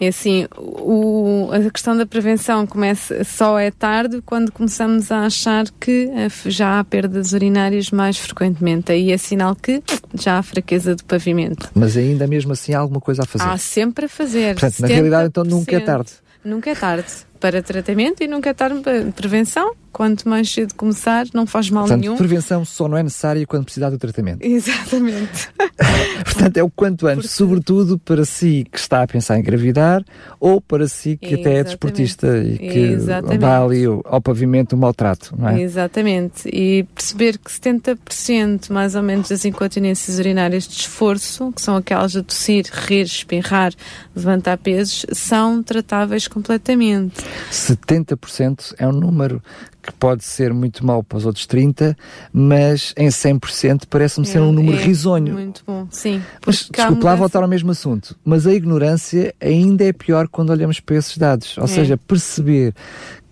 É 0.00 0.06
assim, 0.08 0.46
o, 0.56 1.50
a 1.52 1.70
questão 1.72 1.96
da 1.96 2.06
prevenção 2.06 2.64
começa 2.68 3.24
só 3.24 3.58
é 3.58 3.72
tarde 3.72 4.22
quando 4.24 4.52
começamos 4.52 5.10
a 5.10 5.22
achar 5.26 5.64
que 5.80 6.08
f- 6.30 6.48
já 6.52 6.78
há 6.78 6.84
perdas 6.84 7.32
urinárias 7.32 7.90
mais 7.90 8.16
frequentemente. 8.16 8.92
Aí 8.92 9.10
é 9.10 9.16
sinal 9.18 9.56
que 9.56 9.82
já 10.14 10.38
há 10.38 10.42
fraqueza 10.44 10.94
do 10.94 11.04
pavimento. 11.04 11.68
Mas 11.74 11.96
ainda 11.96 12.28
mesmo 12.28 12.52
assim 12.52 12.74
há 12.74 12.78
alguma 12.78 13.00
coisa 13.00 13.22
a 13.22 13.26
fazer. 13.26 13.44
Há 13.48 13.58
sempre 13.58 14.04
a 14.04 14.08
fazer. 14.08 14.54
Portanto, 14.54 14.78
na 14.78 14.86
realidade, 14.86 15.26
então 15.28 15.42
nunca 15.42 15.74
é 15.74 15.80
70%. 15.80 15.84
tarde. 15.84 16.10
Nunca 16.44 16.70
é 16.70 16.74
tarde 16.76 17.06
para 17.40 17.62
tratamento 17.62 18.22
e 18.22 18.28
nunca 18.28 18.50
é 18.50 18.54
tarde 18.54 18.80
para 18.80 19.04
prevenção. 19.12 19.74
Quanto 19.90 20.28
mais 20.28 20.52
cedo 20.52 20.74
começar, 20.74 21.26
não 21.34 21.46
faz 21.46 21.70
mal 21.70 21.84
Portanto, 21.84 22.00
nenhum. 22.02 22.16
prevenção 22.16 22.64
só 22.64 22.86
não 22.86 22.96
é 22.98 23.02
necessária 23.02 23.44
quando 23.46 23.64
precisar 23.64 23.90
do 23.90 23.98
tratamento. 23.98 24.42
Exatamente. 24.44 25.48
Portanto, 26.24 26.56
é 26.56 26.62
o 26.62 26.70
quanto 26.70 27.06
antes, 27.06 27.22
Porque- 27.22 27.28
sobretudo 27.36 27.98
para 27.98 28.24
si 28.24 28.66
que 28.70 28.78
está 28.78 29.02
a 29.02 29.06
pensar 29.06 29.36
em 29.36 29.40
engravidar 29.40 30.04
ou 30.38 30.60
para 30.60 30.86
si 30.86 31.16
que 31.16 31.34
até 31.34 31.34
é 31.34 31.38
Exatamente. 31.60 31.64
desportista 31.64 32.38
e 32.38 32.58
que 32.58 32.78
Exatamente. 32.78 33.38
dá 33.38 33.62
ali 33.64 33.84
ao 33.86 33.98
ao 34.04 34.20
pavimento 34.20 34.74
o 34.76 34.78
maltrato, 34.78 35.34
não 35.38 35.48
é? 35.48 35.60
Exatamente. 35.62 36.48
E 36.52 36.84
perceber 36.94 37.38
que 37.38 37.50
70% 37.50 38.70
mais 38.70 38.94
ou 38.94 39.02
menos 39.02 39.28
das 39.28 39.44
incontinências 39.44 40.18
urinárias 40.18 40.66
de 40.68 40.74
esforço, 40.74 41.52
que 41.52 41.60
são 41.62 41.76
aquelas 41.76 42.12
de 42.12 42.22
tossir, 42.22 42.66
rir, 42.72 43.02
espirrar, 43.02 43.72
levantar 44.14 44.58
pesos, 44.58 45.04
são 45.12 45.62
tratáveis 45.62 46.28
completamente. 46.28 47.16
70% 47.50 48.74
é 48.78 48.86
um 48.86 48.92
número 48.92 49.42
que 49.82 49.92
pode 49.92 50.22
ser 50.24 50.52
muito 50.52 50.84
mau 50.84 51.02
para 51.02 51.18
os 51.18 51.24
outros 51.26 51.46
30%, 51.46 51.96
mas 52.32 52.92
em 52.96 53.08
100% 53.08 53.82
parece-me 53.88 54.26
ser 54.26 54.40
um 54.40 54.52
número 54.52 54.76
É 54.76 54.82
risonho. 54.82 55.32
Muito 55.34 55.62
bom, 55.66 55.86
sim. 55.90 56.22
Mas 56.44 56.68
desculpe 56.70 57.04
lá 57.04 57.14
voltar 57.14 57.42
ao 57.42 57.48
mesmo 57.48 57.70
assunto, 57.70 58.14
mas 58.24 58.46
a 58.46 58.52
ignorância 58.52 59.34
ainda 59.40 59.84
é 59.84 59.92
pior 59.92 60.28
quando 60.28 60.50
olhamos 60.50 60.80
para 60.80 60.96
esses 60.96 61.16
dados. 61.16 61.56
Ou 61.56 61.64
É. 61.64 61.66
seja, 61.68 61.96
perceber 61.96 62.74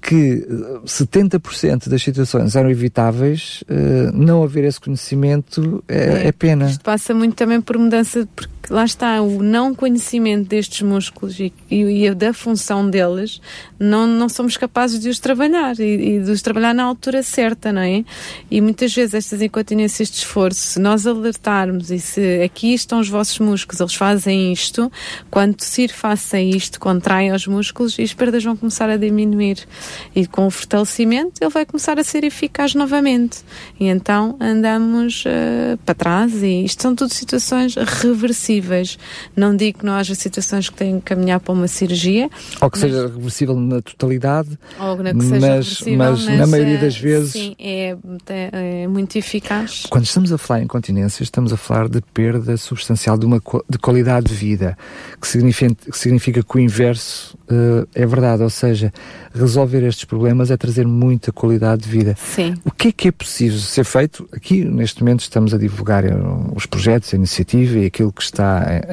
que 0.01 0.47
eh, 0.49 0.81
70% 0.87 1.89
das 1.89 2.01
situações 2.03 2.55
eram 2.55 2.71
evitáveis, 2.71 3.65
eh, 3.69 4.11
não 4.15 4.43
haver 4.45 4.63
esse 4.65 4.81
conhecimento 4.81 5.83
é, 5.89 6.25
É. 6.25 6.29
é 6.29 6.33
pena. 6.33 6.67
Isto 6.71 6.85
passa 6.85 7.13
muito 7.13 7.35
também 7.35 7.61
por 7.61 7.77
mudança, 7.77 8.27
porque 8.37 8.53
lá 8.71 8.85
está 8.85 9.21
o 9.23 9.43
não 9.43 9.75
conhecimento 9.75 10.49
destes 10.49 10.83
músculos 10.83 11.39
e, 11.39 11.53
e, 11.71 12.07
e 12.07 12.15
da 12.15 12.33
função 12.33 12.89
deles, 12.89 13.41
não, 13.79 14.07
não 14.07 14.29
somos 14.29 14.57
capazes 14.57 15.01
de 15.01 15.09
os 15.09 15.19
trabalhar 15.19 15.79
e, 15.79 16.17
e 16.17 16.21
de 16.21 16.31
os 16.31 16.43
trabalhar 16.43 16.75
na 16.75 16.83
altura 16.83 17.23
certa, 17.23 17.73
não 17.73 17.83
é? 17.83 18.05
E 18.51 18.61
muitas 18.61 18.93
vezes 18.95 19.15
estas 19.15 19.43
incontinências 19.43 20.11
de 20.11 20.17
esforço, 20.17 20.61
se 20.61 20.79
nós 20.81 21.07
alertarmos 21.07 21.91
e 21.91 22.01
se 22.01 22.43
aqui 22.43 22.75
estão 22.75 23.01
os 23.01 23.09
vossos 23.09 23.39
músculos, 23.39 23.81
eles 23.81 23.95
fazem 23.95 24.53
isto, 24.53 24.91
quando 25.31 25.55
tossir 25.55 25.93
faça 25.93 26.39
isto, 26.41 26.81
contrai 26.81 27.31
os 27.31 27.47
músculos 27.47 27.99
e 27.99 28.03
as 28.03 28.13
perdas 28.13 28.43
vão 28.43 28.57
começar 28.57 28.89
a 28.91 28.97
diminuir. 28.97 29.67
E 30.15 30.27
com 30.27 30.47
o 30.47 30.51
fortalecimento 30.51 31.41
ele 31.41 31.51
vai 31.51 31.65
começar 31.65 31.99
a 31.99 32.05
ser 32.05 32.25
eficaz 32.25 32.75
novamente. 32.75 33.39
E 33.79 33.87
então 33.87 34.37
andamos 34.41 35.25
eh, 35.27 35.79
para 35.85 35.95
trás 35.95 36.43
e 36.43 36.65
isto 36.65 36.83
são 36.83 36.95
tudo 36.95 37.13
situações 37.13 37.75
reversíveis. 37.75 38.56
Reversíveis. 38.61 38.99
Não 39.35 39.57
digo 39.57 39.81
que 39.81 39.87
não 39.87 39.95
haja 39.95 40.15
situações 40.15 40.69
que 40.69 40.77
tenham 40.77 40.99
que 40.99 41.07
caminhar 41.07 41.41
para 41.41 41.53
uma 41.53 41.69
cirurgia. 41.69 42.31
Ou 42.61 42.71
que 42.71 42.79
mas, 42.79 42.91
seja 42.91 43.07
reversível 43.09 43.57
na 43.57 43.81
totalidade. 43.81 44.59
Ou 44.79 44.97
que 44.97 45.25
seja 45.25 45.57
mas, 45.57 45.81
mas, 45.81 46.25
mas, 46.25 46.39
na 46.39 46.47
maioria 46.47 46.79
das 46.79 46.97
vezes. 46.97 47.33
Sim, 47.33 47.57
é, 47.59 47.97
é, 48.29 48.83
é, 48.83 48.89
muito 48.89 49.17
eficaz. 49.17 49.85
Quando 49.89 50.05
estamos 50.05 50.33
a 50.33 50.39
falar 50.39 50.63
em 50.63 50.67
continência, 50.67 51.23
estamos 51.23 51.53
a 51.53 51.57
falar 51.57 51.89
de 51.89 52.01
perda 52.01 52.57
substancial 52.57 53.17
de 53.19 53.27
uma 53.27 53.41
de 53.69 53.79
qualidade 53.79 54.27
de 54.27 54.35
vida, 54.35 54.77
que 55.21 55.27
significa 55.27 55.75
que, 55.75 55.99
significa 55.99 56.43
que 56.43 56.57
o 56.57 56.61
inverso 56.61 57.37
uh, 57.51 57.87
é 57.95 58.07
verdade, 58.07 58.43
ou 58.43 58.51
seja, 58.51 58.93
resolver 59.35 59.87
estes 59.87 60.05
problemas 60.05 60.51
é 60.51 60.57
trazer 60.57 60.87
muita 60.87 61.33
qualidade 61.33 61.83
de 61.83 61.89
vida. 61.89 62.17
Sim. 62.19 62.55
O 62.65 62.71
que 62.71 62.89
é 62.89 62.93
que 62.93 63.09
é 63.09 63.13
possível 63.13 63.59
ser 63.59 63.85
feito? 63.85 64.29
Aqui, 64.33 64.65
neste 64.65 65.03
momento, 65.03 65.21
estamos 65.21 65.55
a 65.55 65.59
divulgar 65.59 66.05
eh, 66.05 66.13
os 66.55 66.67
projetos, 66.67 67.13
a 67.13 67.17
iniciativa 67.17 67.79
e 67.79 67.87
aquilo 67.87 68.13
que 68.13 68.23
está 68.23 68.46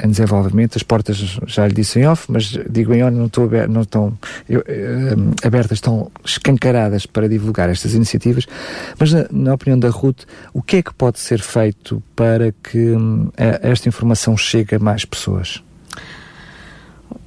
em 0.03 0.09
desenvolvimento. 0.09 0.75
As 0.75 0.83
portas 0.83 1.17
já 1.47 1.67
lhe 1.67 1.73
disse 1.73 1.99
em 1.99 2.07
off, 2.07 2.31
mas 2.31 2.57
digo 2.69 2.93
em 2.93 3.03
on, 3.03 3.11
não, 3.11 3.25
estou 3.25 3.45
aberto, 3.45 3.71
não 3.71 3.81
estão 3.81 4.17
eu, 4.49 4.59
uh, 4.61 5.45
abertas, 5.45 5.77
estão 5.77 6.11
escancaradas 6.23 7.05
para 7.05 7.27
divulgar 7.27 7.69
estas 7.69 7.93
iniciativas. 7.93 8.45
Mas, 8.99 9.13
na, 9.13 9.25
na, 9.31 9.53
opinião 9.53 9.77
da 9.77 9.89
Ruth, 9.89 10.23
o 10.53 10.61
que 10.61 10.77
é 10.77 10.81
que 10.81 10.93
pode 10.93 11.19
ser 11.19 11.41
feito 11.41 12.01
para 12.15 12.53
que 12.63 12.91
um, 12.91 13.29
esta 13.37 13.87
informação 13.87 14.37
chegue 14.37 14.75
a 14.75 14.79
mais 14.79 15.05
pessoas? 15.05 15.63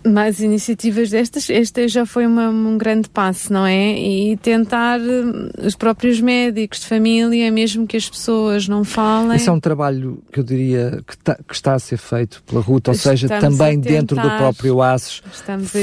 Mais 0.07 0.41
iniciativas 0.41 1.11
destas, 1.11 1.51
este 1.51 1.89
já 1.89 2.07
foi 2.07 2.27
uma, 2.27 2.49
um 2.49 2.79
grande 2.79 3.09
passo, 3.09 3.53
não 3.53 3.67
é? 3.67 3.99
E 3.99 4.37
tentar 4.37 5.01
eh, 5.01 5.67
os 5.67 5.75
próprios 5.75 6.21
médicos 6.21 6.81
de 6.81 6.87
família, 6.87 7.51
mesmo 7.51 7.87
que 7.87 7.97
as 7.97 8.09
pessoas 8.09 8.69
não 8.69 8.85
falem. 8.85 9.37
Esse 9.37 9.49
é 9.49 9.53
um 9.53 9.61
trabalho 9.61 10.23
que 10.33 10.41
eu 10.41 10.45
diria 10.45 11.03
que, 11.07 11.19
tá, 11.19 11.37
que 11.47 11.55
está 11.55 11.75
a 11.75 11.79
ser 11.79 11.97
feito 11.97 12.43
pela 12.45 12.61
Ruta, 12.61 12.93
ou 12.93 12.97
seja, 12.97 13.29
também 13.29 13.81
tentar, 13.81 13.95
dentro 13.95 14.17
do 14.17 14.37
próprio 14.37 14.83
ASES, 14.83 15.23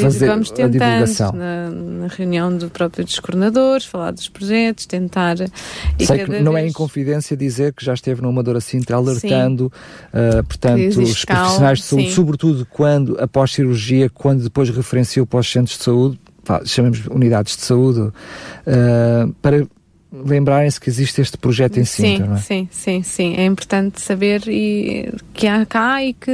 fazer 0.01 0.28
vamos 0.28 0.51
a 0.51 0.67
divulgação. 0.67 1.32
Na, 1.34 1.69
na, 1.69 2.07
reunião 2.07 2.55
do 2.55 2.69
próprio 2.69 3.03
dos 3.03 3.19
coordenadores, 3.19 3.86
falar 3.86 4.11
dos 4.11 4.30
projetos, 4.30 4.86
tentar. 4.86 5.38
Sei 5.38 6.26
que 6.26 6.39
não 6.39 6.53
vez... 6.53 6.65
é 6.65 6.69
em 6.69 6.71
confidência 6.71 7.36
dizer 7.36 7.74
que 7.74 7.84
já 7.84 7.93
esteve 7.93 8.21
no 8.21 8.30
Amadora 8.30 8.61
Sintra 8.61 8.97
alertando, 8.97 9.71
uh, 10.13 10.43
portanto, 10.43 10.99
os 10.99 11.26
profissionais 11.26 11.80
de 11.80 11.86
saúde, 11.86 12.11
sobretudo 12.11 12.65
quando 12.65 13.17
após 13.19 13.51
cirurgia 13.51 14.09
quando 14.14 14.43
depois 14.43 14.70
referenciou 14.70 15.26
para 15.26 15.39
os 15.39 15.51
centros 15.51 15.78
de 15.78 15.84
saúde, 15.84 16.20
chamamos 16.66 17.05
unidades 17.07 17.55
de 17.55 17.64
saúde, 17.64 17.99
uh, 18.01 19.34
para 19.41 19.66
lembrarem-se 20.14 20.80
que 20.80 20.89
existe 20.89 21.20
este 21.22 21.38
projeto 21.38 21.80
em 21.80 21.86
Sintra, 21.86 22.26
sim, 22.26 22.30
não 22.30 22.36
é? 22.36 22.39
Sim, 22.39 22.70
sim, 22.72 23.03
sim. 23.03 23.36
É 23.36 23.45
importante 23.45 23.99
saber 23.99 24.43
e, 24.47 25.11
que 25.34 25.47
há 25.47 25.66
cá 25.66 26.03
e 26.03 26.14
que 26.14 26.32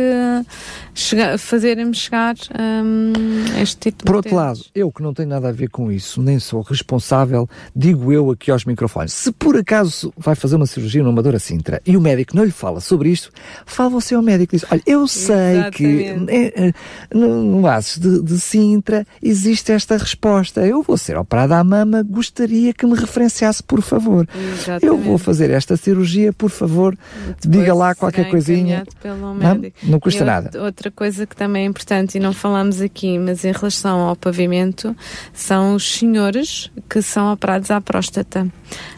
chega, 0.93 1.37
fazerem-me 1.37 1.95
chegar 1.95 2.35
um, 2.59 3.13
este 3.61 3.77
tipo 3.77 4.03
Por 4.03 4.17
outro 4.17 4.35
lado, 4.35 4.59
eu 4.75 4.91
que 4.91 5.01
não 5.01 5.13
tenho 5.13 5.29
nada 5.29 5.47
a 5.47 5.51
ver 5.51 5.69
com 5.69 5.89
isso, 5.91 6.21
nem 6.21 6.39
sou 6.39 6.61
responsável, 6.61 7.49
digo 7.73 8.11
eu 8.11 8.29
aqui 8.31 8.51
aos 8.51 8.65
microfones, 8.65 9.13
se 9.13 9.31
por 9.31 9.55
acaso 9.55 10.13
vai 10.17 10.35
fazer 10.35 10.57
uma 10.57 10.65
cirurgia 10.65 11.01
no 11.01 11.09
Amadora 11.09 11.39
Sintra 11.39 11.81
e 11.85 11.95
o 11.95 12.01
médico 12.01 12.35
não 12.35 12.43
lhe 12.43 12.51
fala 12.51 12.81
sobre 12.81 13.09
isto, 13.09 13.31
fala 13.65 13.89
você 13.89 14.13
ao 14.13 14.21
médico 14.21 14.55
e 14.55 14.59
diz, 14.59 14.67
olha, 14.69 14.83
eu 14.85 15.07
sei 15.07 15.35
Exatamente. 15.35 15.77
que 15.77 16.03
é, 16.27 16.67
é, 16.67 16.73
no, 17.13 17.43
no 17.43 17.67
Aces 17.67 17.97
de, 17.97 18.21
de 18.21 18.39
Sintra 18.39 19.07
existe 19.23 19.71
esta 19.71 19.95
resposta, 19.95 20.65
eu 20.65 20.83
vou 20.83 20.97
ser 20.97 21.17
operada 21.17 21.57
à 21.57 21.63
mama, 21.63 22.03
gostaria 22.03 22.73
que 22.73 22.85
me 22.85 22.95
referenciasse 22.95 23.63
por 23.69 23.83
favor. 23.83 24.27
Exatamente. 24.35 24.85
Eu 24.87 24.97
vou 24.97 25.19
fazer 25.19 25.51
esta 25.51 25.77
cirurgia, 25.77 26.33
por 26.33 26.49
favor, 26.49 26.97
diga 27.39 27.71
lá 27.75 27.93
qualquer 27.93 28.27
coisinha. 28.27 28.83
Não, 29.05 29.61
não 29.83 29.99
custa 29.99 30.25
nada. 30.25 30.59
Outra 30.59 30.89
coisa 30.89 31.27
que 31.27 31.35
também 31.35 31.63
é 31.63 31.65
importante 31.67 32.17
e 32.17 32.19
não 32.19 32.33
falamos 32.33 32.81
aqui, 32.81 33.19
mas 33.19 33.45
em 33.45 33.51
relação 33.51 33.99
ao 33.99 34.15
pavimento, 34.15 34.95
são 35.31 35.75
os 35.75 35.97
senhores 35.97 36.71
que 36.89 36.99
são 37.03 37.31
operados 37.31 37.69
à 37.69 37.79
próstata. 37.79 38.47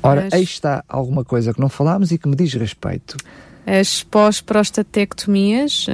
Ora, 0.01 0.28
As... 0.28 0.34
aí 0.34 0.43
está 0.43 0.82
alguma 0.88 1.26
coisa 1.26 1.53
que 1.53 1.59
não 1.59 1.67
falámos 1.67 2.13
e 2.13 2.17
que 2.17 2.30
me 2.30 2.36
diz 2.38 2.53
respeito. 2.53 3.17
As 3.65 4.01
pós-prostatectomias, 4.03 5.86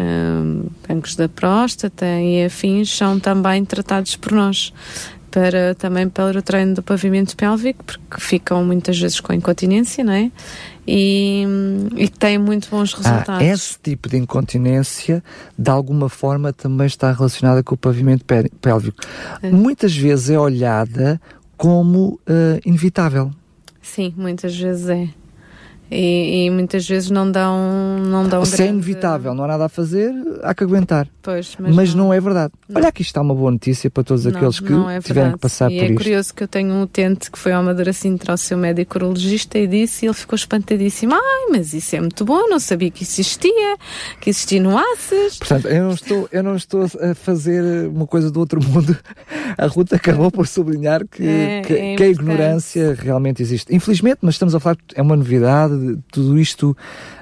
bancos 0.88 1.15
da 1.15 1.28
próstata 1.28 2.05
e 2.05 2.45
afins, 2.45 2.95
são 2.95 3.19
também 3.19 3.65
tratados 3.65 4.15
por 4.15 4.32
nós 4.32 4.71
para 5.38 5.75
também 5.75 6.09
para 6.09 6.39
o 6.39 6.41
treino 6.41 6.73
do 6.73 6.81
pavimento 6.81 7.38
pélvico, 7.38 7.83
porque 7.83 8.19
ficam 8.19 8.65
muitas 8.65 8.99
vezes 8.99 9.19
com 9.19 9.31
incontinência, 9.31 10.03
não 10.03 10.13
é? 10.13 10.31
E, 10.88 11.45
e 11.95 12.09
têm 12.09 12.39
muito 12.39 12.67
bons 12.71 12.91
ah, 12.95 12.97
resultados. 12.97 13.41
Ah, 13.41 13.43
esse 13.43 13.77
tipo 13.77 14.09
de 14.09 14.17
incontinência, 14.17 15.23
de 15.55 15.69
alguma 15.69 16.09
forma, 16.09 16.51
também 16.51 16.88
está 16.88 17.11
relacionada 17.11 17.61
com 17.61 17.75
o 17.75 17.77
pavimento 17.77 18.25
pélvico. 18.59 18.97
É. 19.43 19.51
Muitas 19.51 19.95
vezes 19.95 20.31
é 20.31 20.39
olhada 20.39 21.21
como 21.55 22.19
uh, 22.27 22.59
inevitável. 22.65 23.29
Sim, 23.79 24.15
muitas 24.17 24.57
vezes 24.57 24.89
é. 24.89 25.07
E, 25.89 26.45
e, 26.45 26.49
muitas 26.49 26.88
vezes 26.88 27.09
não 27.09 27.31
dão 27.31 27.97
não 27.99 28.27
dão 28.27 28.43
se 28.43 28.55
é 28.55 28.57
grande... 28.57 28.71
é 28.71 28.73
inevitável 28.73 29.33
não 29.33 29.45
há 29.45 29.47
nada 29.47 29.65
a 29.65 29.69
fazer 29.69 30.11
há 30.43 30.53
que 30.53 30.63
aguentar. 30.63 31.07
Pois, 31.21 31.55
mas, 31.59 31.75
mas 31.75 31.93
não, 31.93 32.05
não, 32.05 32.13
é 32.13 32.19
verdade. 32.19 32.53
Não. 32.67 32.79
olha 32.79 32.89
aqui 32.89 33.01
está 33.01 33.21
uma 33.21 33.33
boa 33.33 33.51
notícia 33.51 33.89
para 33.89 34.03
todos 34.03 34.27
aqueles 34.27 34.59
que 34.59 34.73
é 34.73 34.99
tiveram 34.99 35.33
que 35.33 35.39
passar 35.39 35.71
e 35.71 35.75
por 35.75 35.81
é 35.81 35.85
isto. 35.85 35.93
é 35.93 35.95
curioso 35.95 36.33
que 36.33 36.43
eu 36.43 36.47
tenho 36.47 36.73
um 36.73 36.81
utente 36.81 37.31
que 37.31 37.39
foi 37.39 37.53
ao 37.53 37.63
Madeira 37.63 37.93
Sintra 37.93 38.33
ao 38.33 38.38
seu 38.38 38.57
médico 38.57 38.97
urologista 38.97 39.57
e 39.57 39.67
disse 39.67 40.05
e 40.05 40.07
ele 40.07 40.13
ficou 40.13 40.35
espantadíssimo. 40.35 41.13
Ai 41.13 41.47
mas 41.51 41.73
isso 41.73 41.95
é 41.95 42.01
muito 42.01 42.25
bom 42.25 42.49
não 42.49 42.59
sabia 42.59 42.91
que 42.91 43.03
existia 43.03 43.77
que 44.19 44.29
existia 44.29 44.61
no 44.61 44.77
ACES. 44.77 45.38
Portanto 45.38 45.67
eu 45.67 45.83
não 45.83 45.91
estou 45.91 46.29
eu 46.31 46.43
não 46.43 46.55
estou 46.55 46.83
a 46.83 47.15
fazer 47.15 47.88
uma 47.88 48.05
coisa 48.05 48.29
do 48.29 48.39
outro 48.39 48.61
mundo. 48.61 48.97
A 49.57 49.65
Ruta 49.67 49.95
acabou 49.95 50.29
por 50.31 50.47
sublinhar 50.47 51.05
que, 51.07 51.25
é, 51.25 51.61
que, 51.61 51.73
é 51.73 51.95
que 51.95 52.03
a 52.03 52.07
ignorância 52.07 52.93
realmente 52.93 53.41
existe. 53.41 53.73
Infelizmente 53.73 54.19
mas 54.21 54.35
estamos 54.35 54.53
a 54.53 54.59
falar 54.59 54.77
é 54.93 55.01
uma 55.01 55.15
novidade 55.15 55.76
tudo 56.11 56.39
isto 56.39 56.75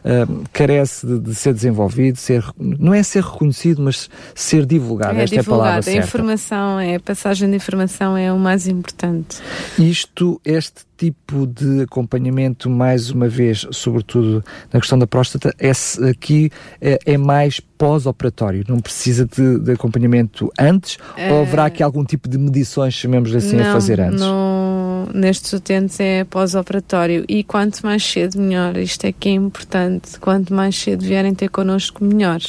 uh, 0.04 0.44
carece 0.52 1.06
de, 1.06 1.20
de, 1.20 1.36
ser 1.36 1.54
desenvolvido, 1.54 2.18
ser, 2.18 2.44
não 2.58 2.94
é 2.94 3.04
ser 3.04 3.24
reconhecido, 3.24 3.82
mas 3.82 4.10
ser 4.34 4.66
divulgado. 4.66 5.20
É 5.20 5.24
Esta 5.24 5.38
divulgado. 5.38 5.62
é 5.62 5.64
a 5.64 5.66
palavra 5.66 5.82
certa. 5.84 6.00
A 6.00 6.04
informação, 6.04 6.80
é, 6.80 6.96
a 6.96 7.00
passagem 7.00 7.50
de 7.50 7.56
informação 7.56 8.18
é 8.18 8.32
o 8.32 8.40
mais 8.40 8.68
importante. 8.68 9.40
Isto, 9.78 10.40
este 10.44 10.86
tipo 10.98 11.46
de 11.46 11.82
acompanhamento, 11.82 12.70
mais 12.70 13.10
uma 13.10 13.28
vez, 13.28 13.68
sobretudo 13.72 14.44
na 14.72 14.80
questão 14.80 14.98
da 14.98 15.06
próstata, 15.06 15.54
é, 15.60 15.72
aqui 16.10 16.50
é, 16.80 16.98
é 17.06 17.18
mais 17.18 17.60
pós-operatório, 17.60 18.64
não 18.68 18.80
precisa 18.80 19.26
de, 19.26 19.60
de 19.60 19.72
acompanhamento 19.74 20.52
antes 20.58 20.98
é... 21.18 21.32
ou 21.32 21.42
haverá 21.42 21.66
aqui 21.66 21.84
algum 21.84 22.06
tipo 22.06 22.30
de 22.30 22.38
medições, 22.38 22.94
chamemos 22.94 23.36
assim, 23.36 23.58
não, 23.58 23.70
a 23.70 23.74
fazer 23.74 24.00
antes? 24.00 24.22
Não, 24.22 24.95
nestes 25.14 25.54
utentes 25.54 26.00
é 26.00 26.24
pós-operatório. 26.24 27.26
E 27.28 27.44
quanto 27.44 27.82
mais 27.84 28.04
cedo 28.04 28.40
melhor, 28.40 28.78
isto 28.78 29.06
é 29.06 29.12
que 29.12 29.30
é 29.30 29.34
importante, 29.34 30.20
quanto 30.20 30.54
mais 30.54 30.76
cedo 30.76 31.04
vierem 31.04 31.34
ter 31.34 31.50
connosco 31.50 32.04
melhor, 32.04 32.40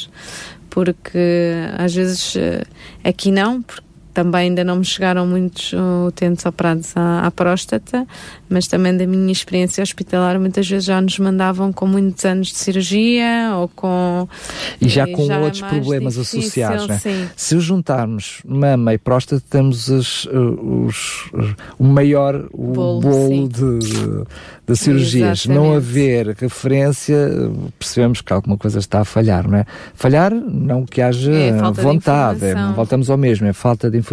porque 0.69 1.53
às 1.77 1.93
vezes 1.93 2.35
eh, 2.35 2.63
aqui 3.03 3.31
não, 3.31 3.61
porque 3.61 3.86
também 4.17 4.49
ainda 4.49 4.63
não 4.63 4.77
me 4.77 4.83
chegaram 4.83 5.27
muitos 5.27 5.75
utentes 6.07 6.43
operados 6.43 6.91
à, 6.97 7.27
à, 7.27 7.29
próstata, 7.29 8.03
mas 8.49 8.65
também 8.65 8.97
da 8.97 9.05
minha 9.05 9.31
experiência 9.31 9.83
hospitalar, 9.83 10.39
muitas 10.39 10.67
vezes 10.67 10.85
já 10.85 10.99
nos 10.99 11.19
mandavam 11.19 11.71
com 11.71 11.85
muitos 11.85 12.25
anos 12.25 12.47
de 12.47 12.55
cirurgia 12.55 13.51
ou 13.55 13.67
com. 13.67 14.27
E 14.81 14.89
já 14.89 15.05
com 15.05 15.27
já 15.27 15.37
outros 15.37 15.61
problemas 15.61 16.15
difícil, 16.15 16.39
associados, 16.39 16.87
né? 16.87 17.29
Se 17.35 17.59
juntarmos 17.59 18.41
mama 18.43 18.91
e 18.95 18.97
próstata, 18.97 19.43
temos 19.47 19.87
os, 19.87 20.25
os, 20.25 21.29
os 21.31 21.55
o 21.77 21.83
maior 21.83 22.47
o 22.51 22.71
bolo, 22.71 23.01
bolo 23.01 23.47
de, 23.47 23.77
de, 23.77 24.23
de, 24.65 24.75
cirurgias. 24.75 25.45
Exatamente. 25.45 25.67
Não 25.67 25.75
haver 25.75 26.35
referência, 26.39 27.29
percebemos 27.77 28.21
que 28.21 28.33
alguma 28.33 28.57
coisa 28.57 28.79
está 28.79 29.01
a 29.01 29.05
falhar, 29.05 29.47
não 29.47 29.59
é? 29.59 29.65
Falhar, 29.93 30.33
não 30.33 30.87
que 30.87 31.03
haja 31.03 31.31
é 31.31 31.51
vontade, 31.71 32.45
é, 32.45 32.55
voltamos 32.75 33.11
ao 33.11 33.17
mesmo, 33.17 33.45
é 33.45 33.53
falta 33.53 33.91
de 33.91 33.95
informação. 33.95 34.06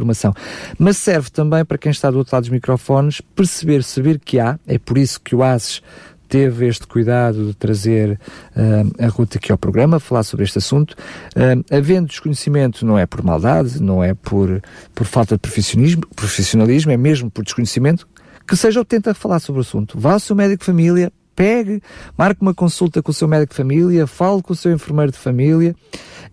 Mas 0.78 0.96
serve 0.96 1.30
também 1.30 1.64
para 1.64 1.78
quem 1.78 1.92
está 1.92 2.10
do 2.10 2.18
outro 2.18 2.34
lado 2.34 2.44
dos 2.44 2.50
microfones 2.50 3.20
perceber, 3.20 3.82
saber 3.82 4.18
que 4.18 4.40
há, 4.40 4.58
é 4.66 4.78
por 4.78 4.98
isso 4.98 5.20
que 5.20 5.34
o 5.36 5.42
ASES 5.42 5.82
teve 6.28 6.66
este 6.66 6.86
cuidado 6.86 7.46
de 7.46 7.54
trazer 7.54 8.18
uh, 8.56 9.04
a 9.04 9.08
Ruta 9.08 9.38
aqui 9.38 9.52
ao 9.52 9.58
programa, 9.58 10.00
falar 10.00 10.22
sobre 10.24 10.44
este 10.44 10.58
assunto. 10.58 10.96
Uh, 11.36 11.64
havendo 11.70 12.08
desconhecimento, 12.08 12.84
não 12.84 12.98
é 12.98 13.06
por 13.06 13.22
maldade, 13.22 13.80
não 13.80 14.02
é 14.02 14.14
por, 14.14 14.60
por 14.94 15.06
falta 15.06 15.36
de 15.36 15.40
profissionalismo, 15.40 16.02
profissionalismo, 16.16 16.90
é 16.90 16.96
mesmo 16.96 17.30
por 17.30 17.44
desconhecimento, 17.44 18.08
que 18.46 18.56
seja 18.56 18.80
o 18.80 18.84
tenta 18.84 19.14
falar 19.14 19.38
sobre 19.38 19.60
o 19.60 19.62
assunto. 19.62 19.98
Vá 19.98 20.14
ao 20.14 20.20
seu 20.20 20.34
médico 20.34 20.60
de 20.60 20.66
família, 20.66 21.12
pegue, 21.34 21.82
marque 22.16 22.42
uma 22.42 22.54
consulta 22.54 23.02
com 23.02 23.10
o 23.10 23.14
seu 23.14 23.28
médico 23.28 23.52
de 23.52 23.56
família, 23.56 24.06
fale 24.06 24.42
com 24.42 24.52
o 24.52 24.56
seu 24.56 24.72
enfermeiro 24.72 25.12
de 25.12 25.18
família 25.18 25.74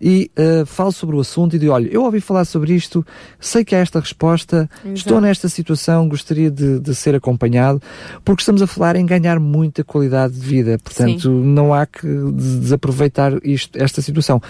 e 0.00 0.30
uh, 0.36 0.66
fale 0.66 0.92
sobre 0.92 1.14
o 1.14 1.20
assunto 1.20 1.54
e 1.54 1.58
diga, 1.58 1.72
olha, 1.72 1.88
eu 1.88 2.02
ouvi 2.02 2.20
falar 2.20 2.44
sobre 2.44 2.74
isto, 2.74 3.06
sei 3.38 3.64
que 3.64 3.74
há 3.74 3.78
esta 3.78 4.00
resposta, 4.00 4.68
Exato. 4.84 4.96
estou 4.96 5.20
nesta 5.20 5.48
situação, 5.48 6.08
gostaria 6.08 6.50
de, 6.50 6.80
de, 6.80 6.94
ser 6.94 7.14
acompanhado, 7.14 7.80
porque 8.24 8.42
estamos 8.42 8.60
a 8.62 8.66
falar 8.66 8.96
em 8.96 9.06
ganhar 9.06 9.38
muita 9.38 9.84
qualidade 9.84 10.34
de 10.34 10.40
vida, 10.40 10.78
portanto 10.82 11.22
Sim. 11.22 11.44
não 11.44 11.72
há 11.72 11.86
que 11.86 12.06
desaproveitar 12.34 13.32
isto, 13.44 13.80
esta 13.80 14.02
situação. 14.02 14.42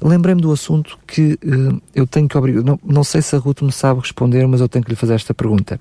Lembrei-me 0.00 0.40
do 0.40 0.52
assunto 0.52 0.98
que 1.06 1.38
uh, 1.44 1.80
eu 1.94 2.06
tenho 2.06 2.28
que 2.28 2.36
obrigar. 2.36 2.62
Não, 2.62 2.78
não 2.84 3.04
sei 3.04 3.22
se 3.22 3.34
a 3.36 3.38
Ruth 3.38 3.62
me 3.62 3.72
sabe 3.72 4.00
responder, 4.00 4.46
mas 4.46 4.60
eu 4.60 4.68
tenho 4.68 4.84
que 4.84 4.90
lhe 4.90 4.96
fazer 4.96 5.14
esta 5.14 5.34
pergunta. 5.34 5.80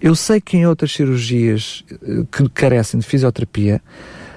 Eu 0.00 0.14
sei 0.14 0.40
que 0.40 0.56
em 0.56 0.66
outras 0.66 0.92
cirurgias 0.92 1.84
uh, 2.02 2.26
que 2.26 2.48
carecem 2.50 3.00
de 3.00 3.06
fisioterapia, 3.06 3.80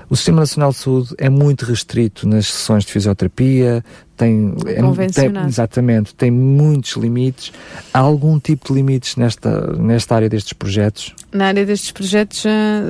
o 0.09 0.15
Sistema 0.15 0.39
Nacional 0.39 0.71
de 0.71 0.77
Saúde 0.77 1.13
é 1.17 1.29
muito 1.29 1.65
restrito 1.65 2.27
nas 2.27 2.47
sessões 2.47 2.83
de 2.83 2.91
fisioterapia, 2.91 3.83
tem, 4.17 4.53
é, 4.65 5.07
tem, 5.07 5.47
exatamente, 5.47 6.13
tem 6.13 6.29
muitos 6.29 6.93
limites. 6.93 7.53
Há 7.93 7.99
algum 7.99 8.37
tipo 8.37 8.67
de 8.67 8.73
limites 8.73 9.15
nesta, 9.15 9.73
nesta 9.77 10.15
área 10.15 10.27
destes 10.27 10.51
projetos? 10.53 11.13
Na 11.31 11.45
área 11.47 11.65
destes 11.65 11.91
projetos 11.91 12.43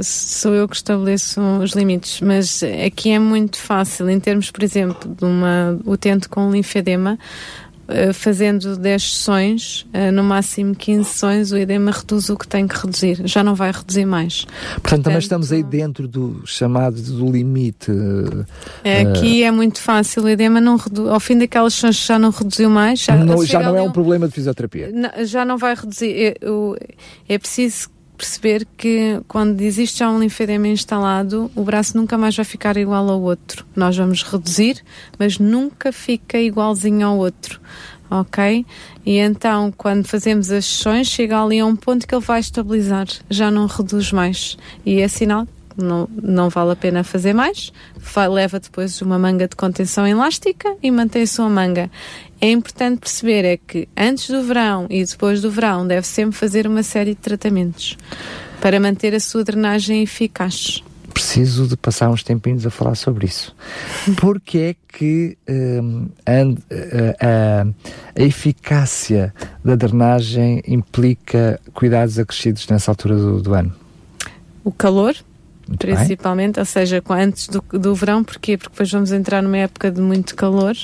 sou 0.03 0.55
eu 0.55 0.67
que 0.67 0.75
estabeleço 0.75 1.39
os 1.61 1.73
limites, 1.73 2.21
mas 2.21 2.63
aqui 2.85 3.11
é 3.11 3.19
muito 3.19 3.57
fácil, 3.57 4.09
em 4.09 4.19
termos, 4.19 4.49
por 4.49 4.63
exemplo, 4.63 5.13
de 5.13 5.25
uma 5.25 5.77
utente 5.85 6.27
com 6.27 6.49
linfedema, 6.49 7.19
fazendo 8.13 8.77
10 8.77 9.03
sessões, 9.03 9.85
uh, 9.93 10.11
no 10.11 10.23
máximo 10.23 10.75
15 10.75 11.09
sessões, 11.09 11.51
o 11.51 11.57
edema 11.57 11.91
reduz 11.91 12.29
o 12.29 12.37
que 12.37 12.47
tem 12.47 12.67
que 12.67 12.75
reduzir, 12.75 13.21
já 13.25 13.43
não 13.43 13.55
vai 13.55 13.71
reduzir 13.71 14.05
mais. 14.05 14.45
Portanto, 14.45 14.81
Portanto 14.81 15.03
também 15.03 15.19
estamos 15.19 15.51
aí 15.51 15.63
dentro 15.63 16.07
do 16.07 16.41
chamado 16.45 17.01
do 17.01 17.31
limite. 17.31 17.91
Uh, 17.91 18.45
aqui 19.09 19.43
é 19.43 19.51
muito 19.51 19.81
fácil, 19.81 20.23
o 20.23 20.29
edema 20.29 20.61
não 20.61 20.77
reduz, 20.77 21.09
ao 21.09 21.19
fim 21.19 21.37
daquelas 21.37 21.73
sessões 21.73 22.05
já 22.05 22.19
não 22.19 22.29
reduziu 22.29 22.69
mais. 22.69 22.99
Já 22.99 23.15
não, 23.15 23.45
já 23.45 23.59
não 23.59 23.75
é 23.75 23.81
um 23.81 23.91
problema 23.91 24.27
de 24.27 24.33
fisioterapia. 24.33 24.91
Não, 24.91 25.25
já 25.25 25.43
não 25.45 25.57
vai 25.57 25.75
reduzir. 25.75 26.13
É, 26.15 26.35
é 27.27 27.37
preciso 27.37 27.89
perceber 28.19 28.67
que 28.77 29.21
quando 29.29 29.61
existe 29.61 29.99
já 29.99 30.11
um 30.11 30.19
linfedema 30.19 30.67
instalado, 30.67 31.49
o 31.55 31.63
braço 31.63 31.95
nunca 31.95 32.17
mais 32.17 32.35
vai 32.35 32.43
ficar 32.43 32.75
igual 32.75 33.09
ao 33.09 33.21
outro. 33.21 33.65
Nós 33.73 33.95
vamos 33.95 34.21
reduzir, 34.23 34.83
mas 35.17 35.39
nunca 35.39 35.93
fica 35.93 36.37
igualzinho 36.37 37.07
ao 37.07 37.17
outro. 37.17 37.61
Ok? 38.11 38.65
E 39.05 39.17
então, 39.17 39.71
quando 39.71 40.05
fazemos 40.05 40.51
as 40.51 40.65
sessões, 40.65 41.07
chega 41.07 41.41
ali 41.41 41.59
a 41.59 41.65
um 41.65 41.75
ponto 41.75 42.05
que 42.05 42.13
ele 42.13 42.25
vai 42.25 42.41
estabilizar, 42.41 43.07
já 43.29 43.49
não 43.49 43.67
reduz 43.67 44.11
mais. 44.11 44.57
E 44.85 44.99
é 44.99 45.07
sinal 45.07 45.47
não, 45.79 46.09
não 46.21 46.49
vale 46.49 46.71
a 46.71 46.75
pena 46.75 47.03
fazer 47.03 47.33
mais, 47.33 47.71
leva 48.29 48.59
depois 48.59 49.01
uma 49.01 49.17
manga 49.17 49.47
de 49.47 49.55
contenção 49.55 50.05
elástica 50.05 50.75
e 50.81 50.91
mantém 50.91 51.23
a 51.23 51.27
sua 51.27 51.49
manga 51.49 51.89
é 52.41 52.51
importante 52.51 52.99
perceber 52.99 53.45
é 53.45 53.57
que 53.57 53.87
antes 53.97 54.29
do 54.29 54.41
verão 54.41 54.87
e 54.89 55.03
depois 55.03 55.41
do 55.41 55.51
verão 55.51 55.85
deve 55.85 56.07
sempre 56.07 56.37
fazer 56.37 56.65
uma 56.65 56.83
série 56.83 57.11
de 57.11 57.21
tratamentos 57.21 57.97
para 58.61 58.79
manter 58.79 59.13
a 59.13 59.19
sua 59.19 59.43
drenagem 59.43 60.01
eficaz. 60.03 60.83
Preciso 61.13 61.67
de 61.67 61.75
passar 61.75 62.09
uns 62.09 62.23
tempinhos 62.23 62.65
a 62.65 62.69
falar 62.69 62.95
sobre 62.95 63.25
isso. 63.25 63.53
Porque 64.15 64.57
é 64.57 64.75
que 64.87 65.37
um, 65.49 66.07
a, 66.25 67.25
a, 67.25 67.63
a, 67.63 68.23
eficácia 68.23 69.33
da 69.63 69.75
drenagem 69.75 70.63
implica 70.65 71.59
cuidados 71.73 72.17
acrescidos 72.17 72.67
nessa 72.69 72.91
altura 72.91 73.15
do, 73.17 73.41
do 73.41 73.53
ano? 73.53 73.75
O 74.63 74.71
calor, 74.71 75.15
muito 75.69 75.79
principalmente, 75.79 76.55
bem. 76.55 76.61
ou 76.61 76.65
seja, 76.65 77.01
antes 77.09 77.47
do, 77.47 77.63
do 77.71 77.95
verão, 77.95 78.23
porquê? 78.23 78.57
Porque 78.57 78.71
depois 78.71 78.91
vamos 78.91 79.11
entrar 79.11 79.41
numa 79.41 79.57
época 79.57 79.89
de 79.89 80.01
muito 80.01 80.35
calor 80.35 80.75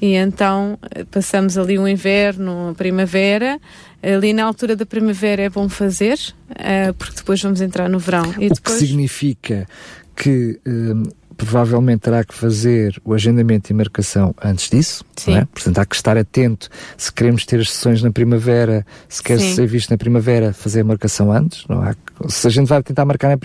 e 0.00 0.14
então 0.14 0.78
eh, 0.90 1.04
passamos 1.04 1.56
ali 1.56 1.78
o 1.78 1.86
inverno, 1.86 2.70
a 2.70 2.74
primavera. 2.74 3.60
Ali 4.02 4.34
na 4.34 4.44
altura 4.44 4.76
da 4.76 4.84
primavera 4.84 5.42
é 5.42 5.48
bom 5.48 5.66
fazer, 5.66 6.18
uh, 6.50 6.92
porque 6.98 7.16
depois 7.16 7.40
vamos 7.40 7.62
entrar 7.62 7.88
no 7.88 7.98
verão. 7.98 8.34
E 8.38 8.48
o 8.48 8.54
depois... 8.54 8.60
que 8.60 8.86
significa 8.86 9.66
que 10.14 10.60
um, 10.66 11.04
provavelmente 11.36 12.00
terá 12.00 12.24
que 12.24 12.34
fazer 12.34 13.00
o 13.04 13.12
agendamento 13.12 13.70
e 13.70 13.74
marcação 13.74 14.34
antes 14.42 14.70
disso. 14.70 15.04
Sim. 15.16 15.36
É? 15.36 15.44
Portanto, 15.44 15.78
há 15.78 15.86
que 15.86 15.94
estar 15.94 16.16
atento 16.16 16.68
se 16.96 17.12
queremos 17.12 17.44
ter 17.44 17.60
as 17.60 17.70
sessões 17.70 18.02
na 18.02 18.10
primavera, 18.10 18.86
se 19.08 19.22
quer 19.22 19.38
Sim. 19.38 19.54
ser 19.54 19.66
visto 19.66 19.90
na 19.90 19.96
primavera, 19.96 20.52
fazer 20.52 20.80
a 20.80 20.84
marcação 20.84 21.32
antes. 21.32 21.64
Não 21.68 21.82
há, 21.82 21.94
se 22.28 22.46
a 22.46 22.50
gente 22.50 22.66
vai 22.66 22.82
tentar 22.82 23.04
marcar 23.04 23.28
na 23.28 23.38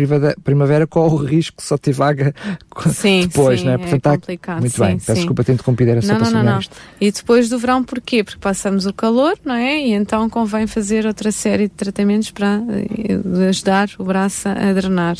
primavera, 0.44 0.88
qual 0.88 1.10
o 1.10 1.18
risco 1.18 1.62
só 1.62 1.78
ter 1.78 1.92
vaga 1.92 2.34
sim, 2.94 3.22
depois, 3.22 3.60
sim, 3.60 3.66
não 3.66 3.74
é? 3.74 3.78
Portanto, 3.78 4.06
é 4.08 4.18
complicado. 4.18 4.60
Muito 4.60 4.76
sim, 4.76 4.82
bem, 4.82 4.98
peço 4.98 5.14
desculpa 5.16 5.42
interrompido, 5.42 5.92
era 5.92 6.02
só 6.02 6.20
não, 6.20 6.32
não, 6.32 6.44
não, 6.44 6.60
isto. 6.60 6.76
E 7.00 7.12
depois 7.12 7.50
do 7.50 7.58
verão, 7.58 7.84
porquê? 7.84 8.24
Porque 8.24 8.40
passamos 8.40 8.86
o 8.86 8.94
calor, 8.94 9.38
não 9.44 9.56
é? 9.56 9.80
E 9.80 9.94
então 9.94 10.30
convém 10.30 10.68
fazer 10.68 11.06
outra 11.06 11.32
série 11.32 11.64
de 11.64 11.74
tratamentos 11.74 12.32
para 12.32 12.62
eh, 12.70 13.48
ajudar 13.50 13.90
o 13.98 14.04
braço 14.04 14.48
a 14.48 14.74
drenar. 14.74 15.18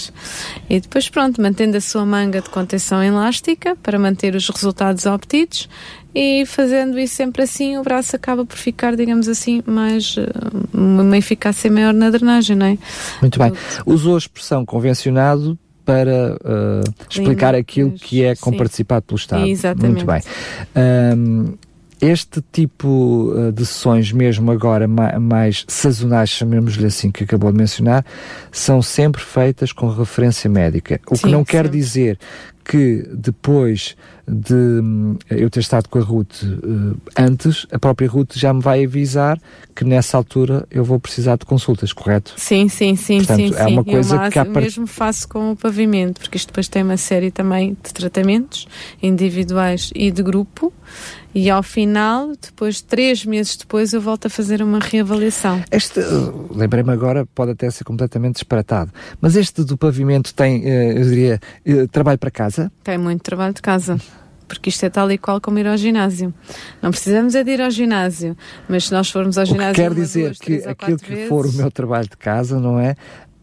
E 0.70 0.80
depois, 0.80 1.10
pronto, 1.10 1.42
mantendo 1.42 1.78
a 1.78 1.82
sua 1.82 2.06
manga 2.06 2.42
de 2.42 2.50
contenção 2.60 3.02
elástica 3.02 3.76
para 3.76 3.98
manter 3.98 4.36
os 4.36 4.50
resultados 4.50 5.06
obtidos 5.06 5.70
e 6.14 6.46
fazendo 6.46 7.00
isso 7.00 7.16
sempre 7.16 7.44
assim, 7.44 7.78
o 7.78 7.84
braço 7.84 8.16
acaba 8.16 8.46
por 8.46 8.58
ficar, 8.58 8.96
digamos 8.96 9.28
assim, 9.28 9.62
mais 9.66 10.16
eh, 10.18 10.28
uma 10.74 11.18
eficácia 11.18 11.72
maior 11.72 11.94
na 11.94 12.10
drenagem, 12.10 12.56
não 12.56 12.66
é? 12.66 12.78
Muito 13.22 13.40
bem. 13.40 13.54
Usou 13.86 14.16
a 14.16 14.18
expressão 14.18 14.66
convencionado 14.66 15.58
para 15.86 16.38
uh, 16.42 16.94
explicar 17.10 17.56
aquilo 17.56 17.92
que 17.92 18.24
é 18.24 18.36
comparticipado 18.36 19.06
pelo 19.08 19.18
Estado. 19.18 19.48
Exatamente. 19.48 20.06
Muito 20.06 20.06
bem. 20.06 20.22
Um, 21.18 21.54
este 22.02 22.44
tipo 22.52 23.34
uh, 23.34 23.52
de 23.52 23.66
sessões, 23.66 24.12
mesmo 24.12 24.52
agora 24.52 24.88
ma 24.88 25.20
mais 25.20 25.66
sazonais, 25.68 26.30
chamemos-lhe 26.30 26.86
assim, 26.86 27.12
que 27.12 27.24
acabou 27.24 27.52
de 27.52 27.58
mencionar, 27.58 28.06
são 28.52 28.82
sempre 28.82 29.22
feitas 29.22 29.72
com 29.72 29.90
referência 29.90 30.50
médica. 30.50 31.00
O 31.10 31.16
sim, 31.16 31.24
que 31.24 31.32
não 31.32 31.44
quer 31.44 31.68
dizer 31.68 32.18
que 32.70 33.04
depois 33.12 33.98
de 34.28 34.54
hum, 34.54 35.18
eu 35.28 35.50
ter 35.50 35.60
estado 35.60 35.90
com 35.90 35.98
a 35.98 36.02
Ruth 36.04 36.44
uh, 36.44 36.96
antes, 37.18 37.66
a 37.72 37.80
própria 37.80 38.08
Ruth 38.08 38.36
já 38.36 38.54
me 38.54 38.62
vai 38.62 38.86
avisar 38.86 39.42
que 39.76 39.84
nessa 39.84 40.16
altura 40.16 40.68
eu 40.70 40.84
vou 40.84 41.00
precisar 41.00 41.36
de 41.36 41.46
consultas, 41.46 41.92
correto? 41.92 42.36
Sim, 42.38 42.70
sim, 42.70 42.96
sim, 42.96 43.18
Portanto, 43.18 43.40
sim. 43.40 43.56
É 43.56 43.66
uma 43.66 43.84
sim. 43.84 43.90
coisa 43.90 44.16
eu 44.16 44.32
que 44.32 44.38
há 44.38 44.46
part... 44.46 44.64
mesmo 44.64 44.86
faço 44.86 45.28
com 45.28 45.52
o 45.52 45.56
pavimento, 45.56 46.22
porque 46.22 46.38
isto 46.38 46.50
depois 46.50 46.68
tem 46.68 46.84
uma 46.84 46.98
série 46.98 47.32
também 47.32 47.76
de 47.84 47.92
tratamentos 47.92 48.68
individuais 49.02 49.90
e 49.96 50.12
de 50.12 50.22
grupo 50.22 50.72
e 51.34 51.50
ao 51.50 51.62
final, 51.62 52.34
depois, 52.42 52.82
três 52.82 53.26
meses 53.26 53.56
depois, 53.56 53.94
eu 53.94 54.02
volto 54.02 54.26
a 54.26 54.30
fazer 54.30 54.62
uma 54.62 54.80
reavaliação. 54.80 55.62
Este, 55.72 56.00
lembrei-me 56.52 56.92
agora, 56.92 57.26
pode 57.26 57.52
até 57.52 57.70
ser 57.70 57.84
completamente 57.84 58.36
disparatado, 58.36 58.92
mas 59.22 59.36
este 59.36 59.64
do 59.64 59.78
pavimento 59.78 60.34
tem, 60.34 60.66
eh, 60.66 61.00
eu 61.00 61.04
diria, 61.04 61.40
eh, 61.66 61.88
trabalho 61.88 62.18
para 62.18 62.32
casa? 62.32 62.72
Tem 62.84 62.98
muito 62.98 63.22
trabalho 63.22 63.54
de 63.54 63.62
casa 63.62 64.00
porque 64.50 64.72
isto 64.72 64.84
é 64.84 64.90
tal 64.90 65.10
e 65.12 65.18
qual 65.18 65.40
como 65.40 65.60
ir 65.60 65.68
ao 65.68 65.78
ginásio. 65.78 66.34
Não 66.82 66.90
precisamos 66.90 67.36
é 67.36 67.44
de 67.44 67.52
ir 67.52 67.62
ao 67.62 67.70
ginásio, 67.70 68.36
mas 68.68 68.86
se 68.86 68.92
nós 68.92 69.10
formos 69.10 69.38
ao 69.38 69.46
ginásio. 69.46 69.76
quer 69.76 69.94
dizer 69.94 70.24
duas, 70.24 70.38
que 70.40 70.68
aquilo 70.68 70.98
que 70.98 71.14
vezes, 71.14 71.30
for 71.30 71.46
o 71.46 71.54
meu 71.54 71.70
trabalho 71.70 72.10
de 72.10 72.18
casa, 72.18 72.60
não 72.60 72.80
é? 72.80 72.96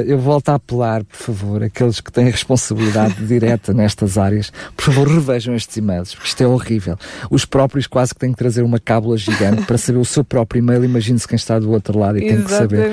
eu 0.05 0.19
volto 0.19 0.49
a 0.49 0.55
apelar, 0.55 1.05
por 1.05 1.15
favor, 1.15 1.63
aqueles 1.63 2.01
que 2.01 2.11
têm 2.11 2.29
responsabilidade 2.29 3.25
direta 3.25 3.73
nestas 3.73 4.17
áreas, 4.17 4.51
por 4.75 4.83
favor, 4.83 5.07
revejam 5.07 5.55
estes 5.55 5.77
e-mails, 5.77 6.13
porque 6.13 6.27
isto 6.27 6.43
é 6.43 6.47
horrível. 6.47 6.97
Os 7.31 7.45
próprios 7.45 7.87
quase 7.87 8.13
que 8.13 8.19
têm 8.19 8.33
que 8.33 8.37
trazer 8.37 8.61
uma 8.61 8.77
cábula 8.77 9.15
gigante 9.15 9.63
para 9.63 9.77
saber 9.77 9.99
o 9.99 10.05
seu 10.05 10.25
próprio 10.25 10.59
e-mail, 10.59 10.83
imagine-se 10.83 11.25
quem 11.25 11.37
está 11.45 11.59
do 11.59 11.71
outro 11.71 11.97
lado 11.99 12.17
e 12.17 12.21
tem 12.27 12.43
que 12.43 12.49
saber. 12.49 12.91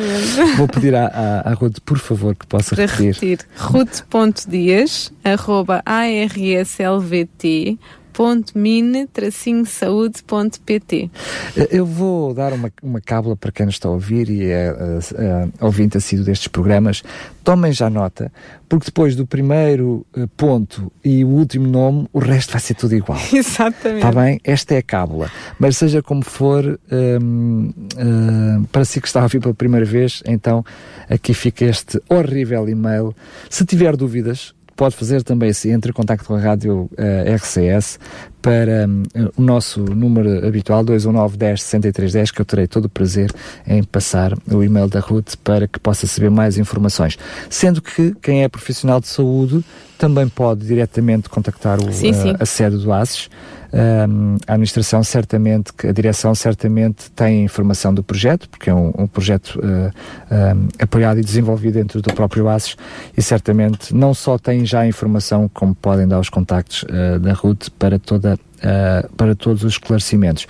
Vou 0.56 0.68
pedir 0.68 0.94
à, 0.94 1.06
à, 1.06 1.50
à 1.50 1.54
Ruth, 1.54 1.78
por 1.84 1.98
favor, 1.98 2.34
que 2.36 2.46
possa 2.46 2.74
repetir. 2.74 3.14
repetir, 3.14 3.38
ruth.dias, 3.56 5.12
arroba 5.24 5.82
arslvt 5.84 7.78
www.mine-saúde.pt 8.12 11.10
Eh, 11.56 11.68
Eu 11.70 11.86
vou 11.86 12.34
dar 12.34 12.52
uma, 12.52 12.70
uma 12.82 13.00
cábula 13.00 13.34
para 13.36 13.50
quem 13.50 13.64
nos 13.66 13.76
está 13.76 13.88
a 13.88 13.92
ouvir 13.92 14.28
e 14.28 14.44
é 14.44 14.70
uh, 14.72 15.46
uh, 15.46 15.52
ouvinte 15.66 15.96
assíduo 15.96 16.24
destes 16.24 16.48
programas. 16.48 17.02
Tomem 17.42 17.72
já 17.72 17.90
nota, 17.90 18.30
porque 18.68 18.86
depois 18.86 19.16
do 19.16 19.26
primeiro 19.26 20.06
uh, 20.16 20.28
ponto 20.36 20.92
e 21.04 21.24
o 21.24 21.28
último 21.28 21.66
nome, 21.66 22.06
o 22.12 22.18
resto 22.18 22.52
vai 22.52 22.60
ser 22.60 22.74
tudo 22.74 22.94
igual. 22.94 23.18
Exatamente. 23.32 24.06
Está 24.06 24.20
bem? 24.20 24.40
Esta 24.44 24.74
é 24.74 24.78
a 24.78 24.82
cábula. 24.82 25.30
Mas 25.58 25.76
seja 25.76 26.02
como 26.02 26.22
for, 26.22 26.78
um, 27.20 27.72
uh, 27.94 28.64
para 28.70 28.84
si 28.84 29.00
que 29.00 29.06
está 29.08 29.20
a 29.20 29.24
ouvir 29.24 29.40
pela 29.40 29.54
primeira 29.54 29.86
vez, 29.86 30.22
então 30.26 30.64
aqui 31.08 31.34
fica 31.34 31.64
este 31.64 32.00
horrível 32.08 32.68
e-mail. 32.68 33.14
Se 33.50 33.64
tiver 33.64 33.96
dúvidas, 33.96 34.54
pode 34.76 34.96
fazer 34.96 35.22
também 35.22 35.50
assim, 35.50 35.70
entre 35.70 35.90
em 35.90 35.94
contato 35.94 36.24
com 36.24 36.34
a 36.34 36.38
Rádio 36.38 36.90
uh, 36.92 37.34
RCS 37.34 37.98
para 38.42 38.86
um, 38.86 39.02
o 39.36 39.42
nosso 39.42 39.80
número 39.80 40.46
habitual 40.46 40.82
219 40.82 41.36
10 41.36 41.62
63 41.62 42.12
10 42.12 42.30
que 42.32 42.40
eu 42.40 42.44
terei 42.44 42.66
todo 42.66 42.86
o 42.86 42.88
prazer 42.88 43.32
em 43.66 43.82
passar 43.82 44.36
o 44.50 44.62
e-mail 44.62 44.88
da 44.88 45.00
Ruth 45.00 45.36
para 45.42 45.68
que 45.68 45.78
possa 45.78 46.06
saber 46.06 46.30
mais 46.30 46.58
informações. 46.58 47.16
Sendo 47.48 47.80
que 47.80 48.14
quem 48.20 48.42
é 48.42 48.48
profissional 48.48 49.00
de 49.00 49.06
saúde 49.06 49.64
também 49.96 50.28
pode 50.28 50.66
diretamente 50.66 51.28
contactar 51.28 51.78
o, 51.78 51.92
sim, 51.92 52.12
sim. 52.12 52.30
A, 52.30 52.42
a 52.42 52.46
sede 52.46 52.76
do 52.76 52.92
ASES 52.92 53.30
um, 53.72 54.36
a 54.46 54.52
administração 54.52 55.02
certamente, 55.02 55.72
a 55.88 55.92
direção 55.92 56.34
certamente 56.34 57.10
tem 57.12 57.44
informação 57.44 57.94
do 57.94 58.02
projeto, 58.02 58.46
porque 58.48 58.68
é 58.68 58.74
um, 58.74 58.92
um 58.98 59.06
projeto 59.06 59.58
uh, 59.58 59.90
um, 60.30 60.68
apoiado 60.78 61.18
e 61.18 61.22
desenvolvido 61.22 61.74
dentro 61.74 62.02
do 62.02 62.12
próprio 62.12 62.48
ASES 62.48 62.76
e 63.16 63.22
certamente 63.22 63.94
não 63.94 64.12
só 64.12 64.36
tem 64.36 64.66
já 64.66 64.86
informação, 64.86 65.48
como 65.48 65.74
podem 65.74 66.06
dar 66.06 66.20
os 66.20 66.28
contactos 66.28 66.82
uh, 66.82 67.18
da 67.18 67.32
RUT 67.32 67.70
para 67.78 67.98
toda 67.98 68.31
Uh, 68.34 69.12
para 69.16 69.34
todos 69.34 69.64
os 69.64 69.72
esclarecimentos. 69.72 70.46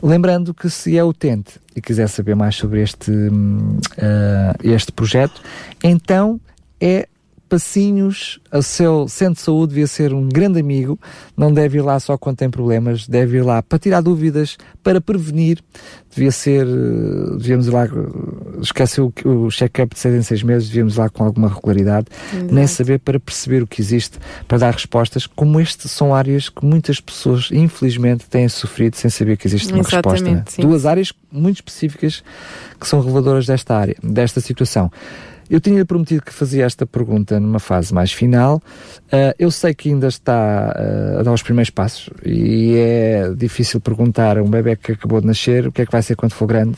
Lembrando 0.00 0.54
que 0.54 0.70
se 0.70 0.96
é 0.96 1.02
utente 1.02 1.58
e 1.74 1.80
quiser 1.80 2.08
saber 2.08 2.36
mais 2.36 2.54
sobre 2.54 2.80
este, 2.80 3.10
uh, 3.10 4.54
este 4.62 4.92
projeto, 4.92 5.42
então 5.82 6.40
é 6.80 7.08
passinhos, 7.48 8.40
o 8.52 8.62
seu 8.62 9.08
centro 9.08 9.34
de 9.34 9.40
saúde 9.40 9.70
devia 9.70 9.86
ser 9.86 10.12
um 10.12 10.28
grande 10.28 10.60
amigo, 10.60 10.98
não 11.36 11.52
deve 11.52 11.78
ir 11.78 11.82
lá 11.82 11.98
só 12.00 12.16
quando 12.18 12.36
tem 12.36 12.50
problemas, 12.50 13.06
deve 13.06 13.38
ir 13.38 13.42
lá 13.42 13.62
para 13.62 13.78
tirar 13.78 14.00
dúvidas, 14.00 14.56
para 14.82 15.00
prevenir, 15.00 15.62
devia 16.14 16.30
ser, 16.32 16.66
devíamos 17.38 17.66
ir 17.66 17.70
lá, 17.70 17.86
esquece 18.60 19.00
o, 19.00 19.12
o 19.24 19.50
check-up 19.50 19.94
de 19.94 20.00
seis 20.00 20.14
em 20.14 20.22
seis 20.22 20.42
meses, 20.42 20.68
devíamos 20.68 20.96
ir 20.96 20.98
lá 20.98 21.08
com 21.08 21.24
alguma 21.24 21.48
regularidade, 21.48 22.06
Exato. 22.32 22.54
nem 22.54 22.66
saber 22.66 22.98
para 22.98 23.20
perceber 23.20 23.62
o 23.62 23.66
que 23.66 23.80
existe, 23.80 24.18
para 24.48 24.58
dar 24.58 24.72
respostas, 24.72 25.26
como 25.26 25.60
este 25.60 25.88
são 25.88 26.14
áreas 26.14 26.48
que 26.48 26.64
muitas 26.64 27.00
pessoas, 27.00 27.48
infelizmente, 27.52 28.26
têm 28.28 28.48
sofrido 28.48 28.96
sem 28.96 29.10
saber 29.10 29.36
que 29.36 29.46
existe 29.46 29.72
uma 29.72 29.80
Exatamente, 29.80 30.24
resposta. 30.24 30.50
Sim. 30.50 30.62
Duas 30.62 30.86
áreas 30.86 31.12
muito 31.30 31.56
específicas 31.56 32.24
que 32.80 32.88
são 32.88 33.00
reveladoras 33.00 33.46
desta 33.46 33.76
área, 33.76 33.96
desta 34.02 34.40
situação. 34.40 34.90
Eu 35.48 35.60
tinha 35.60 35.84
prometido 35.84 36.22
que 36.22 36.32
fazia 36.32 36.64
esta 36.64 36.84
pergunta 36.84 37.38
numa 37.38 37.58
fase 37.58 37.94
mais 37.94 38.12
final. 38.12 38.56
Uh, 39.06 39.34
eu 39.38 39.50
sei 39.50 39.74
que 39.74 39.88
ainda 39.88 40.08
está 40.08 40.74
uh, 40.76 41.20
a 41.20 41.22
dar 41.22 41.32
os 41.32 41.42
primeiros 41.42 41.70
passos 41.70 42.10
e 42.24 42.74
é 42.76 43.32
difícil 43.36 43.80
perguntar 43.80 44.38
a 44.38 44.42
um 44.42 44.50
bebê 44.50 44.76
que 44.76 44.92
acabou 44.92 45.20
de 45.20 45.26
nascer 45.26 45.66
o 45.66 45.72
que 45.72 45.82
é 45.82 45.86
que 45.86 45.92
vai 45.92 46.02
ser 46.02 46.16
quando 46.16 46.32
for 46.32 46.46
grande, 46.46 46.76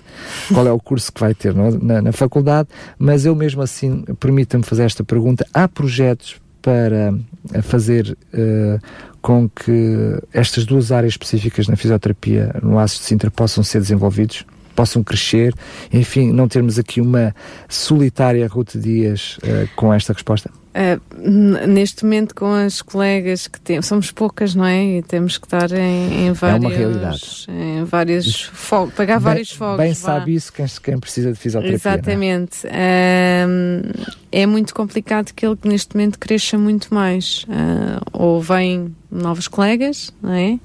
qual 0.52 0.66
é 0.66 0.72
o 0.72 0.78
curso 0.78 1.12
que 1.12 1.20
vai 1.20 1.34
ter 1.34 1.54
no, 1.54 1.82
na, 1.82 2.02
na, 2.02 2.12
faculdade, 2.12 2.68
mas 2.98 3.24
eu 3.24 3.34
mesmo 3.34 3.62
assim 3.62 4.02
permita-me 4.20 4.64
fazer 4.64 4.84
esta 4.84 5.02
pergunta. 5.02 5.46
Há 5.54 5.66
projetos 5.66 6.36
para 6.60 7.14
fazer 7.62 8.16
uh, 8.34 8.80
com 9.22 9.48
que 9.48 10.20
estas 10.32 10.66
duas 10.66 10.92
áreas 10.92 11.14
específicas 11.14 11.68
na 11.68 11.76
fisioterapia 11.76 12.54
no 12.62 12.78
ASIS 12.78 12.98
de 12.98 13.04
Sintra 13.04 13.30
possam 13.30 13.64
ser 13.64 13.80
desenvolvidos? 13.80 14.44
Possam 14.78 15.02
crescer, 15.02 15.52
enfim, 15.92 16.32
não 16.32 16.46
termos 16.46 16.78
aqui 16.78 17.00
uma 17.00 17.34
solitária 17.68 18.46
Ruth 18.46 18.76
Dias 18.76 19.36
uh, 19.38 19.68
com 19.74 19.92
esta 19.92 20.12
resposta? 20.12 20.52
Uh, 20.68 21.66
neste 21.66 22.04
momento, 22.04 22.32
com 22.32 22.52
as 22.52 22.80
colegas 22.80 23.48
que 23.48 23.60
temos, 23.60 23.86
somos 23.86 24.12
poucas, 24.12 24.54
não 24.54 24.64
é? 24.64 24.98
E 24.98 25.02
temos 25.02 25.36
que 25.36 25.46
estar 25.46 25.72
em, 25.72 26.28
em 26.28 26.32
vários. 26.32 26.62
É 26.62 26.68
uma 26.68 26.70
realidade. 26.70 27.46
Em 27.48 27.82
vários 27.82 28.42
fogos, 28.42 28.94
pagar 28.94 29.16
bem, 29.16 29.24
vários 29.24 29.50
fogos. 29.50 29.78
Bem 29.78 29.88
vá. 29.88 29.94
sabe 29.94 30.34
isso 30.36 30.52
quem, 30.52 30.66
quem, 30.80 30.98
precisa 31.00 31.32
de 31.32 31.38
fisioterapia. 31.40 31.74
Exatamente. 31.74 32.58
É? 32.66 33.44
Uh, 33.48 34.16
é 34.30 34.46
muito 34.46 34.72
complicado 34.72 35.32
que 35.34 35.44
ele 35.44 35.58
neste 35.64 35.96
momento 35.96 36.20
cresça 36.20 36.56
muito 36.56 36.94
mais. 36.94 37.42
Uh, 37.48 38.00
ou 38.12 38.40
vêm 38.40 38.94
novos 39.10 39.48
colegas, 39.48 40.12
não 40.22 40.32
é? 40.32 40.60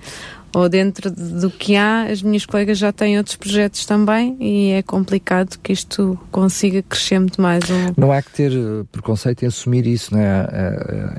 Ou 0.53 0.69
dentro 0.69 1.09
do 1.11 1.49
que 1.49 1.75
há, 1.75 2.03
as 2.03 2.21
minhas 2.21 2.45
colegas 2.45 2.77
já 2.77 2.91
têm 2.91 3.17
outros 3.17 3.35
projetos 3.35 3.85
também 3.85 4.37
e 4.39 4.71
é 4.71 4.83
complicado 4.83 5.57
que 5.61 5.73
isto 5.73 6.17
consiga 6.31 6.81
crescer 6.83 7.19
muito 7.19 7.41
mais. 7.41 7.63
Um... 7.69 7.93
Não 7.97 8.11
há 8.11 8.21
que 8.21 8.31
ter 8.31 8.51
preconceito 8.91 9.43
em 9.43 9.47
assumir 9.47 9.87
isso, 9.87 10.13
não 10.13 10.21
é? 10.21 10.47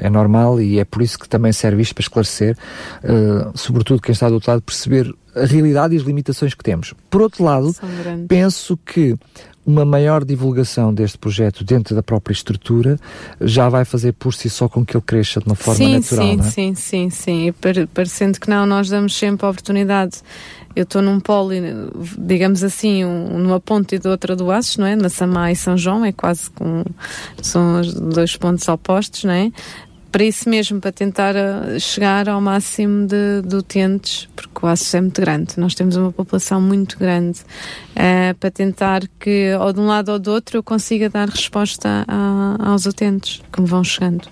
É, 0.01 0.07
é 0.07 0.11
normal 0.11 0.61
e 0.61 0.79
é 0.79 0.85
por 0.85 1.03
isso 1.03 1.19
que 1.19 1.29
também 1.29 1.53
serve 1.53 1.83
isto 1.83 1.95
para 1.95 2.03
esclarecer, 2.03 2.57
uh, 3.03 3.57
sobretudo 3.57 4.01
quem 4.01 4.13
está 4.13 4.29
do 4.29 4.35
outro 4.35 4.51
lado, 4.51 4.63
perceber 4.63 5.13
a 5.35 5.45
realidade 5.45 5.95
e 5.95 5.99
as 5.99 6.05
limitações 6.05 6.55
que 6.55 6.63
temos. 6.63 6.95
Por 7.11 7.21
outro 7.21 7.43
lado, 7.43 7.75
penso 8.29 8.77
que 8.77 9.17
uma 9.67 9.85
maior 9.85 10.25
divulgação 10.25 10.93
deste 10.93 11.17
projeto 11.17 11.65
dentro 11.65 11.95
da 11.95 12.03
própria 12.03 12.33
estrutura 12.33 12.99
já 13.41 13.69
vai 13.69 13.85
fazer 13.85 14.13
por 14.13 14.35
si 14.35 14.51
só 14.51 14.69
com 14.69 14.85
que 14.85 14.97
ele 14.97 15.05
cresça 15.05 15.41
de 15.41 15.47
uma 15.47 15.55
forma 15.55 15.77
sim, 15.77 15.95
natural, 15.95 16.27
sim, 16.27 16.39
é? 16.39 16.43
Sim, 16.43 16.75
sim, 16.75 17.11
sim. 17.11 17.47
E 17.49 17.87
parecendo 17.87 18.39
que 18.39 18.49
não, 18.49 18.67
nós 18.67 18.89
damos 18.89 19.17
sempre 19.17 19.47
a 19.47 19.51
oportunidade. 19.51 20.21
Eu 20.77 20.83
estou 20.83 21.01
num 21.01 21.21
polo, 21.21 21.51
digamos 22.19 22.65
assim, 22.65 23.05
um, 23.05 23.39
numa 23.39 23.61
ponta 23.61 23.95
e 23.95 23.99
de 23.99 24.09
outra 24.09 24.35
do 24.35 24.51
Aços, 24.51 24.77
não 24.77 24.87
é? 24.87 24.97
Na 24.97 25.09
Samá 25.09 25.53
e 25.53 25.57
São 25.57 25.79
João, 25.79 26.05
é 26.05 26.11
quase 26.11 26.51
com. 26.51 26.83
são 27.41 27.81
os 27.81 27.95
dois 27.95 28.37
pontos 28.37 28.67
opostos, 28.67 29.23
não 29.23 29.33
é? 29.33 29.53
Para 30.15 30.23
isso 30.23 30.49
mesmo, 30.49 30.81
para 30.81 30.93
tentar 30.93 31.35
uh, 31.35 31.81
chegar 31.81 32.29
ao 32.29 32.41
máximo 32.41 33.05
de, 33.05 33.43
de 33.45 33.57
utentes, 33.57 34.29
porque 34.37 34.65
o 34.65 34.69
ASUS 34.69 34.95
é 34.95 35.01
muito 35.01 35.21
grande, 35.21 35.55
nós 35.57 35.75
temos 35.75 35.97
uma 35.97 36.13
população 36.13 36.61
muito 36.61 36.97
grande, 36.97 37.41
uh, 37.41 38.33
para 38.39 38.49
tentar 38.49 39.03
que, 39.19 39.53
ou 39.59 39.73
de 39.73 39.81
um 39.81 39.87
lado 39.89 40.13
ou 40.13 40.21
do 40.21 40.31
outro, 40.31 40.59
eu 40.59 40.63
consiga 40.63 41.11
dar 41.11 41.29
resposta 41.29 42.05
a, 42.07 42.57
aos 42.61 42.87
utentes 42.87 43.43
que 43.53 43.61
me 43.61 43.67
vão 43.67 43.83
chegando. 43.83 44.29